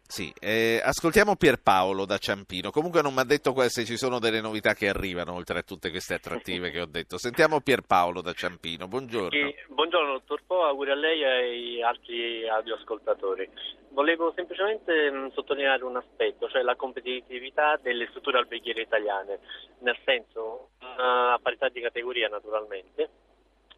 Sì, 0.06 0.32
eh, 0.38 0.80
ascoltiamo 0.84 1.34
Pierpaolo 1.34 2.04
da 2.04 2.18
Ciampino. 2.18 2.70
Comunque 2.70 3.00
non 3.00 3.14
mi 3.14 3.20
ha 3.20 3.24
detto 3.24 3.52
se 3.68 3.84
ci 3.84 3.96
sono 3.96 4.18
delle 4.18 4.40
novità 4.40 4.74
che 4.74 4.88
arrivano, 4.88 5.32
oltre 5.32 5.58
a 5.58 5.62
tutte 5.62 5.90
queste 5.90 6.14
attrattive 6.14 6.70
che 6.70 6.80
ho 6.82 6.86
detto. 6.86 7.18
Sentiamo 7.18 7.60
Pierpaolo 7.60 8.20
da 8.20 8.32
Ciampino. 8.32 8.86
Buongiorno. 8.86 9.30
Sì, 9.30 9.54
buongiorno, 9.68 10.12
dottor 10.12 10.42
Po, 10.46 10.64
auguri 10.64 10.90
a 10.90 10.94
lei 10.94 11.22
e 11.22 11.26
ai 11.26 11.82
altri 11.82 12.44
radioascoltatori. 12.44 13.48
Volevo 13.90 14.32
semplicemente 14.36 15.10
mh, 15.10 15.32
sottolineare 15.32 15.84
un 15.84 15.96
aspetto, 15.96 16.48
cioè 16.48 16.62
la 16.62 16.76
competitività 16.76 17.78
delle 17.82 18.06
strutture 18.08 18.38
alberghiere 18.38 18.82
italiane, 18.82 19.40
nel 19.80 19.96
senso, 20.04 20.70
a 20.78 21.38
parità 21.42 21.68
di 21.70 21.80
categoria 21.80 22.28
naturalmente. 22.28 23.08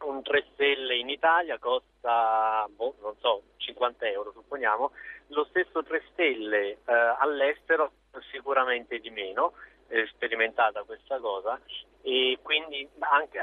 Un 0.01 0.23
3 0.23 0.47
stelle 0.53 0.97
in 0.97 1.09
Italia 1.09 1.59
costa, 1.59 2.69
boh, 2.75 2.95
non 3.01 3.15
so, 3.19 3.43
50 3.57 4.07
euro 4.07 4.33
supponiamo, 4.33 4.93
lo 5.29 5.45
stesso 5.49 5.83
3 5.83 6.03
stelle 6.13 6.71
eh, 6.71 6.93
all'estero 7.19 7.93
sicuramente 8.31 8.99
di 8.99 9.11
meno, 9.11 9.53
è 9.89 10.05
sperimentata 10.13 10.83
questa 10.83 11.19
cosa 11.19 11.61
e 12.03 12.39
quindi 12.43 12.89
anche 12.99 13.41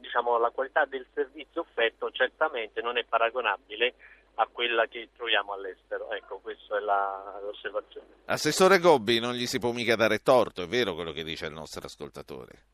diciamo, 0.00 0.38
la 0.38 0.50
qualità 0.50 0.84
del 0.84 1.06
servizio 1.14 1.62
offerto 1.62 2.10
certamente 2.10 2.80
non 2.80 2.98
è 2.98 3.04
paragonabile 3.04 3.94
a 4.34 4.48
quella 4.50 4.86
che 4.86 5.10
troviamo 5.14 5.52
all'estero. 5.52 6.10
Ecco, 6.12 6.38
questa 6.38 6.76
è 6.76 6.80
la, 6.80 7.38
l'osservazione. 7.42 8.06
Assessore 8.26 8.78
Gobbi, 8.78 9.20
non 9.20 9.34
gli 9.34 9.46
si 9.46 9.58
può 9.58 9.72
mica 9.72 9.96
dare 9.96 10.18
torto, 10.18 10.62
è 10.62 10.66
vero 10.66 10.94
quello 10.94 11.12
che 11.12 11.24
dice 11.24 11.46
il 11.46 11.52
nostro 11.52 11.84
ascoltatore? 11.84 12.64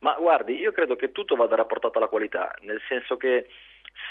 Ma 0.00 0.14
guardi, 0.18 0.58
io 0.58 0.72
credo 0.72 0.96
che 0.96 1.12
tutto 1.12 1.36
vada 1.36 1.56
rapportato 1.56 1.98
alla 1.98 2.08
qualità, 2.08 2.54
nel 2.60 2.80
senso 2.88 3.16
che 3.16 3.48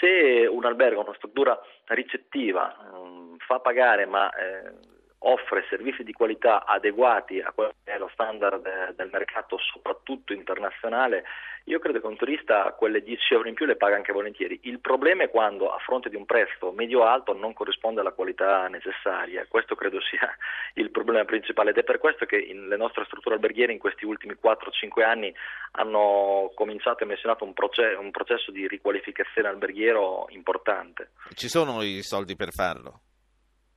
se 0.00 0.46
un 0.46 0.64
albergo, 0.64 1.00
una 1.00 1.14
struttura 1.14 1.58
ricettiva, 1.86 2.74
um, 2.92 3.36
fa 3.38 3.60
pagare 3.60 4.04
ma 4.06 4.28
eh, 4.34 4.72
offre 5.28 5.64
servizi 5.68 6.04
di 6.04 6.12
qualità 6.12 6.64
adeguati 6.64 7.40
a 7.40 7.52
quello 7.52 7.74
che 7.82 7.92
è 7.92 7.98
lo 7.98 8.08
standard 8.12 8.94
del 8.94 9.08
mercato, 9.10 9.58
soprattutto 9.58 10.32
internazionale, 10.32 11.24
io 11.64 11.80
credo 11.80 12.00
che 12.00 12.06
un 12.06 12.16
turista 12.16 12.72
quelle 12.78 13.02
10 13.02 13.34
euro 13.34 13.48
in 13.48 13.54
più 13.54 13.66
le 13.66 13.74
paga 13.74 13.96
anche 13.96 14.12
volentieri. 14.12 14.60
Il 14.62 14.78
problema 14.78 15.24
è 15.24 15.30
quando 15.30 15.72
a 15.72 15.78
fronte 15.78 16.08
di 16.08 16.14
un 16.14 16.24
prezzo 16.24 16.70
medio-alto 16.70 17.32
non 17.32 17.54
corrisponde 17.54 18.00
alla 18.00 18.12
qualità 18.12 18.68
necessaria. 18.68 19.46
Questo 19.48 19.74
credo 19.74 20.00
sia 20.00 20.32
il 20.74 20.92
problema 20.92 21.24
principale 21.24 21.70
ed 21.70 21.78
è 21.78 21.82
per 21.82 21.98
questo 21.98 22.24
che 22.24 22.36
le 22.36 22.76
nostre 22.76 23.04
strutture 23.06 23.34
alberghiere 23.34 23.72
in 23.72 23.80
questi 23.80 24.04
ultimi 24.04 24.36
4-5 24.40 25.02
anni 25.02 25.34
hanno 25.72 26.52
cominciato 26.54 27.02
e 27.02 27.06
menzionato 27.06 27.44
un, 27.44 27.52
proce- 27.52 27.96
un 27.98 28.12
processo 28.12 28.52
di 28.52 28.68
riqualificazione 28.68 29.48
alberghiero 29.48 30.26
importante. 30.28 31.10
Ci 31.34 31.48
sono 31.48 31.82
i 31.82 32.02
soldi 32.02 32.36
per 32.36 32.52
farlo? 32.52 33.00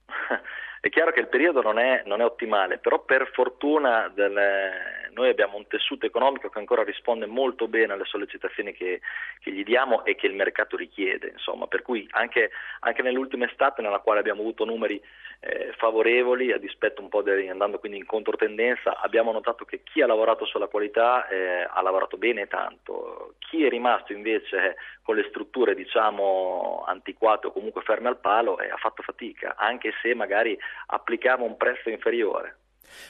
È 0.82 0.90
chiaro 0.90 1.12
che 1.12 1.20
il 1.20 1.28
periodo 1.28 1.62
non 1.62 1.78
è, 1.78 2.04
non 2.06 2.22
è 2.22 2.26
ottimale, 2.26 2.78
però 2.78 3.00
per 3.00 3.30
fortuna 3.34 4.10
delle, 4.14 5.10
noi 5.12 5.30
abbiamo 5.30 5.58
un 5.58 5.68
tessuto 5.68 6.06
economico 6.06 6.50
che 6.50 6.60
ancora 6.60 6.84
risponde 6.84 7.26
molto 7.26 7.68
bene 7.68 7.94
alle 7.94 8.06
sollecitazioni 8.06 8.72
che, 8.74 9.02
che 9.40 9.52
gli 9.52 9.64
diamo 9.64 10.06
e 10.06 10.16
che 10.16 10.28
il 10.28 10.36
mercato 10.36 10.78
richiede. 10.78 11.28
Insomma. 11.28 11.68
Per 11.68 11.82
cui 11.82 12.08
anche, 12.12 12.52
anche 12.80 13.02
nell'ultima 13.02 13.46
estate, 13.46 13.82
nella 13.82 14.00
quale 14.00 14.20
abbiamo 14.20 14.42
avuto 14.42 14.64
numeri 14.64 15.02
eh, 15.42 15.74
favorevoli, 15.78 16.52
a 16.52 16.58
dispetto 16.58 17.02
un 17.02 17.10
po' 17.10 17.22
di, 17.22 17.48
andando 17.48 17.80
quindi 17.80 17.98
in 17.98 18.06
controtendenza, 18.06 19.00
abbiamo 19.02 19.32
notato 19.32 19.66
che 19.66 19.82
chi 19.84 20.02
ha 20.02 20.08
lavorato 20.08 20.46
sulla 20.46 20.68
qualità 20.68 21.28
eh, 21.28 21.68
ha 21.70 21.82
lavorato 21.82 22.18
bene 22.18 22.48
tanto. 22.48 23.36
Chi 23.40 23.66
è 23.66 23.70
rimasto 23.70 24.14
invece 24.14 24.76
con 25.02 25.16
le 25.16 25.26
strutture 25.30 25.76
diciamo 25.76 26.84
antiquate 26.86 27.48
o 27.48 27.52
comunque 27.52 27.82
ferme 27.82 28.10
al 28.10 28.20
palo 28.20 28.60
eh, 28.60 28.70
ha 28.70 28.78
fatto 28.78 29.02
fatica, 29.02 29.56
anche 29.58 29.92
se 30.02 30.14
magari 30.14 30.58
applicava 30.88 31.44
un 31.44 31.58
prezzo 31.58 31.90
inferiore. 31.90 32.58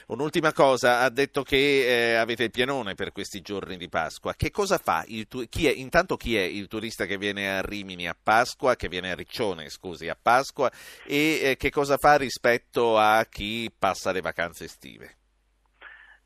Un'ultima 0.08 0.52
cosa, 0.52 1.00
ha 1.00 1.08
detto 1.08 1.42
che 1.42 2.12
eh, 2.12 2.14
avete 2.14 2.44
il 2.44 2.50
pianone 2.50 2.94
per 2.94 3.12
questi 3.12 3.40
giorni 3.40 3.76
di 3.76 3.88
Pasqua. 3.88 4.34
Che 4.34 4.50
cosa 4.50 4.78
fa? 4.78 5.04
Tu- 5.28 5.48
chi 5.48 5.66
è, 5.66 5.72
intanto 5.72 6.16
chi 6.16 6.36
è 6.36 6.42
il 6.42 6.68
turista 6.68 7.06
che 7.06 7.16
viene 7.16 7.56
a 7.56 7.62
Rimini 7.62 8.06
a 8.06 8.16
Pasqua, 8.20 8.76
che 8.76 8.88
viene 8.88 9.10
a 9.10 9.14
Riccione, 9.14 9.68
scusi, 9.68 10.08
a 10.08 10.18
Pasqua 10.20 10.70
e 11.06 11.40
eh, 11.42 11.56
che 11.56 11.70
cosa 11.70 11.96
fa 11.96 12.16
rispetto 12.16 12.98
a 12.98 13.24
chi 13.24 13.72
passa 13.76 14.12
le 14.12 14.20
vacanze 14.20 14.64
estive? 14.64 15.19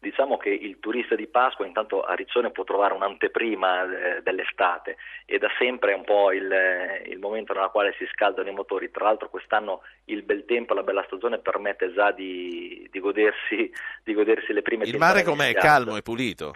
Diciamo 0.04 0.36
che 0.36 0.50
il 0.50 0.80
turista 0.80 1.14
di 1.14 1.26
Pasqua 1.26 1.64
intanto 1.64 2.02
a 2.02 2.12
Riccione 2.12 2.50
può 2.50 2.62
trovare 2.62 2.92
un'anteprima 2.92 3.84
eh, 3.84 4.22
dell'estate 4.22 4.98
e 5.24 5.38
da 5.38 5.48
sempre 5.56 5.92
è 5.92 5.94
un 5.94 6.04
po' 6.04 6.30
il, 6.30 6.52
eh, 6.52 7.04
il, 7.06 7.18
momento 7.18 7.54
nella 7.54 7.68
quale 7.68 7.94
si 7.96 8.06
scaldano 8.12 8.50
i 8.50 8.52
motori. 8.52 8.90
Tra 8.90 9.04
l'altro 9.04 9.30
quest'anno 9.30 9.80
il 10.04 10.22
bel 10.22 10.44
tempo, 10.44 10.74
la 10.74 10.82
bella 10.82 11.02
stagione 11.06 11.38
permette 11.38 11.90
già 11.94 12.10
di, 12.10 12.86
di, 12.90 13.00
godersi, 13.00 13.72
di 14.02 14.12
godersi, 14.12 14.52
le 14.52 14.60
prime 14.60 14.84
Il 14.84 14.98
mare 14.98 15.22
com'è? 15.22 15.54
Calmo 15.54 15.96
e 15.96 16.02
pulito? 16.02 16.54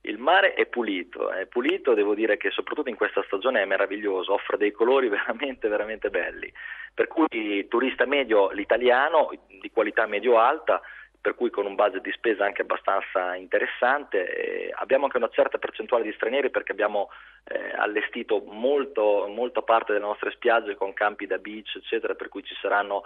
Il 0.00 0.16
mare 0.16 0.54
è 0.54 0.64
pulito, 0.64 1.30
è 1.32 1.44
pulito, 1.44 1.92
devo 1.92 2.14
dire 2.14 2.38
che 2.38 2.50
soprattutto 2.50 2.88
in 2.88 2.96
questa 2.96 3.22
stagione 3.26 3.60
è 3.60 3.66
meraviglioso, 3.66 4.32
offre 4.32 4.56
dei 4.56 4.70
colori 4.72 5.08
veramente, 5.10 5.68
veramente 5.68 6.08
belli. 6.08 6.50
Per 6.94 7.08
cui 7.08 7.68
turista 7.68 8.06
medio 8.06 8.50
l'italiano, 8.52 9.32
di 9.60 9.70
qualità 9.70 10.06
medio-alta, 10.06 10.80
per 11.26 11.34
cui 11.34 11.50
con 11.50 11.66
un 11.66 11.74
budget 11.74 12.02
di 12.02 12.12
spesa 12.12 12.44
anche 12.44 12.62
abbastanza 12.62 13.34
interessante. 13.34 14.32
Eh, 14.32 14.72
abbiamo 14.76 15.06
anche 15.06 15.16
una 15.16 15.28
certa 15.28 15.58
percentuale 15.58 16.04
di 16.04 16.12
stranieri 16.12 16.50
perché 16.50 16.70
abbiamo 16.70 17.10
eh, 17.48 17.72
allestito 17.76 18.44
molto, 18.46 19.26
molta 19.26 19.60
parte 19.62 19.92
delle 19.92 20.04
nostre 20.04 20.30
spiagge 20.30 20.76
con 20.76 20.92
campi 20.92 21.26
da 21.26 21.38
beach, 21.38 21.74
eccetera, 21.74 22.14
per 22.14 22.28
cui 22.28 22.44
ci 22.44 22.54
saranno 22.62 23.02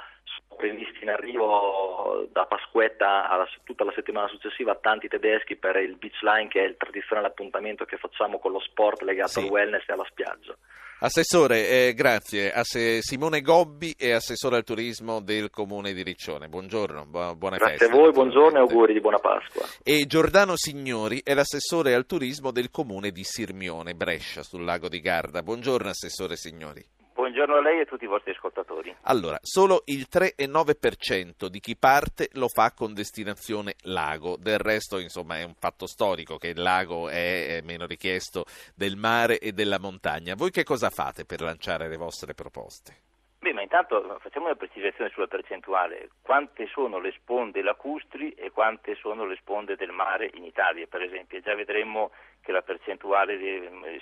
previsti 0.54 1.02
in 1.02 1.08
arrivo 1.08 2.28
da 2.30 2.44
Pasquetta 2.44 3.30
alla, 3.30 3.48
tutta 3.64 3.84
la 3.84 3.92
settimana 3.92 4.28
successiva 4.28 4.74
tanti 4.74 5.08
tedeschi 5.08 5.56
per 5.56 5.76
il 5.76 5.96
beach 5.96 6.20
line 6.20 6.48
che 6.48 6.62
è 6.62 6.66
il 6.66 6.76
tradizionale 6.76 7.28
appuntamento 7.28 7.86
che 7.86 7.96
facciamo 7.96 8.38
con 8.38 8.52
lo 8.52 8.60
sport 8.60 9.00
legato 9.00 9.30
sì. 9.30 9.38
al 9.40 9.48
wellness 9.48 9.88
e 9.88 9.92
alla 9.94 10.06
spiaggia. 10.10 10.54
Assessore, 11.03 11.88
eh, 11.88 11.94
grazie. 11.94 12.53
Asse- 12.53 13.01
Simone 13.01 13.40
Gobbi 13.40 13.94
è 13.96 14.11
assessore 14.11 14.57
al 14.57 14.64
turismo 14.64 15.20
del 15.20 15.48
comune 15.48 15.94
di 15.94 16.03
Riccione. 16.03 16.48
Buongiorno, 16.48 17.07
bu- 17.07 17.36
buona 17.36 17.57
grazie 17.57 17.78
festa. 17.78 17.86
Grazie 17.86 17.86
a 17.86 17.90
voi, 17.90 18.12
buongiorno 18.12 18.59
e 18.59 18.61
auguri 18.61 18.92
di 18.92 19.01
buona 19.01 19.16
Pasqua. 19.16 19.66
E 19.82 20.05
Giordano 20.07 20.57
Signori 20.57 21.22
è 21.24 21.32
l'assessore 21.32 21.94
al 21.94 22.05
turismo 22.05 22.51
del 22.51 22.70
comune 22.70 23.12
di 23.12 23.24
Sirmione, 23.24 23.94
Brescia, 23.94 24.42
sul 24.42 24.62
lago 24.62 24.90
di 24.90 25.01
Garda. 25.01 25.42
Buongiorno, 25.42 25.88
assessore 25.88 26.36
Signori. 26.36 26.84
Buongiorno 27.31 27.59
a 27.59 27.62
lei 27.62 27.78
e 27.78 27.83
a 27.83 27.85
tutti 27.85 28.03
i 28.03 28.09
vostri 28.09 28.33
ascoltatori. 28.33 28.93
Allora, 29.03 29.39
solo 29.41 29.83
il 29.85 30.09
3,9% 30.11 31.47
di 31.47 31.61
chi 31.61 31.76
parte 31.76 32.28
lo 32.33 32.49
fa 32.49 32.72
con 32.72 32.93
destinazione 32.93 33.76
lago, 33.83 34.37
del 34.37 34.59
resto 34.59 34.99
insomma 34.99 35.39
è 35.39 35.45
un 35.45 35.55
fatto 35.57 35.87
storico 35.87 36.39
che 36.39 36.49
il 36.49 36.61
lago 36.61 37.09
è 37.09 37.61
meno 37.62 37.87
richiesto 37.87 38.47
del 38.74 38.97
mare 38.97 39.39
e 39.39 39.53
della 39.53 39.78
montagna. 39.78 40.35
Voi 40.35 40.51
che 40.51 40.64
cosa 40.64 40.91
fate 40.91 41.24
per 41.24 41.41
lanciare 41.41 41.89
le 41.89 41.97
vostre 41.97 42.35
proposte? 42.35 43.09
Beh, 43.43 43.55
ma 43.55 43.62
intanto 43.62 44.18
facciamo 44.20 44.45
una 44.45 44.55
precisazione 44.55 45.09
sulla 45.09 45.26
percentuale. 45.26 46.11
Quante 46.20 46.66
sono 46.66 46.99
le 46.99 47.11
sponde 47.12 47.62
lacustri 47.62 48.32
e 48.32 48.51
quante 48.51 48.95
sono 48.97 49.24
le 49.24 49.36
sponde 49.36 49.76
del 49.76 49.93
mare 49.93 50.30
in 50.34 50.45
Italia, 50.45 50.86
per 50.86 51.01
esempio? 51.01 51.41
Già 51.41 51.55
vedremo 51.55 52.11
che 52.43 52.53
la 52.53 52.61
percentuale 52.61 53.38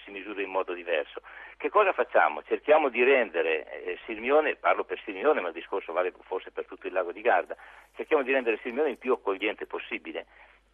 si 0.04 0.10
misura 0.10 0.42
in 0.42 0.50
modo 0.50 0.72
diverso. 0.72 1.22
Che 1.56 1.70
cosa 1.70 1.92
facciamo? 1.92 2.42
Cerchiamo 2.42 2.88
di 2.88 3.04
rendere 3.04 3.84
eh, 3.84 3.98
Sirmione, 4.06 4.56
parlo 4.56 4.82
per 4.82 5.00
Sirmione, 5.04 5.40
ma 5.40 5.48
il 5.48 5.54
discorso 5.54 5.92
vale 5.92 6.12
forse 6.22 6.50
per 6.50 6.66
tutto 6.66 6.88
il 6.88 6.92
lago 6.92 7.12
di 7.12 7.20
Garda, 7.20 7.56
cerchiamo 7.94 8.24
di 8.24 8.32
rendere 8.32 8.58
Sirmione 8.60 8.90
il 8.90 8.98
più 8.98 9.12
accogliente 9.12 9.66
possibile. 9.66 10.26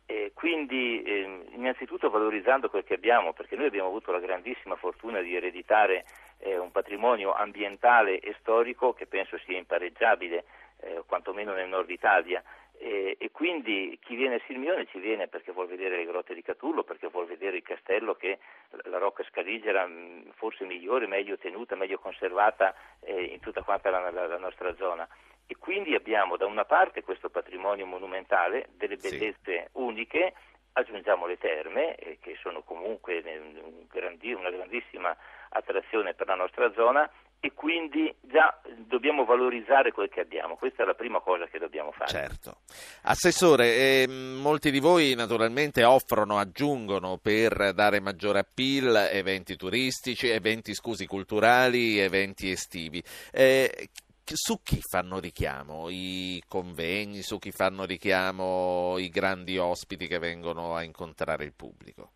E 0.06 0.32
quindi 0.34 1.02
eh, 1.02 1.44
innanzitutto 1.52 2.08
valorizzando 2.08 2.70
quel 2.70 2.84
che 2.84 2.94
abbiamo, 2.94 3.34
perché 3.34 3.56
noi 3.56 3.66
abbiamo 3.66 3.88
avuto 3.88 4.10
la 4.10 4.20
grandissima 4.20 4.76
fortuna 4.76 5.20
di 5.20 5.36
ereditare 5.36 6.06
eh, 6.38 6.58
un 6.58 6.70
patrimonio 6.70 7.32
ambientale 7.32 8.18
e 8.18 8.34
storico 8.40 8.92
che 8.92 9.06
penso 9.06 9.38
sia 9.38 9.58
impareggiabile, 9.58 10.44
eh, 10.80 11.02
quantomeno 11.06 11.52
nel 11.52 11.68
nord 11.68 11.90
Italia. 11.90 12.42
E, 12.76 13.16
e, 13.18 13.30
quindi 13.30 13.96
chi 14.02 14.16
viene 14.16 14.34
a 14.34 14.40
Sirmione 14.46 14.86
ci 14.86 14.98
viene 14.98 15.28
perché 15.28 15.52
vuol 15.52 15.68
vedere 15.68 15.96
le 15.96 16.06
grotte 16.06 16.34
di 16.34 16.42
Catullo, 16.42 16.82
perché 16.82 17.08
vuol 17.08 17.26
vedere 17.26 17.58
il 17.58 17.62
castello 17.62 18.16
che 18.16 18.38
la 18.84 18.98
Rocca 18.98 19.22
Scaligera 19.30 19.88
forse 20.32 20.64
migliore, 20.64 21.06
meglio 21.06 21.38
tenuta, 21.38 21.76
meglio 21.76 21.98
conservata 21.98 22.74
eh, 23.00 23.22
in 23.22 23.38
tutta 23.38 23.62
quanta 23.62 23.90
la, 23.90 24.10
la, 24.10 24.26
la 24.26 24.38
nostra 24.38 24.74
zona 24.74 25.08
e 25.46 25.56
quindi 25.58 25.94
abbiamo 25.94 26.36
da 26.36 26.46
una 26.46 26.64
parte 26.64 27.02
questo 27.02 27.28
patrimonio 27.28 27.86
monumentale, 27.86 28.68
delle 28.76 28.96
bellezze 28.96 29.64
sì. 29.64 29.68
uniche, 29.72 30.32
aggiungiamo 30.74 31.26
le 31.26 31.38
terme 31.38 31.94
eh, 31.96 32.18
che 32.20 32.36
sono 32.40 32.62
comunque 32.62 33.22
una 33.24 34.50
grandissima 34.50 35.16
attrazione 35.50 36.14
per 36.14 36.26
la 36.26 36.34
nostra 36.34 36.72
zona 36.72 37.08
e 37.44 37.52
quindi 37.52 38.12
già 38.22 38.58
dobbiamo 38.86 39.26
valorizzare 39.26 39.92
quel 39.92 40.08
che 40.08 40.20
abbiamo. 40.20 40.56
Questa 40.56 40.82
è 40.82 40.86
la 40.86 40.94
prima 40.94 41.20
cosa 41.20 41.46
che 41.46 41.58
dobbiamo 41.58 41.92
fare. 41.92 42.10
Certo. 42.10 42.60
Assessore, 43.02 43.66
eh, 43.66 44.06
molti 44.08 44.70
di 44.70 44.80
voi 44.80 45.14
naturalmente 45.14 45.84
offrono, 45.84 46.38
aggiungono 46.38 47.18
per 47.18 47.74
dare 47.74 48.00
maggiore 48.00 48.38
appeal 48.38 49.08
eventi 49.12 49.56
turistici, 49.56 50.28
eventi 50.28 50.72
scusi, 50.72 51.06
culturali, 51.06 51.98
eventi 51.98 52.50
estivi. 52.50 53.02
Eh, 53.30 53.90
su 54.32 54.60
chi 54.62 54.80
fanno 54.80 55.18
richiamo 55.18 55.88
i 55.90 56.42
convegni, 56.48 57.22
su 57.22 57.38
chi 57.38 57.52
fanno 57.52 57.84
richiamo 57.84 58.96
i 58.98 59.08
grandi 59.10 59.58
ospiti 59.58 60.06
che 60.06 60.18
vengono 60.18 60.74
a 60.74 60.82
incontrare 60.82 61.44
il 61.44 61.52
pubblico? 61.52 62.12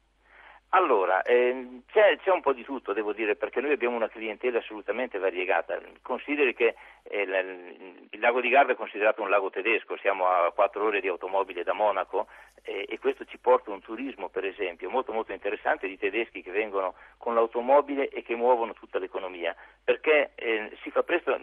Allora, 0.72 1.22
eh, 1.22 1.80
c'è, 1.90 2.18
c'è, 2.18 2.30
un 2.30 2.42
po' 2.42 2.52
di 2.52 2.62
tutto, 2.62 2.92
devo 2.92 3.14
dire, 3.14 3.36
perché 3.36 3.62
noi 3.62 3.72
abbiamo 3.72 3.96
una 3.96 4.10
clientela 4.10 4.58
assolutamente 4.58 5.16
variegata. 5.18 5.80
Consideri 6.02 6.52
che 6.54 6.74
eh, 7.04 7.22
il, 7.22 8.08
il 8.10 8.20
lago 8.20 8.42
di 8.42 8.50
Garda 8.50 8.72
è 8.72 8.76
considerato 8.76 9.22
un 9.22 9.30
lago 9.30 9.48
tedesco, 9.48 9.96
siamo 9.96 10.26
a 10.26 10.52
quattro 10.52 10.84
ore 10.84 11.00
di 11.00 11.08
automobile 11.08 11.62
da 11.62 11.72
Monaco 11.72 12.26
eh, 12.64 12.84
e 12.86 12.98
questo 12.98 13.24
ci 13.24 13.38
porta 13.38 13.70
un 13.70 13.80
turismo, 13.80 14.28
per 14.28 14.44
esempio, 14.44 14.90
molto 14.90 15.10
molto 15.10 15.32
interessante 15.32 15.88
di 15.88 15.96
tedeschi 15.96 16.42
che 16.42 16.50
vengono 16.50 16.96
con 17.16 17.32
l'automobile 17.32 18.10
e 18.10 18.22
che 18.22 18.36
muovono 18.36 18.74
tutta 18.74 18.98
l'economia. 18.98 19.56
Perché 19.82 20.32
eh, 20.34 20.76
si 20.82 20.90
fa 20.90 21.02
presto, 21.02 21.34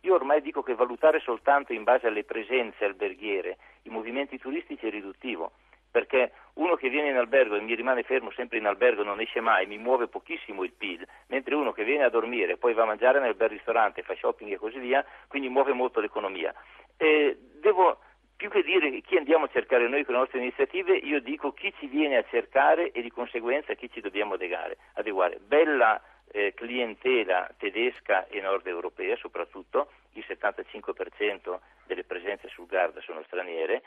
io 0.00 0.14
ormai 0.14 0.42
dico 0.42 0.62
che 0.62 0.74
valutare 0.74 1.20
soltanto 1.20 1.72
in 1.72 1.84
base 1.84 2.08
alle 2.08 2.24
presenze 2.24 2.84
alberghiere 2.84 3.56
i 3.84 3.88
movimenti 3.88 4.36
turistici 4.36 4.86
è 4.86 4.90
riduttivo 4.90 5.52
perché 5.90 6.32
uno 6.54 6.76
che 6.76 6.88
viene 6.88 7.08
in 7.08 7.16
albergo 7.16 7.56
e 7.56 7.60
mi 7.60 7.74
rimane 7.74 8.02
fermo 8.02 8.30
sempre 8.32 8.58
in 8.58 8.66
albergo 8.66 9.02
non 9.02 9.20
esce 9.20 9.40
mai, 9.40 9.66
mi 9.66 9.78
muove 9.78 10.08
pochissimo 10.08 10.62
il 10.62 10.72
PIL, 10.72 11.06
mentre 11.26 11.54
uno 11.54 11.72
che 11.72 11.84
viene 11.84 12.04
a 12.04 12.10
dormire, 12.10 12.56
poi 12.56 12.74
va 12.74 12.82
a 12.82 12.86
mangiare 12.86 13.20
nel 13.20 13.34
bel 13.34 13.48
ristorante, 13.48 14.02
fa 14.02 14.14
shopping 14.14 14.52
e 14.52 14.56
così 14.56 14.78
via, 14.78 15.04
quindi 15.26 15.48
muove 15.48 15.72
molto 15.72 16.00
l'economia. 16.00 16.54
E 16.96 17.36
devo 17.60 17.98
più 18.36 18.48
che 18.48 18.62
dire 18.62 19.00
chi 19.02 19.16
andiamo 19.16 19.44
a 19.44 19.50
cercare 19.52 19.86
noi 19.86 20.04
con 20.04 20.14
le 20.14 20.20
nostre 20.20 20.38
iniziative, 20.38 20.96
io 20.96 21.20
dico 21.20 21.52
chi 21.52 21.74
ci 21.78 21.86
viene 21.86 22.16
a 22.16 22.24
cercare 22.30 22.90
e 22.90 23.02
di 23.02 23.10
conseguenza 23.10 23.74
chi 23.74 23.90
ci 23.90 24.00
dobbiamo 24.00 24.34
adeguare. 24.34 25.38
Bella 25.40 26.00
eh, 26.32 26.54
clientela 26.54 27.50
tedesca 27.58 28.26
e 28.28 28.40
nord 28.40 28.66
europea 28.66 29.16
soprattutto, 29.16 29.90
il 30.12 30.24
75% 30.26 31.58
delle 31.86 32.04
presenze 32.04 32.48
sul 32.48 32.66
Garda 32.66 33.00
sono 33.00 33.22
straniere, 33.26 33.82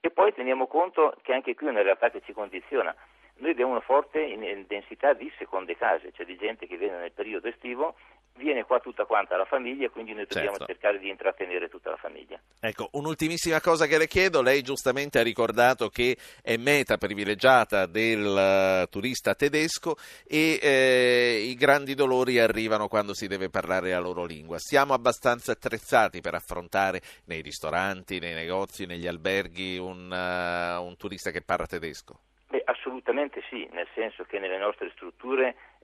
e 0.00 0.10
poi 0.10 0.32
teniamo 0.32 0.66
conto 0.66 1.14
che 1.22 1.32
anche 1.32 1.54
qui 1.54 1.66
è 1.66 1.70
una 1.70 1.82
realtà 1.82 2.10
che 2.10 2.22
ci 2.22 2.32
condiziona. 2.32 2.94
Noi 3.36 3.50
abbiamo 3.52 3.72
una 3.72 3.80
forte 3.80 4.64
densità 4.66 5.12
di 5.12 5.30
seconde 5.38 5.76
case, 5.76 6.12
cioè 6.12 6.26
di 6.26 6.36
gente 6.36 6.66
che 6.66 6.76
viene 6.76 6.98
nel 6.98 7.12
periodo 7.12 7.48
estivo 7.48 7.94
viene 8.38 8.64
qua 8.64 8.80
tutta 8.80 9.04
quanta 9.04 9.36
la 9.36 9.44
famiglia, 9.44 9.90
quindi 9.90 10.14
noi 10.14 10.24
dobbiamo 10.26 10.56
certo. 10.56 10.72
cercare 10.72 10.98
di 10.98 11.08
intrattenere 11.10 11.68
tutta 11.68 11.90
la 11.90 11.96
famiglia. 11.96 12.40
Ecco, 12.60 12.88
un'ultimissima 12.92 13.60
cosa 13.60 13.86
che 13.86 13.98
le 13.98 14.06
chiedo, 14.06 14.40
lei 14.40 14.62
giustamente 14.62 15.18
ha 15.18 15.22
ricordato 15.22 15.88
che 15.88 16.16
è 16.42 16.56
meta 16.56 16.96
privilegiata 16.96 17.86
del 17.86 18.84
uh, 18.84 18.88
turista 18.88 19.34
tedesco 19.34 19.96
e 20.26 20.58
eh, 20.62 21.42
i 21.44 21.54
grandi 21.54 21.94
dolori 21.94 22.38
arrivano 22.38 22.88
quando 22.88 23.12
si 23.12 23.26
deve 23.26 23.50
parlare 23.50 23.90
la 23.90 23.98
loro 23.98 24.24
lingua. 24.24 24.58
Siamo 24.58 24.94
abbastanza 24.94 25.52
attrezzati 25.52 26.20
per 26.20 26.34
affrontare 26.34 27.00
nei 27.26 27.42
ristoranti, 27.42 28.18
nei 28.18 28.34
negozi, 28.34 28.86
negli 28.86 29.06
alberghi 29.06 29.76
un, 29.76 30.10
uh, 30.10 30.82
un 30.82 30.96
turista 30.96 31.30
che 31.30 31.42
parla 31.42 31.66
tedesco? 31.66 32.20
Beh, 32.48 32.62
assolutamente 32.64 33.42
sì, 33.50 33.68
nel 33.72 33.86
senso 33.94 34.24
che 34.24 34.38
nelle 34.38 34.56
nostre 34.56 34.90
strutture 34.94 35.48
eh, 35.48 35.77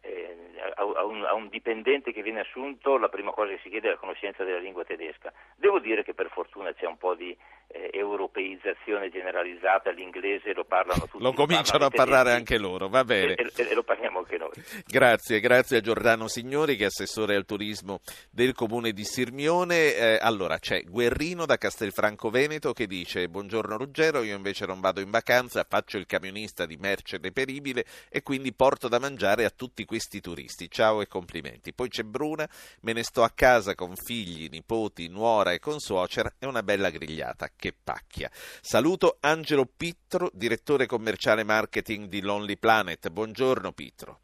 a, 0.75 1.05
un, 1.05 1.25
a, 1.25 1.35
un, 1.35 1.49
dipendente 1.49 2.13
che 2.13 2.23
viene 2.23 2.41
assunto 2.41 2.97
la 2.97 3.09
prima 3.09 3.33
cosa 3.33 3.51
che 3.51 3.61
si 3.63 3.71
chiede 3.71 3.89
è 3.89 3.91
la 3.93 3.97
conoscenza 3.97 4.45
della 4.45 4.59
lingua 4.59 4.85
tedesca. 4.85 5.33
Devo 5.57 5.79
dire 5.79 6.03
che 6.03 6.15
per 6.15 6.31
fortuna 6.31 6.73
c'è 6.73 6.87
un 6.87 6.97
po' 6.97 7.15
di 7.15 7.37
eh, 7.69 7.91
europeizzazione 7.93 9.11
generalizzata, 9.11 9.91
l'inglese 9.91 10.53
lo 10.53 10.65
parlano 10.65 11.07
tutti. 11.07 11.23
Lo 11.23 11.33
cominciano 11.33 11.87
a 11.87 11.91
parlare 11.91 12.33
anche 12.33 12.59
loro, 12.59 12.89
va 12.89 13.05
bene. 13.05 13.35
E, 13.35 13.51
e, 13.55 13.69
e, 13.71 13.75
lo 13.75 13.83
parliamo 13.83 14.19
anche 14.19 14.37
noi. 14.37 14.53
Grazie, 14.87 15.41
grazie 15.41 15.79
a 15.79 15.81
Giordano 15.81 16.29
Signori 16.29 16.77
che 16.77 16.85
è 16.85 16.87
assessore 16.87 17.35
al 17.35 17.45
turismo 17.45 18.01
del 18.31 18.55
comune 18.55 18.93
di 18.93 19.05
Sirmione. 19.05 19.95
Eh, 19.95 20.19
allora 20.21 20.59
c'è 20.59 20.83
Guerrino 20.85 21.47
da 21.47 21.57
Castelfranco 21.57 22.31
Veneto 22.31 22.73
che 22.73 22.87
dice 22.87 23.29
buongiorno 23.29 23.77
Ruggero, 23.77 24.23
io 24.23 24.37
invece 24.37 24.67
non 24.67 24.81
vado 24.81 25.01
in 25.01 25.11
vacanza, 25.11 25.67
faccio 25.69 25.97
il 25.99 26.07
camionista 26.07 26.67
di 26.67 26.77
merce 26.77 27.19
deperibile 27.19 27.85
e 28.09 28.23
quindi 28.23 28.53
porto 28.53 28.89
da 28.89 28.99
mangiare 28.99 29.45
a 29.45 29.51
tutti 29.51 29.85
questi 29.95 30.21
turisti. 30.21 30.69
Ciao 30.69 31.03
e 31.03 31.07
complimenti. 31.07 31.73
Poi 31.73 31.89
c'è 31.89 32.03
Bruna, 32.03 32.49
me 32.81 32.93
ne 32.93 33.05
sto 33.05 33.23
a 33.23 33.31
casa 33.33 33.77
con 33.77 33.95
figli, 33.95 34.49
nipoti, 34.51 35.07
nuora 35.07 35.53
e 35.53 35.61
con 35.61 35.79
suocera 35.79 36.33
e 36.41 36.47
una 36.47 36.65
bella 36.65 36.91
grigliata. 36.91 37.49
Che 37.55 37.73
pacchia. 37.73 38.29
Saluto 38.33 39.19
Angelo 39.21 39.67
Pittro, 39.67 40.31
direttore 40.33 40.87
commerciale 40.87 41.45
marketing 41.45 42.09
di 42.09 42.23
Lonely 42.23 42.57
Planet. 42.57 43.09
Buongiorno 43.09 43.71
Pittro. 43.71 44.19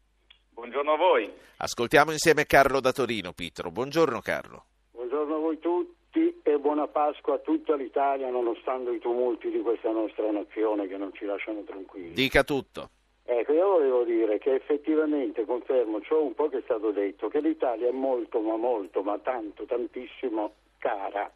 Buongiorno 0.49 0.91
a 0.91 0.97
voi. 0.97 1.31
Ascoltiamo 1.55 2.11
insieme 2.11 2.45
Carlo 2.45 2.81
da 2.81 2.91
Torino, 2.91 3.31
Pietro. 3.31 3.71
Buongiorno 3.71 4.19
Carlo. 4.19 4.65
Buongiorno 4.91 5.35
a 5.35 5.39
voi 5.39 5.57
tutti 5.59 6.41
e 6.43 6.57
buona 6.59 6.87
Pasqua 6.87 7.35
a 7.35 7.39
tutta 7.39 7.75
l'Italia 7.77 8.29
nonostante 8.29 8.91
i 8.91 8.99
tumulti 8.99 9.49
di 9.49 9.61
questa 9.61 9.91
nostra 9.91 10.29
nazione 10.31 10.89
che 10.89 10.97
non 10.97 11.13
ci 11.13 11.23
lasciano 11.23 11.63
tranquilli. 11.63 12.11
Dica 12.11 12.43
tutto. 12.43 12.89
Ecco, 13.23 13.53
io 13.53 13.67
volevo 13.67 14.03
dire 14.03 14.37
che 14.39 14.55
effettivamente 14.55 15.45
confermo 15.45 16.01
ciò 16.01 16.21
un 16.21 16.33
po' 16.33 16.49
che 16.49 16.57
è 16.57 16.61
stato 16.63 16.91
detto, 16.91 17.27
che 17.29 17.39
l'Italia 17.39 17.87
è 17.87 17.91
molto, 17.91 18.39
ma 18.41 18.57
molto, 18.57 19.03
ma 19.03 19.17
tanto, 19.19 19.65
tantissimo 19.65 20.53
cara 20.77 21.31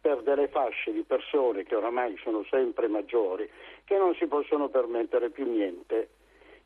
per 0.00 0.22
delle 0.22 0.48
fasce 0.48 0.92
di 0.92 1.02
persone 1.02 1.64
che 1.64 1.74
oramai 1.74 2.16
sono 2.22 2.44
sempre 2.50 2.88
maggiori, 2.88 3.48
che 3.84 3.96
non 3.96 4.14
si 4.14 4.26
possono 4.26 4.68
permettere 4.68 5.30
più 5.30 5.48
niente 5.50 6.10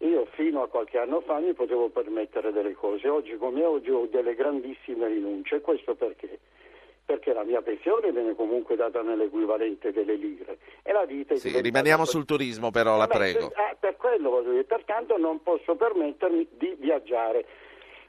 io 0.03 0.27
fino 0.33 0.63
a 0.63 0.69
qualche 0.69 0.99
anno 0.99 1.21
fa 1.21 1.39
mi 1.39 1.53
potevo 1.55 1.89
permettere 1.89 2.51
delle 2.53 2.75
cose, 2.75 3.09
oggi 3.09 3.37
come 3.37 3.65
oggi 3.65 3.91
ho 3.91 4.07
delle 4.07 4.35
grandissime 4.35 5.07
rinunce, 5.07 5.61
questo 5.61 5.95
perché? 5.95 6.41
Perché 7.05 7.33
la 7.33 7.43
mia 7.43 7.61
pensione 7.61 8.13
viene 8.13 8.35
comunque 8.35 8.77
data 8.77 9.03
nell'equivalente 9.03 9.93
delle 9.93 10.15
lire 10.15 10.59
e 10.83 10.93
la 10.93 11.05
vita 11.05 11.35
sì, 11.37 11.61
rimaniamo 11.61 12.05
sul 12.05 12.25
turismo 12.25 12.71
però, 12.71 12.97
la 12.97 13.07
prego. 13.07 13.49
Per, 13.49 13.59
eh, 13.59 13.77
per 13.79 13.97
quello 13.97 14.31
voglio 14.31 14.51
dire, 14.53 14.65
pertanto 14.65 15.19
non 15.19 15.43
posso 15.43 15.75
permettermi 15.75 16.47
di 16.57 16.77
viaggiare. 16.79 17.45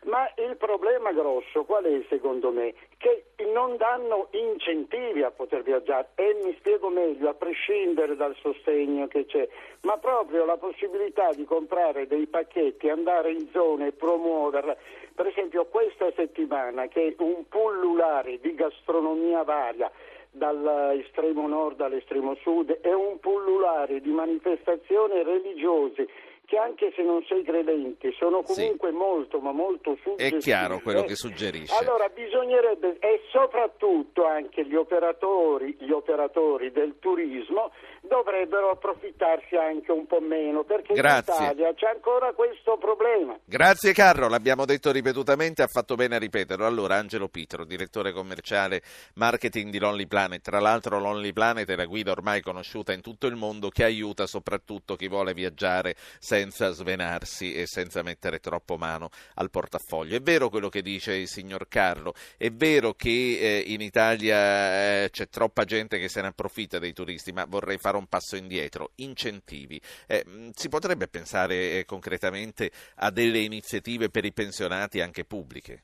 Ma 0.05 0.29
il 0.35 0.57
problema 0.57 1.13
grosso 1.13 1.63
qual 1.63 1.85
è 1.85 2.03
secondo 2.09 2.51
me? 2.51 2.73
Che 2.97 3.25
non 3.53 3.77
danno 3.77 4.27
incentivi 4.31 5.23
a 5.23 5.31
poter 5.31 5.63
viaggiare 5.63 6.09
e 6.15 6.37
mi 6.43 6.53
spiego 6.57 6.89
meglio, 6.89 7.29
a 7.29 7.33
prescindere 7.33 8.15
dal 8.15 8.35
sostegno 8.41 9.07
che 9.07 9.25
c'è, 9.25 9.47
ma 9.81 9.97
proprio 9.97 10.45
la 10.45 10.57
possibilità 10.57 11.31
di 11.31 11.45
comprare 11.45 12.07
dei 12.07 12.27
pacchetti, 12.27 12.89
andare 12.89 13.31
in 13.31 13.47
zone 13.51 13.87
e 13.87 13.91
promuoverla. 13.93 14.75
Per 15.15 15.27
esempio 15.27 15.65
questa 15.65 16.11
settimana 16.15 16.87
che 16.87 17.07
è 17.07 17.15
un 17.19 17.47
pullulare 17.47 18.39
di 18.39 18.55
gastronomia 18.55 19.43
varia 19.43 19.89
dall'estremo 20.31 21.47
nord 21.47 21.79
all'estremo 21.81 22.33
sud 22.41 22.79
è 22.81 22.91
un 22.91 23.19
pullulare 23.19 24.01
di 24.01 24.09
manifestazioni 24.09 25.21
religiose 25.21 26.07
che 26.53 26.59
anche 26.59 26.93
se 26.95 27.01
non 27.01 27.25
sei 27.27 27.43
credente 27.43 28.11
sono 28.11 28.43
comunque 28.43 28.89
sì. 28.91 28.95
molto 28.95 29.39
ma 29.39 29.51
molto 29.51 29.97
suggestive. 30.03 30.37
È 30.37 30.39
chiaro 30.39 30.79
quello 30.81 31.01
che 31.01 31.15
suggerisce. 31.15 31.75
Allora 31.75 32.07
bisognerebbe 32.09 32.99
e 32.99 33.21
soprattutto 33.31 34.25
anche 34.25 34.63
gli 34.63 34.75
operatori, 34.75 35.75
gli 35.79 35.89
operatori 35.89 36.71
del 36.71 36.99
turismo 36.99 37.71
dovrebbero 38.01 38.69
approfittarsi 38.69 39.55
anche 39.55 39.91
un 39.91 40.05
po' 40.05 40.19
meno 40.19 40.63
perché 40.63 40.93
Grazie. 40.93 41.33
in 41.33 41.41
Italia 41.41 41.73
c'è 41.73 41.87
ancora 41.87 42.33
questo 42.33 42.77
problema. 42.77 43.35
Grazie 43.43 43.93
Carlo, 43.93 44.27
l'abbiamo 44.27 44.65
detto 44.65 44.91
ripetutamente, 44.91 45.63
ha 45.63 45.67
fatto 45.67 45.95
bene 45.95 46.17
a 46.17 46.19
ripeterlo. 46.19 46.67
Allora 46.67 46.97
Angelo 46.97 47.29
Pitro, 47.29 47.65
direttore 47.65 48.11
commerciale 48.11 48.83
marketing 49.15 49.71
di 49.71 49.79
Lonely 49.79 50.05
Planet, 50.05 50.41
tra 50.41 50.59
l'altro 50.59 50.99
Lonely 50.99 51.33
Planet 51.33 51.67
è 51.67 51.75
la 51.75 51.85
guida 51.85 52.11
ormai 52.11 52.41
conosciuta 52.41 52.93
in 52.93 53.01
tutto 53.01 53.25
il 53.25 53.35
mondo 53.35 53.69
che 53.69 53.83
aiuta 53.83 54.27
soprattutto 54.27 54.95
chi 54.95 55.07
vuole 55.07 55.33
viaggiare 55.33 55.95
senza 56.19 56.42
svenarsi 56.51 57.53
e 57.53 57.65
senza 57.67 58.01
mettere 58.01 58.39
troppo 58.39 58.77
mano 58.77 59.09
al 59.35 59.49
portafoglio. 59.49 60.15
È 60.15 60.21
vero 60.21 60.49
quello 60.49 60.69
che 60.69 60.81
dice 60.81 61.13
il 61.13 61.27
signor 61.27 61.67
Carlo, 61.67 62.13
è 62.37 62.51
vero 62.51 62.93
che 62.93 63.09
eh, 63.09 63.63
in 63.67 63.81
Italia 63.81 65.03
eh, 65.03 65.09
c'è 65.09 65.29
troppa 65.29 65.65
gente 65.65 65.99
che 65.99 66.09
se 66.09 66.21
ne 66.21 66.27
approfitta 66.27 66.79
dei 66.79 66.93
turisti, 66.93 67.31
ma 67.31 67.45
vorrei 67.45 67.77
fare 67.77 67.97
un 67.97 68.07
passo 68.07 68.35
indietro. 68.35 68.91
Incentivi. 68.95 69.79
Eh, 70.07 70.51
si 70.55 70.69
potrebbe 70.69 71.07
pensare 71.07 71.79
eh, 71.79 71.85
concretamente 71.85 72.71
a 72.95 73.09
delle 73.09 73.39
iniziative 73.39 74.09
per 74.09 74.25
i 74.25 74.33
pensionati 74.33 75.01
anche 75.01 75.25
pubbliche? 75.25 75.83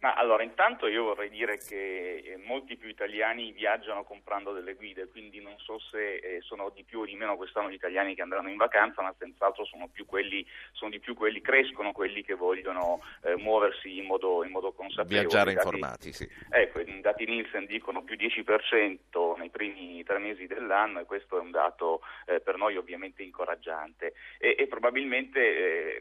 Ma 0.00 0.14
allora, 0.14 0.42
intanto 0.42 0.86
io 0.86 1.04
vorrei 1.04 1.28
dire 1.28 1.58
che 1.58 2.22
eh, 2.24 2.36
molti 2.38 2.76
più 2.76 2.88
italiani 2.88 3.52
viaggiano 3.52 4.02
comprando 4.02 4.52
delle 4.52 4.72
guide, 4.72 5.08
quindi 5.08 5.42
non 5.42 5.58
so 5.58 5.78
se 5.78 6.16
eh, 6.16 6.40
sono 6.40 6.70
di 6.74 6.84
più 6.84 7.00
o 7.00 7.04
di 7.04 7.14
meno 7.16 7.36
quest'anno 7.36 7.70
gli 7.70 7.74
italiani 7.74 8.14
che 8.14 8.22
andranno 8.22 8.48
in 8.48 8.56
vacanza, 8.56 9.02
ma 9.02 9.14
senz'altro 9.18 9.66
sono, 9.66 9.88
più 9.88 10.06
quelli, 10.06 10.46
sono 10.72 10.90
di 10.90 11.00
più 11.00 11.14
quelli, 11.14 11.42
crescono 11.42 11.92
quelli 11.92 12.24
che 12.24 12.34
vogliono 12.34 13.02
eh, 13.24 13.36
muoversi 13.36 13.98
in 13.98 14.06
modo, 14.06 14.42
in 14.42 14.50
modo, 14.50 14.72
consapevole. 14.72 15.20
Viaggiare 15.20 15.52
dati, 15.52 15.66
informati, 15.66 16.12
sì. 16.14 16.28
Ecco, 16.48 16.80
i 16.80 17.00
dati 17.02 17.26
Nielsen 17.26 17.66
dicono 17.66 18.02
più 18.02 18.16
10% 18.16 19.36
nei 19.36 19.50
primi 19.50 20.02
tre 20.02 20.18
mesi 20.18 20.46
dell'anno 20.46 21.00
e 21.00 21.04
questo 21.04 21.36
è 21.36 21.40
un 21.40 21.50
dato 21.50 22.00
eh, 22.24 22.40
per 22.40 22.56
noi 22.56 22.76
ovviamente 22.76 23.22
incoraggiante 23.22 24.14
e, 24.38 24.56
e 24.58 24.66
probabilmente 24.66 25.40
eh, 25.40 26.00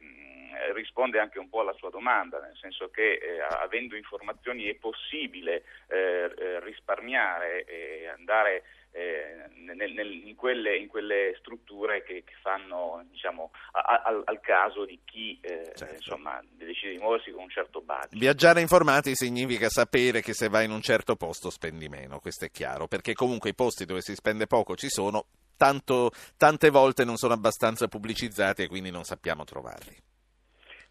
risponde 0.73 1.19
anche 1.19 1.39
un 1.39 1.49
po' 1.49 1.61
alla 1.61 1.73
sua 1.73 1.89
domanda, 1.89 2.39
nel 2.39 2.57
senso 2.59 2.89
che 2.89 3.13
eh, 3.13 3.39
avendo 3.39 3.95
informazioni 3.95 4.65
è 4.65 4.75
possibile 4.75 5.63
eh, 5.87 6.31
eh 6.37 6.59
risparmiare 6.61 7.63
e 7.65 8.07
andare 8.07 8.63
eh, 8.91 9.49
nel, 9.55 9.91
nel, 9.93 10.11
in, 10.11 10.35
quelle, 10.35 10.75
in, 10.75 10.87
quelle, 10.87 11.35
strutture 11.39 12.03
che, 12.03 12.23
che 12.25 12.33
fanno 12.41 13.05
diciamo, 13.09 13.51
a, 13.73 14.01
a, 14.03 14.21
al 14.25 14.39
caso 14.41 14.85
di 14.85 14.99
chi 15.05 15.39
eh, 15.41 15.71
certo. 15.75 15.93
insomma, 15.93 16.41
decide 16.51 16.93
di 16.93 16.97
muoversi 16.97 17.31
con 17.31 17.43
un 17.43 17.49
certo 17.49 17.81
budget. 17.81 18.17
Viaggiare 18.17 18.61
informati 18.61 19.15
significa 19.15 19.69
sapere 19.69 20.21
che 20.21 20.33
se 20.33 20.49
vai 20.49 20.65
in 20.65 20.71
un 20.71 20.81
certo 20.81 21.15
posto 21.15 21.49
spendi 21.49 21.87
meno, 21.87 22.19
questo 22.19 22.45
è 22.45 22.49
chiaro, 22.49 22.87
perché 22.87 23.13
comunque 23.13 23.51
i 23.51 23.55
posti 23.55 23.85
dove 23.85 24.01
si 24.01 24.15
spende 24.15 24.47
poco 24.47 24.75
ci 24.75 24.89
sono, 24.89 25.25
tanto, 25.55 26.11
tante 26.37 26.69
volte 26.69 27.05
non 27.05 27.17
sono 27.17 27.33
abbastanza 27.33 27.87
pubblicizzati 27.87 28.63
e 28.63 28.67
quindi 28.67 28.89
non 28.89 29.03
sappiamo 29.03 29.43
trovarli. 29.43 30.08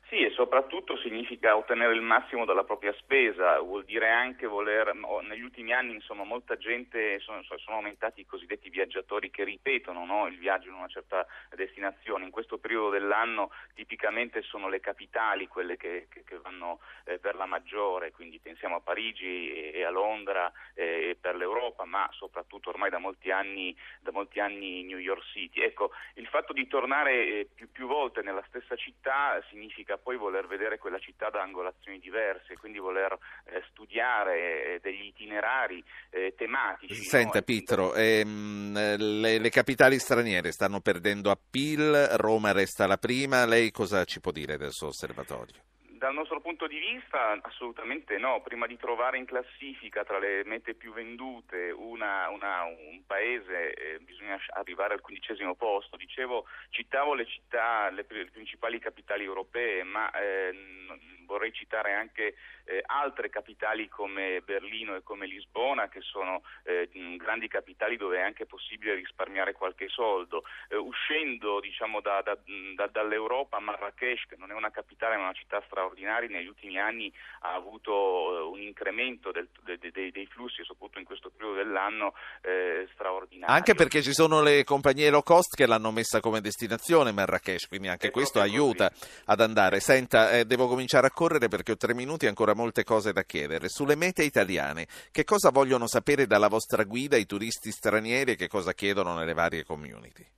Sì, 0.08 0.16
e 0.16 0.27
soprattutto 0.38 0.96
significa 0.98 1.56
ottenere 1.56 1.94
il 1.94 2.00
massimo 2.00 2.44
dalla 2.44 2.62
propria 2.62 2.92
spesa, 2.92 3.58
vuol 3.58 3.84
dire 3.84 4.08
anche 4.08 4.46
voler, 4.46 4.94
negli 5.22 5.42
ultimi 5.42 5.72
anni 5.72 5.94
insomma 5.94 6.22
molta 6.22 6.56
gente, 6.56 7.18
sono, 7.18 7.42
sono 7.42 7.78
aumentati 7.78 8.20
i 8.20 8.24
cosiddetti 8.26 8.70
viaggiatori 8.70 9.32
che 9.32 9.42
ripetono 9.42 10.04
no, 10.04 10.28
il 10.28 10.38
viaggio 10.38 10.68
in 10.68 10.74
una 10.74 10.86
certa 10.86 11.26
destinazione, 11.56 12.24
in 12.24 12.30
questo 12.30 12.58
periodo 12.58 12.90
dell'anno 12.90 13.50
tipicamente 13.74 14.42
sono 14.42 14.68
le 14.68 14.78
capitali 14.78 15.48
quelle 15.48 15.76
che, 15.76 16.06
che, 16.08 16.22
che 16.22 16.38
vanno 16.38 16.78
eh, 17.06 17.18
per 17.18 17.34
la 17.34 17.46
maggiore, 17.46 18.12
quindi 18.12 18.38
pensiamo 18.38 18.76
a 18.76 18.80
Parigi 18.80 19.52
e, 19.52 19.72
e 19.74 19.82
a 19.82 19.90
Londra 19.90 20.52
eh, 20.74 21.08
e 21.08 21.16
per 21.20 21.34
l'Europa, 21.34 21.84
ma 21.84 22.08
soprattutto 22.12 22.68
ormai 22.68 22.90
da 22.90 22.98
molti 22.98 23.32
anni, 23.32 23.76
da 24.00 24.12
molti 24.12 24.38
anni 24.38 24.84
New 24.84 24.98
York 24.98 25.24
City. 25.32 25.62
Ecco, 25.62 25.90
il 26.14 26.28
fatto 26.28 26.52
di 26.52 26.68
tornare 26.68 27.26
eh, 27.26 27.48
più, 27.52 27.68
più 27.72 27.88
volte 27.88 28.22
nella 28.22 28.44
stessa 28.46 28.76
città 28.76 29.42
significa 29.48 29.98
poi 29.98 30.16
voler 30.16 30.26
vedere 30.46 30.78
quella 30.78 30.98
città 30.98 31.30
da 31.30 31.42
angolazioni 31.42 31.98
diverse, 31.98 32.56
quindi 32.56 32.78
voler 32.78 33.16
eh, 33.44 33.62
studiare 33.70 34.74
eh, 34.74 34.80
degli 34.80 35.06
itinerari 35.06 35.82
eh, 36.10 36.34
tematici. 36.36 36.94
Senta 36.94 37.38
no? 37.38 37.44
Pietro, 37.44 37.94
ehm, 37.94 38.96
le, 38.96 39.38
le, 39.38 39.50
capitali 39.50 39.98
straniere 39.98 40.52
stanno 40.52 40.80
perdendo 40.80 41.30
appeal, 41.30 42.08
Roma 42.16 42.52
resta 42.52 42.86
la 42.86 42.98
prima, 42.98 43.44
lei 43.46 43.70
cosa 43.70 44.04
ci 44.04 44.20
può 44.20 44.30
dire 44.30 44.56
del 44.56 44.72
suo 44.72 44.88
osservatorio? 44.88 45.62
Dal 45.98 46.14
nostro 46.14 46.40
punto 46.40 46.68
di 46.68 46.78
vista 46.78 47.36
assolutamente 47.42 48.18
no, 48.18 48.40
prima 48.40 48.68
di 48.68 48.76
trovare 48.76 49.18
in 49.18 49.24
classifica 49.24 50.04
tra 50.04 50.20
le 50.20 50.44
mete 50.44 50.74
più 50.74 50.92
vendute 50.92 51.72
una, 51.72 52.28
una, 52.28 52.62
un 52.62 53.02
paese 53.04 53.74
eh, 53.74 53.98
bisogna 53.98 54.38
arrivare 54.50 54.94
al 54.94 55.00
quindicesimo 55.00 55.56
posto, 55.56 55.96
dicevo 55.96 56.46
citavo 56.70 57.14
le 57.14 57.26
città, 57.26 57.90
le, 57.90 58.06
le 58.08 58.26
principali 58.26 58.78
capitali 58.78 59.24
europee, 59.24 59.82
ma 59.82 60.08
eh, 60.12 60.54
vorrei 61.28 61.52
citare 61.52 61.92
anche 61.92 62.34
eh, 62.64 62.82
altre 62.86 63.28
capitali 63.28 63.88
come 63.88 64.40
Berlino 64.40 64.96
e 64.96 65.02
come 65.02 65.26
Lisbona, 65.26 65.88
che 65.88 66.00
sono 66.00 66.42
eh, 66.64 66.88
grandi 67.16 67.48
capitali 67.48 67.96
dove 67.96 68.18
è 68.18 68.22
anche 68.22 68.46
possibile 68.46 68.94
risparmiare 68.94 69.52
qualche 69.52 69.88
soldo. 69.88 70.44
Eh, 70.68 70.76
uscendo 70.76 71.60
diciamo, 71.60 72.00
da, 72.00 72.22
da, 72.22 72.36
da, 72.74 72.86
dall'Europa, 72.86 73.60
Marrakesh, 73.60 74.26
che 74.26 74.36
non 74.36 74.50
è 74.50 74.54
una 74.54 74.70
capitale 74.70 75.16
ma 75.16 75.24
una 75.24 75.32
città 75.32 75.62
straordinaria, 75.66 75.87
negli 75.96 76.46
ultimi 76.46 76.78
anni 76.78 77.12
ha 77.40 77.54
avuto 77.54 77.92
eh, 78.36 78.42
un 78.42 78.60
incremento 78.60 79.30
del, 79.30 79.48
de, 79.64 79.78
de, 79.78 80.10
dei 80.10 80.26
flussi, 80.26 80.62
soprattutto 80.64 80.98
in 80.98 81.04
questo 81.04 81.30
periodo 81.30 81.56
dell'anno, 81.56 82.14
eh, 82.42 82.88
straordinario. 82.92 83.54
Anche 83.54 83.74
perché 83.74 84.02
ci 84.02 84.12
sono 84.12 84.42
le 84.42 84.64
compagnie 84.64 85.10
low 85.10 85.22
cost 85.22 85.54
che 85.54 85.66
l'hanno 85.66 85.90
messa 85.90 86.20
come 86.20 86.40
destinazione 86.40 87.12
Marrakesh, 87.12 87.68
quindi 87.68 87.88
anche 87.88 88.10
questo 88.10 88.40
aiuta 88.40 88.90
così. 88.90 89.22
ad 89.26 89.40
andare. 89.40 89.80
Senta, 89.80 90.32
eh, 90.32 90.44
devo 90.44 90.66
cominciare 90.66 91.06
a 91.06 91.10
correre 91.10 91.48
perché 91.48 91.72
ho 91.72 91.76
tre 91.76 91.94
minuti 91.94 92.24
e 92.24 92.28
ancora 92.28 92.54
molte 92.54 92.84
cose 92.84 93.12
da 93.12 93.22
chiedere. 93.22 93.68
Sulle 93.68 93.96
mete 93.96 94.22
italiane, 94.24 94.86
che 95.10 95.24
cosa 95.24 95.50
vogliono 95.50 95.86
sapere 95.86 96.26
dalla 96.26 96.48
vostra 96.48 96.84
guida 96.84 97.16
i 97.16 97.26
turisti 97.26 97.70
stranieri 97.70 98.32
e 98.32 98.36
che 98.36 98.48
cosa 98.48 98.72
chiedono 98.72 99.14
nelle 99.14 99.34
varie 99.34 99.64
community? 99.64 100.37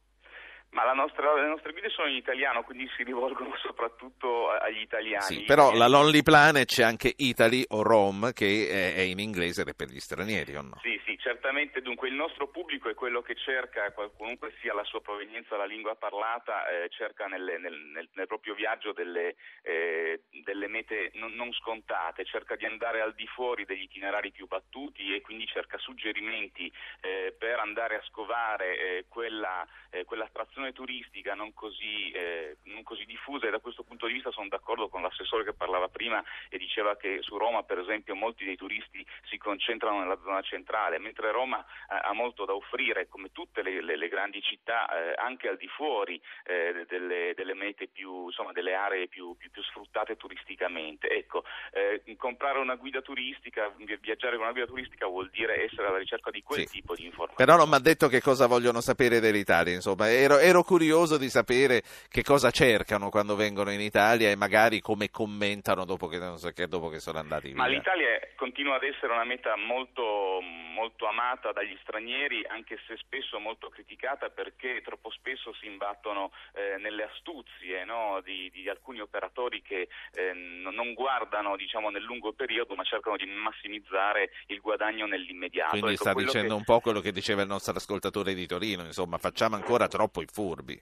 Ma 0.70 0.84
nostra, 0.92 1.34
le 1.34 1.48
nostre 1.48 1.72
guide 1.72 1.88
sono 1.88 2.08
in 2.08 2.16
italiano, 2.16 2.62
quindi 2.62 2.88
si 2.96 3.02
rivolgono 3.02 3.56
soprattutto 3.62 4.50
agli 4.50 4.80
italiani. 4.80 5.22
Sì, 5.22 5.42
però 5.42 5.72
la 5.74 5.88
Lonely 5.88 6.22
Planet 6.22 6.66
c'è 6.66 6.82
anche 6.82 7.12
Italy 7.16 7.64
o 7.68 7.82
Rome 7.82 8.32
che 8.32 8.94
è 8.94 9.00
in 9.00 9.18
inglese 9.18 9.62
ed 9.62 9.68
è 9.68 9.74
per 9.74 9.88
gli 9.88 9.98
stranieri 9.98 10.54
o 10.56 10.62
no? 10.62 10.78
Sì, 10.82 11.00
sì, 11.04 11.18
certamente. 11.18 11.80
Dunque 11.80 12.08
il 12.08 12.14
nostro 12.14 12.48
pubblico 12.48 12.88
è 12.88 12.94
quello 12.94 13.22
che 13.22 13.34
cerca, 13.34 13.90
qualunque 13.92 14.52
sia 14.60 14.74
la 14.74 14.84
sua 14.84 15.00
provenienza, 15.00 15.56
la 15.56 15.64
lingua 15.64 15.94
parlata, 15.96 16.68
eh, 16.68 16.88
cerca 16.90 17.26
nelle, 17.26 17.58
nel, 17.58 17.74
nel, 17.92 18.08
nel, 18.14 18.26
proprio 18.26 18.54
viaggio 18.54 18.92
delle, 18.92 19.36
eh, 19.62 20.22
delle 20.44 20.68
mete 20.68 21.10
non, 21.14 21.32
non, 21.32 21.52
scontate, 21.52 22.24
cerca 22.24 22.56
di 22.56 22.64
andare 22.64 23.00
al 23.00 23.14
di 23.14 23.26
fuori 23.26 23.64
degli 23.64 23.82
itinerari 23.82 24.30
più 24.30 24.46
battuti 24.46 25.14
e 25.14 25.20
quindi 25.20 25.46
cerca 25.46 25.78
suggerimenti 25.78 26.72
eh, 27.00 27.34
per 27.36 27.58
andare 27.58 27.96
a 27.96 28.02
scovare 28.04 28.78
eh, 28.78 29.04
quella, 29.08 29.66
eh, 29.90 30.04
quella 30.04 30.26
strazione 30.28 30.59
situazione 30.60 30.72
turistica 30.72 31.34
non 31.34 31.52
così, 31.54 32.10
eh, 32.10 32.56
non 32.64 32.82
così, 32.82 33.04
diffusa 33.04 33.46
e 33.46 33.50
da 33.50 33.58
questo 33.58 33.82
punto 33.82 34.06
di 34.06 34.14
vista 34.14 34.30
sono 34.30 34.48
d'accordo 34.48 34.88
con 34.88 35.02
l'assessore 35.02 35.44
che 35.44 35.52
parlava 35.52 35.88
prima 35.88 36.22
e 36.48 36.58
diceva 36.58 36.96
che 36.96 37.18
su 37.20 37.36
Roma 37.36 37.62
per 37.62 37.78
esempio 37.78 38.14
molti 38.14 38.44
dei 38.44 38.56
turisti 38.56 39.04
si 39.28 39.38
concentrano 39.38 40.00
nella 40.00 40.18
zona 40.22 40.42
centrale, 40.42 40.98
mentre 40.98 41.32
Roma 41.32 41.60
eh, 41.60 41.98
ha 42.02 42.12
molto 42.12 42.44
da 42.44 42.54
offrire 42.54 43.08
come 43.08 43.32
tutte 43.32 43.62
le, 43.62 43.82
le, 43.82 43.96
le 43.96 44.08
grandi 44.08 44.40
città 44.42 44.88
eh, 44.88 45.14
anche 45.16 45.48
al 45.48 45.56
di 45.56 45.68
fuori 45.68 46.20
eh, 46.44 46.84
delle, 46.88 47.32
delle, 47.34 47.54
mete 47.54 47.88
più, 47.88 48.26
insomma 48.26 48.52
delle 48.52 48.74
aree 48.74 49.08
più, 49.08 49.36
più, 49.36 49.50
più 49.50 49.62
sfruttate 49.62 50.16
turisticamente. 50.16 51.08
Ecco, 51.08 51.44
eh, 51.72 52.02
comprare 52.16 52.58
una 52.58 52.76
guida 52.76 53.00
turistica, 53.00 53.72
viaggiare 54.00 54.36
con 54.36 54.44
una 54.44 54.52
guida 54.52 54.66
turistica 54.66 55.06
vuol 55.06 55.30
dire 55.30 55.64
essere 55.64 55.86
alla 55.86 55.98
ricerca 55.98 56.30
di 56.30 56.42
quel 56.42 56.66
sì. 56.66 56.80
tipo 56.80 56.94
di 56.94 57.04
informazioni. 57.04 57.44
Però 57.44 57.56
non 57.56 57.68
mi 57.68 57.76
ha 57.76 57.80
detto 57.80 58.08
che 58.08 58.20
cosa 58.20 58.46
vogliono 58.46 58.80
sapere 58.80 59.20
dell'Italia, 59.20 59.74
insomma, 59.74 60.10
ero, 60.10 60.38
ero 60.38 60.49
curioso 60.62 61.16
di 61.16 61.30
sapere 61.30 61.82
che 62.08 62.22
cosa 62.22 62.50
cercano 62.50 63.08
quando 63.08 63.36
vengono 63.36 63.70
in 63.70 63.80
Italia 63.80 64.30
e 64.30 64.36
magari 64.36 64.80
come 64.80 65.10
commentano 65.10 65.84
dopo 65.84 66.08
che, 66.08 66.18
dopo 66.66 66.88
che 66.88 66.98
sono 67.00 67.18
andati 67.18 67.48
via. 67.48 67.56
Ma 67.56 67.66
l'Italia 67.66 68.18
continua 68.36 68.76
ad 68.76 68.82
essere 68.82 69.12
una 69.12 69.24
meta 69.24 69.54
molto, 69.56 70.40
molto 70.42 71.06
amata 71.06 71.52
dagli 71.52 71.76
stranieri, 71.82 72.44
anche 72.48 72.78
se 72.86 72.96
spesso 72.96 73.38
molto 73.38 73.68
criticata 73.68 74.30
perché 74.30 74.80
troppo 74.82 75.10
spesso 75.10 75.52
si 75.60 75.66
imbattono 75.66 76.32
eh, 76.54 76.78
nelle 76.78 77.04
astuzie 77.04 77.84
no? 77.84 78.20
di, 78.24 78.50
di, 78.50 78.68
alcuni 78.68 79.00
operatori 79.00 79.62
che 79.62 79.88
eh, 80.14 80.32
non 80.32 80.94
guardano 80.94 81.56
diciamo, 81.56 81.90
nel 81.90 82.02
lungo 82.02 82.32
periodo 82.32 82.74
ma 82.74 82.82
cercano 82.82 83.16
di 83.16 83.26
massimizzare 83.26 84.30
il 84.46 84.60
guadagno 84.60 85.06
nell'immediato. 85.06 85.70
Quindi 85.70 85.92
ecco, 85.92 86.02
sta 86.02 86.14
dicendo 86.14 86.54
che... 86.54 86.54
un 86.54 86.64
po' 86.64 86.80
quello 86.80 87.00
che 87.00 87.12
diceva 87.12 87.42
il 87.42 87.48
nostro 87.48 87.74
ascoltatore 87.76 88.34
di 88.34 88.46
Torino, 88.46 88.84
insomma 88.84 89.18
facciamo 89.18 89.56
ancora 89.56 89.86
troppo 89.86 90.22
i 90.22 90.26
furbi. 90.40 90.80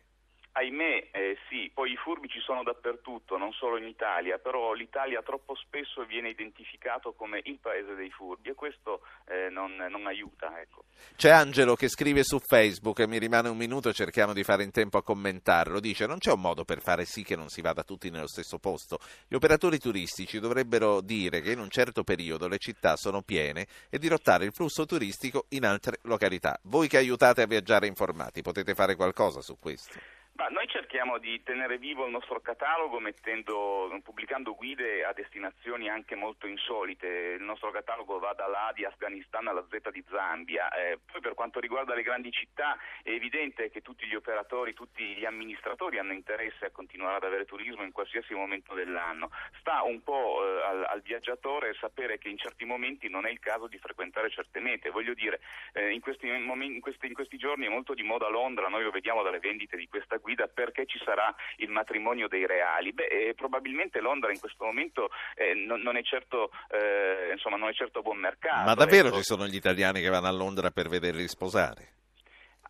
Ahimè, 0.59 1.11
eh, 1.13 1.39
sì, 1.49 1.71
poi 1.73 1.93
i 1.93 1.97
furbi 1.97 2.29
ci 2.29 2.41
sono 2.41 2.65
dappertutto, 2.65 3.39
non 3.39 3.53
solo 3.53 3.77
in 3.77 3.87
Italia, 3.87 4.39
però 4.39 4.73
l'Italia 4.73 5.23
troppo 5.23 5.55
spesso 5.55 6.05
viene 6.05 6.31
identificato 6.31 7.13
come 7.13 7.41
il 7.45 7.59
paese 7.61 7.95
dei 7.95 8.11
furbi 8.11 8.49
e 8.49 8.55
questo 8.55 9.03
eh, 9.27 9.51
non, 9.51 9.77
non, 9.77 10.07
aiuta. 10.09 10.61
Ecco. 10.61 10.87
C'è 11.15 11.31
Angelo 11.31 11.77
che 11.77 11.87
scrive 11.87 12.25
su 12.25 12.41
Facebook, 12.41 12.99
e 12.99 13.07
mi 13.07 13.19
rimane 13.19 13.49
un 13.49 13.57
minuto, 13.57 13.93
cerchiamo 13.93 14.33
di 14.33 14.43
fare 14.43 14.65
in 14.65 14.73
tempo 14.73 14.99
a 14.99 15.05
commentarlo, 15.05 15.79
dice 15.79 16.07
non 16.07 16.19
c'è 16.19 16.33
un 16.33 16.41
modo 16.41 16.65
per 16.65 16.81
fare 16.81 17.05
sì 17.05 17.23
che 17.23 17.37
non 17.37 17.51
si 17.51 17.61
vada 17.61 17.85
tutti 17.85 18.11
nello 18.11 18.27
stesso 18.27 18.59
posto. 18.59 18.99
Gli 19.29 19.37
operatori 19.37 19.79
turistici 19.79 20.41
dovrebbero 20.41 21.01
dire 21.01 21.41
che 21.41 21.53
in 21.53 21.61
un 21.61 21.71
certo 21.71 22.03
periodo 22.03 22.49
le 22.49 22.59
città 22.59 22.97
sono 22.97 23.23
piene 23.23 23.69
e 23.91 23.99
dirottare 23.99 24.45
il 24.45 24.53
flusso 24.53 24.87
turistico 24.87 25.47
in 25.51 25.65
altre 25.65 25.99
località. 26.03 26.59
Voi 26.65 26.89
che 26.89 26.97
aiutate 26.97 27.43
a 27.43 27.47
viaggiare 27.47 27.87
informati, 27.87 28.43
potete 28.43 28.75
fare 28.75 28.97
qualcosa 28.97 29.41
su 29.41 29.57
questo? 29.61 30.18
Ma 30.39 30.47
noi 30.51 30.67
cerchiamo 30.89 31.19
di 31.19 31.43
tenere 31.43 31.77
vivo 31.77 32.07
il 32.07 32.11
nostro 32.13 32.41
catalogo 32.41 32.99
mettendo, 32.99 33.95
pubblicando 34.03 34.55
guide 34.55 35.05
a 35.05 35.13
destinazioni 35.13 35.91
anche 35.91 36.15
molto 36.15 36.47
insolite. 36.47 37.37
Il 37.37 37.43
nostro 37.43 37.71
catalogo 37.71 38.19
va 38.19 38.33
dall'A 38.33 38.73
di 38.75 38.87
Afghanistan 38.87 39.47
alla 39.49 39.67
Z 39.69 39.91
di 39.91 40.03
Zambia. 40.09 40.71
Eh, 40.71 40.99
poi 41.05 41.21
per 41.21 41.35
quanto 41.35 41.61
riguarda 41.61 41.95
le 41.95 42.01
grandi 42.01 42.33
città 42.33 42.79
è 43.03 43.11
evidente 43.11 43.69
che 43.69 43.83
tutti 43.83 44.07
gli 44.07 44.15
operatori, 44.15 44.73
tutti 44.73 45.05
gli 45.05 45.27
amministratori 45.27 45.99
hanno 45.99 46.15
interesse 46.15 46.65
a 46.65 46.71
continuare 46.71 47.17
ad 47.17 47.25
avere 47.25 47.45
turismo 47.45 47.83
in 47.83 47.93
qualsiasi 47.93 48.33
momento 48.33 48.73
dell'anno. 48.73 49.31
Sta 49.61 49.83
un 49.83 50.03
po' 50.03 50.43
eh, 50.43 50.63
al, 50.65 50.85
al, 50.85 51.03
viaggiatore 51.03 51.75
sapere 51.75 52.17
che 52.17 52.31
in 52.31 52.39
certi 52.39 52.65
momenti 52.65 53.11
non 53.11 53.27
è 53.27 53.31
il 53.31 53.41
caso 53.41 53.67
di 53.67 53.77
frequentare 53.77 54.31
certe 54.31 54.59
mete. 54.59 54.89
Voglio 54.89 55.13
dire, 55.13 55.41
eh, 55.75 55.93
in, 55.93 56.01
questi 56.01 56.31
momenti, 56.31 56.77
in, 56.77 56.81
questi, 56.81 57.09
in 57.09 57.15
questi 57.15 57.37
giorni 57.37 57.67
è 57.67 57.69
molto 57.69 57.93
di 57.93 58.03
moda 58.03 58.29
Londra, 58.29 58.69
noi 58.69 58.85
lo 58.85 58.91
vediamo 58.91 59.23
dalle 59.23 59.39
vendite 59.39 59.77
di 59.77 59.87
questa 59.87 60.17
guida 60.17 60.39
guida 60.39 60.47
perché 60.79 60.87
ci 60.87 61.01
sarà 61.05 61.35
il 61.57 61.71
matrimonio 61.71 62.29
dei 62.29 62.47
reali? 62.47 62.93
Beh, 62.93 63.07
eh, 63.07 63.35
probabilmente 63.35 64.01
Londra 64.01 64.31
in 64.31 64.39
questo 64.39 64.65
momento 64.65 65.11
eh, 65.35 65.55
non, 65.55 65.81
non, 65.81 65.97
è 65.97 66.03
certo, 66.03 66.51
eh, 66.71 67.33
insomma, 67.33 67.57
non 67.57 67.69
è 67.69 67.73
certo 67.73 68.03
buon 68.03 68.19
mercato. 68.19 68.65
Ma 68.65 68.75
davvero 68.75 69.09
ecco. 69.09 69.17
ci 69.17 69.25
sono 69.25 69.47
gli 69.47 69.57
italiani 69.57 70.01
che 70.01 70.09
vanno 70.09 70.29
a 70.29 70.33
Londra 70.33 70.71
per 70.71 70.89
vederli 70.89 71.27
sposare? 71.27 71.98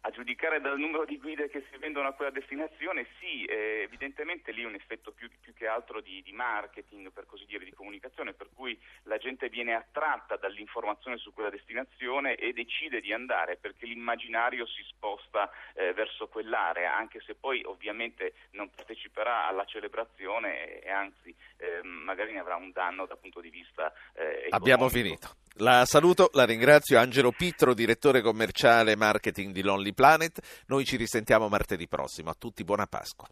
A 0.09 0.11
giudicare 0.11 0.59
dal 0.63 0.79
numero 0.79 1.05
di 1.05 1.19
guide 1.19 1.51
che 1.51 1.67
si 1.71 1.77
vendono 1.77 2.09
a 2.09 2.15
quella 2.15 2.31
destinazione, 2.31 3.09
sì, 3.21 3.45
eh, 3.45 3.83
evidentemente 3.83 4.53
lì 4.53 4.63
è 4.63 4.67
un 4.67 4.73
effetto 4.73 5.13
più, 5.13 5.29
più 5.39 5.53
che 5.53 5.67
altro 5.67 6.01
di, 6.01 6.23
di, 6.23 6.33
marketing, 6.33 7.13
per 7.13 7.27
così 7.27 7.45
dire, 7.45 7.67
di 7.67 7.75
comunicazione, 7.75 8.33
per 8.33 8.49
cui 8.55 8.81
la 9.03 9.19
gente 9.19 9.51
viene 9.51 9.75
attratta 9.75 10.37
dall'informazione 10.37 11.19
su 11.19 11.35
quella 11.35 11.51
destinazione 11.51 12.37
e 12.37 12.55
decide 12.55 13.03
di 13.03 13.13
andare 13.13 13.57
perché 13.57 13.85
l'immaginario 13.85 14.67
si 14.67 14.83
sposta 14.89 15.51
eh, 15.75 15.93
verso 15.93 16.27
quell'area, 16.29 16.97
anche 16.97 17.21
se 17.21 17.35
poi 17.35 17.63
ovviamente 17.67 18.33
non 18.53 18.71
parteciperà 18.71 19.47
alla 19.47 19.67
celebrazione 19.67 20.81
e 20.81 20.91
anzi 20.91 21.37
eh, 21.59 21.83
magari 21.83 22.33
ne 22.33 22.41
avrà 22.41 22.57
un 22.57 22.73
danno 22.73 23.05
dal 23.05 23.19
punto 23.19 23.43
di 23.43 23.51
vista 23.51 23.93
eh, 24.15 24.23
economico. 24.23 24.57
Abbiamo 24.57 24.89
finito. 24.89 25.37
La 25.61 25.85
saluto, 25.87 26.31
la 26.35 26.45
ringrazio. 26.45 27.01
Angelo 27.01 27.33
Pittro, 27.33 27.75
direttore 27.75 28.21
commerciale 28.21 28.95
marketing 28.95 29.53
di 29.53 29.63
Lonely 29.63 29.93
Planet. 29.99 30.39
Noi 30.67 30.85
ci 30.85 30.95
risentiamo 30.95 31.49
martedì 31.49 31.89
prossimo. 31.89 32.31
A 32.31 32.37
tutti 32.39 32.63
buona 32.63 32.87
Pasqua. 32.87 33.27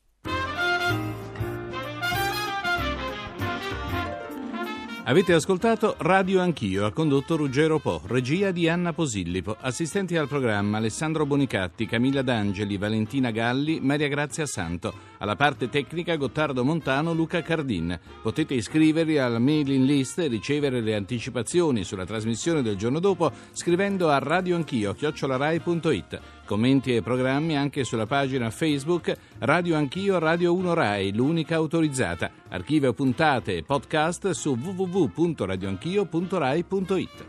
Avete 5.09 5.35
ascoltato 5.35 5.95
Radio 5.99 6.41
Anch'io, 6.41 6.85
ha 6.85 6.91
condotto 6.91 7.37
Ruggero 7.37 7.79
Po, 7.79 8.03
regia 8.07 8.51
di 8.51 8.69
Anna 8.69 8.93
Posillipo, 8.93 9.57
assistenti 9.61 10.17
al 10.17 10.27
programma 10.27 10.79
Alessandro 10.79 11.25
Bonicatti, 11.25 11.87
Camilla 11.87 12.23
D'Angeli, 12.23 12.77
Valentina 12.77 13.31
Galli, 13.31 13.79
Maria 13.79 14.09
Grazia 14.09 14.47
Santo, 14.47 14.93
alla 15.19 15.37
parte 15.37 15.69
tecnica 15.69 16.17
Gottardo 16.17 16.65
Montano, 16.65 17.13
Luca 17.13 17.41
Cardin. 17.43 17.97
Potete 18.21 18.55
iscrivervi 18.55 19.19
alla 19.19 19.39
mailing 19.39 19.85
list 19.85 20.19
e 20.19 20.27
ricevere 20.27 20.81
le 20.81 20.97
anticipazioni 20.97 21.85
sulla 21.85 22.05
trasmissione 22.05 22.63
del 22.63 22.75
giorno 22.75 22.99
dopo 22.99 23.31
scrivendo 23.53 24.11
a 24.11 24.19
radioanchio.it. 24.19 26.21
Commenti 26.47 26.95
e 26.95 27.03
programmi 27.03 27.57
anche 27.57 27.83
sulla 27.85 28.07
pagina 28.07 28.51
Facebook 28.51 29.15
Radio 29.41 29.77
Anch'io 29.77 30.19
Radio 30.19 30.55
1 30.55 30.73
Rai, 30.73 31.13
l'unica 31.13 31.57
autorizzata. 31.57 32.31
Archivio 32.49 32.95
puntate 32.95 33.57
e 33.57 33.65
podcast 33.65 34.31
su 34.31 34.55
www.radioanchio.rai.it. 34.55 37.25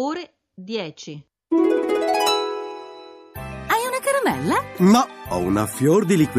Ore 0.00 0.36
10. 0.54 1.26
Hai 3.66 3.82
una 3.84 3.98
caramella? 4.00 4.62
No, 4.78 5.04
ho 5.30 5.38
una 5.38 5.66
fior 5.66 6.04
di 6.04 6.16
liquore. 6.16 6.36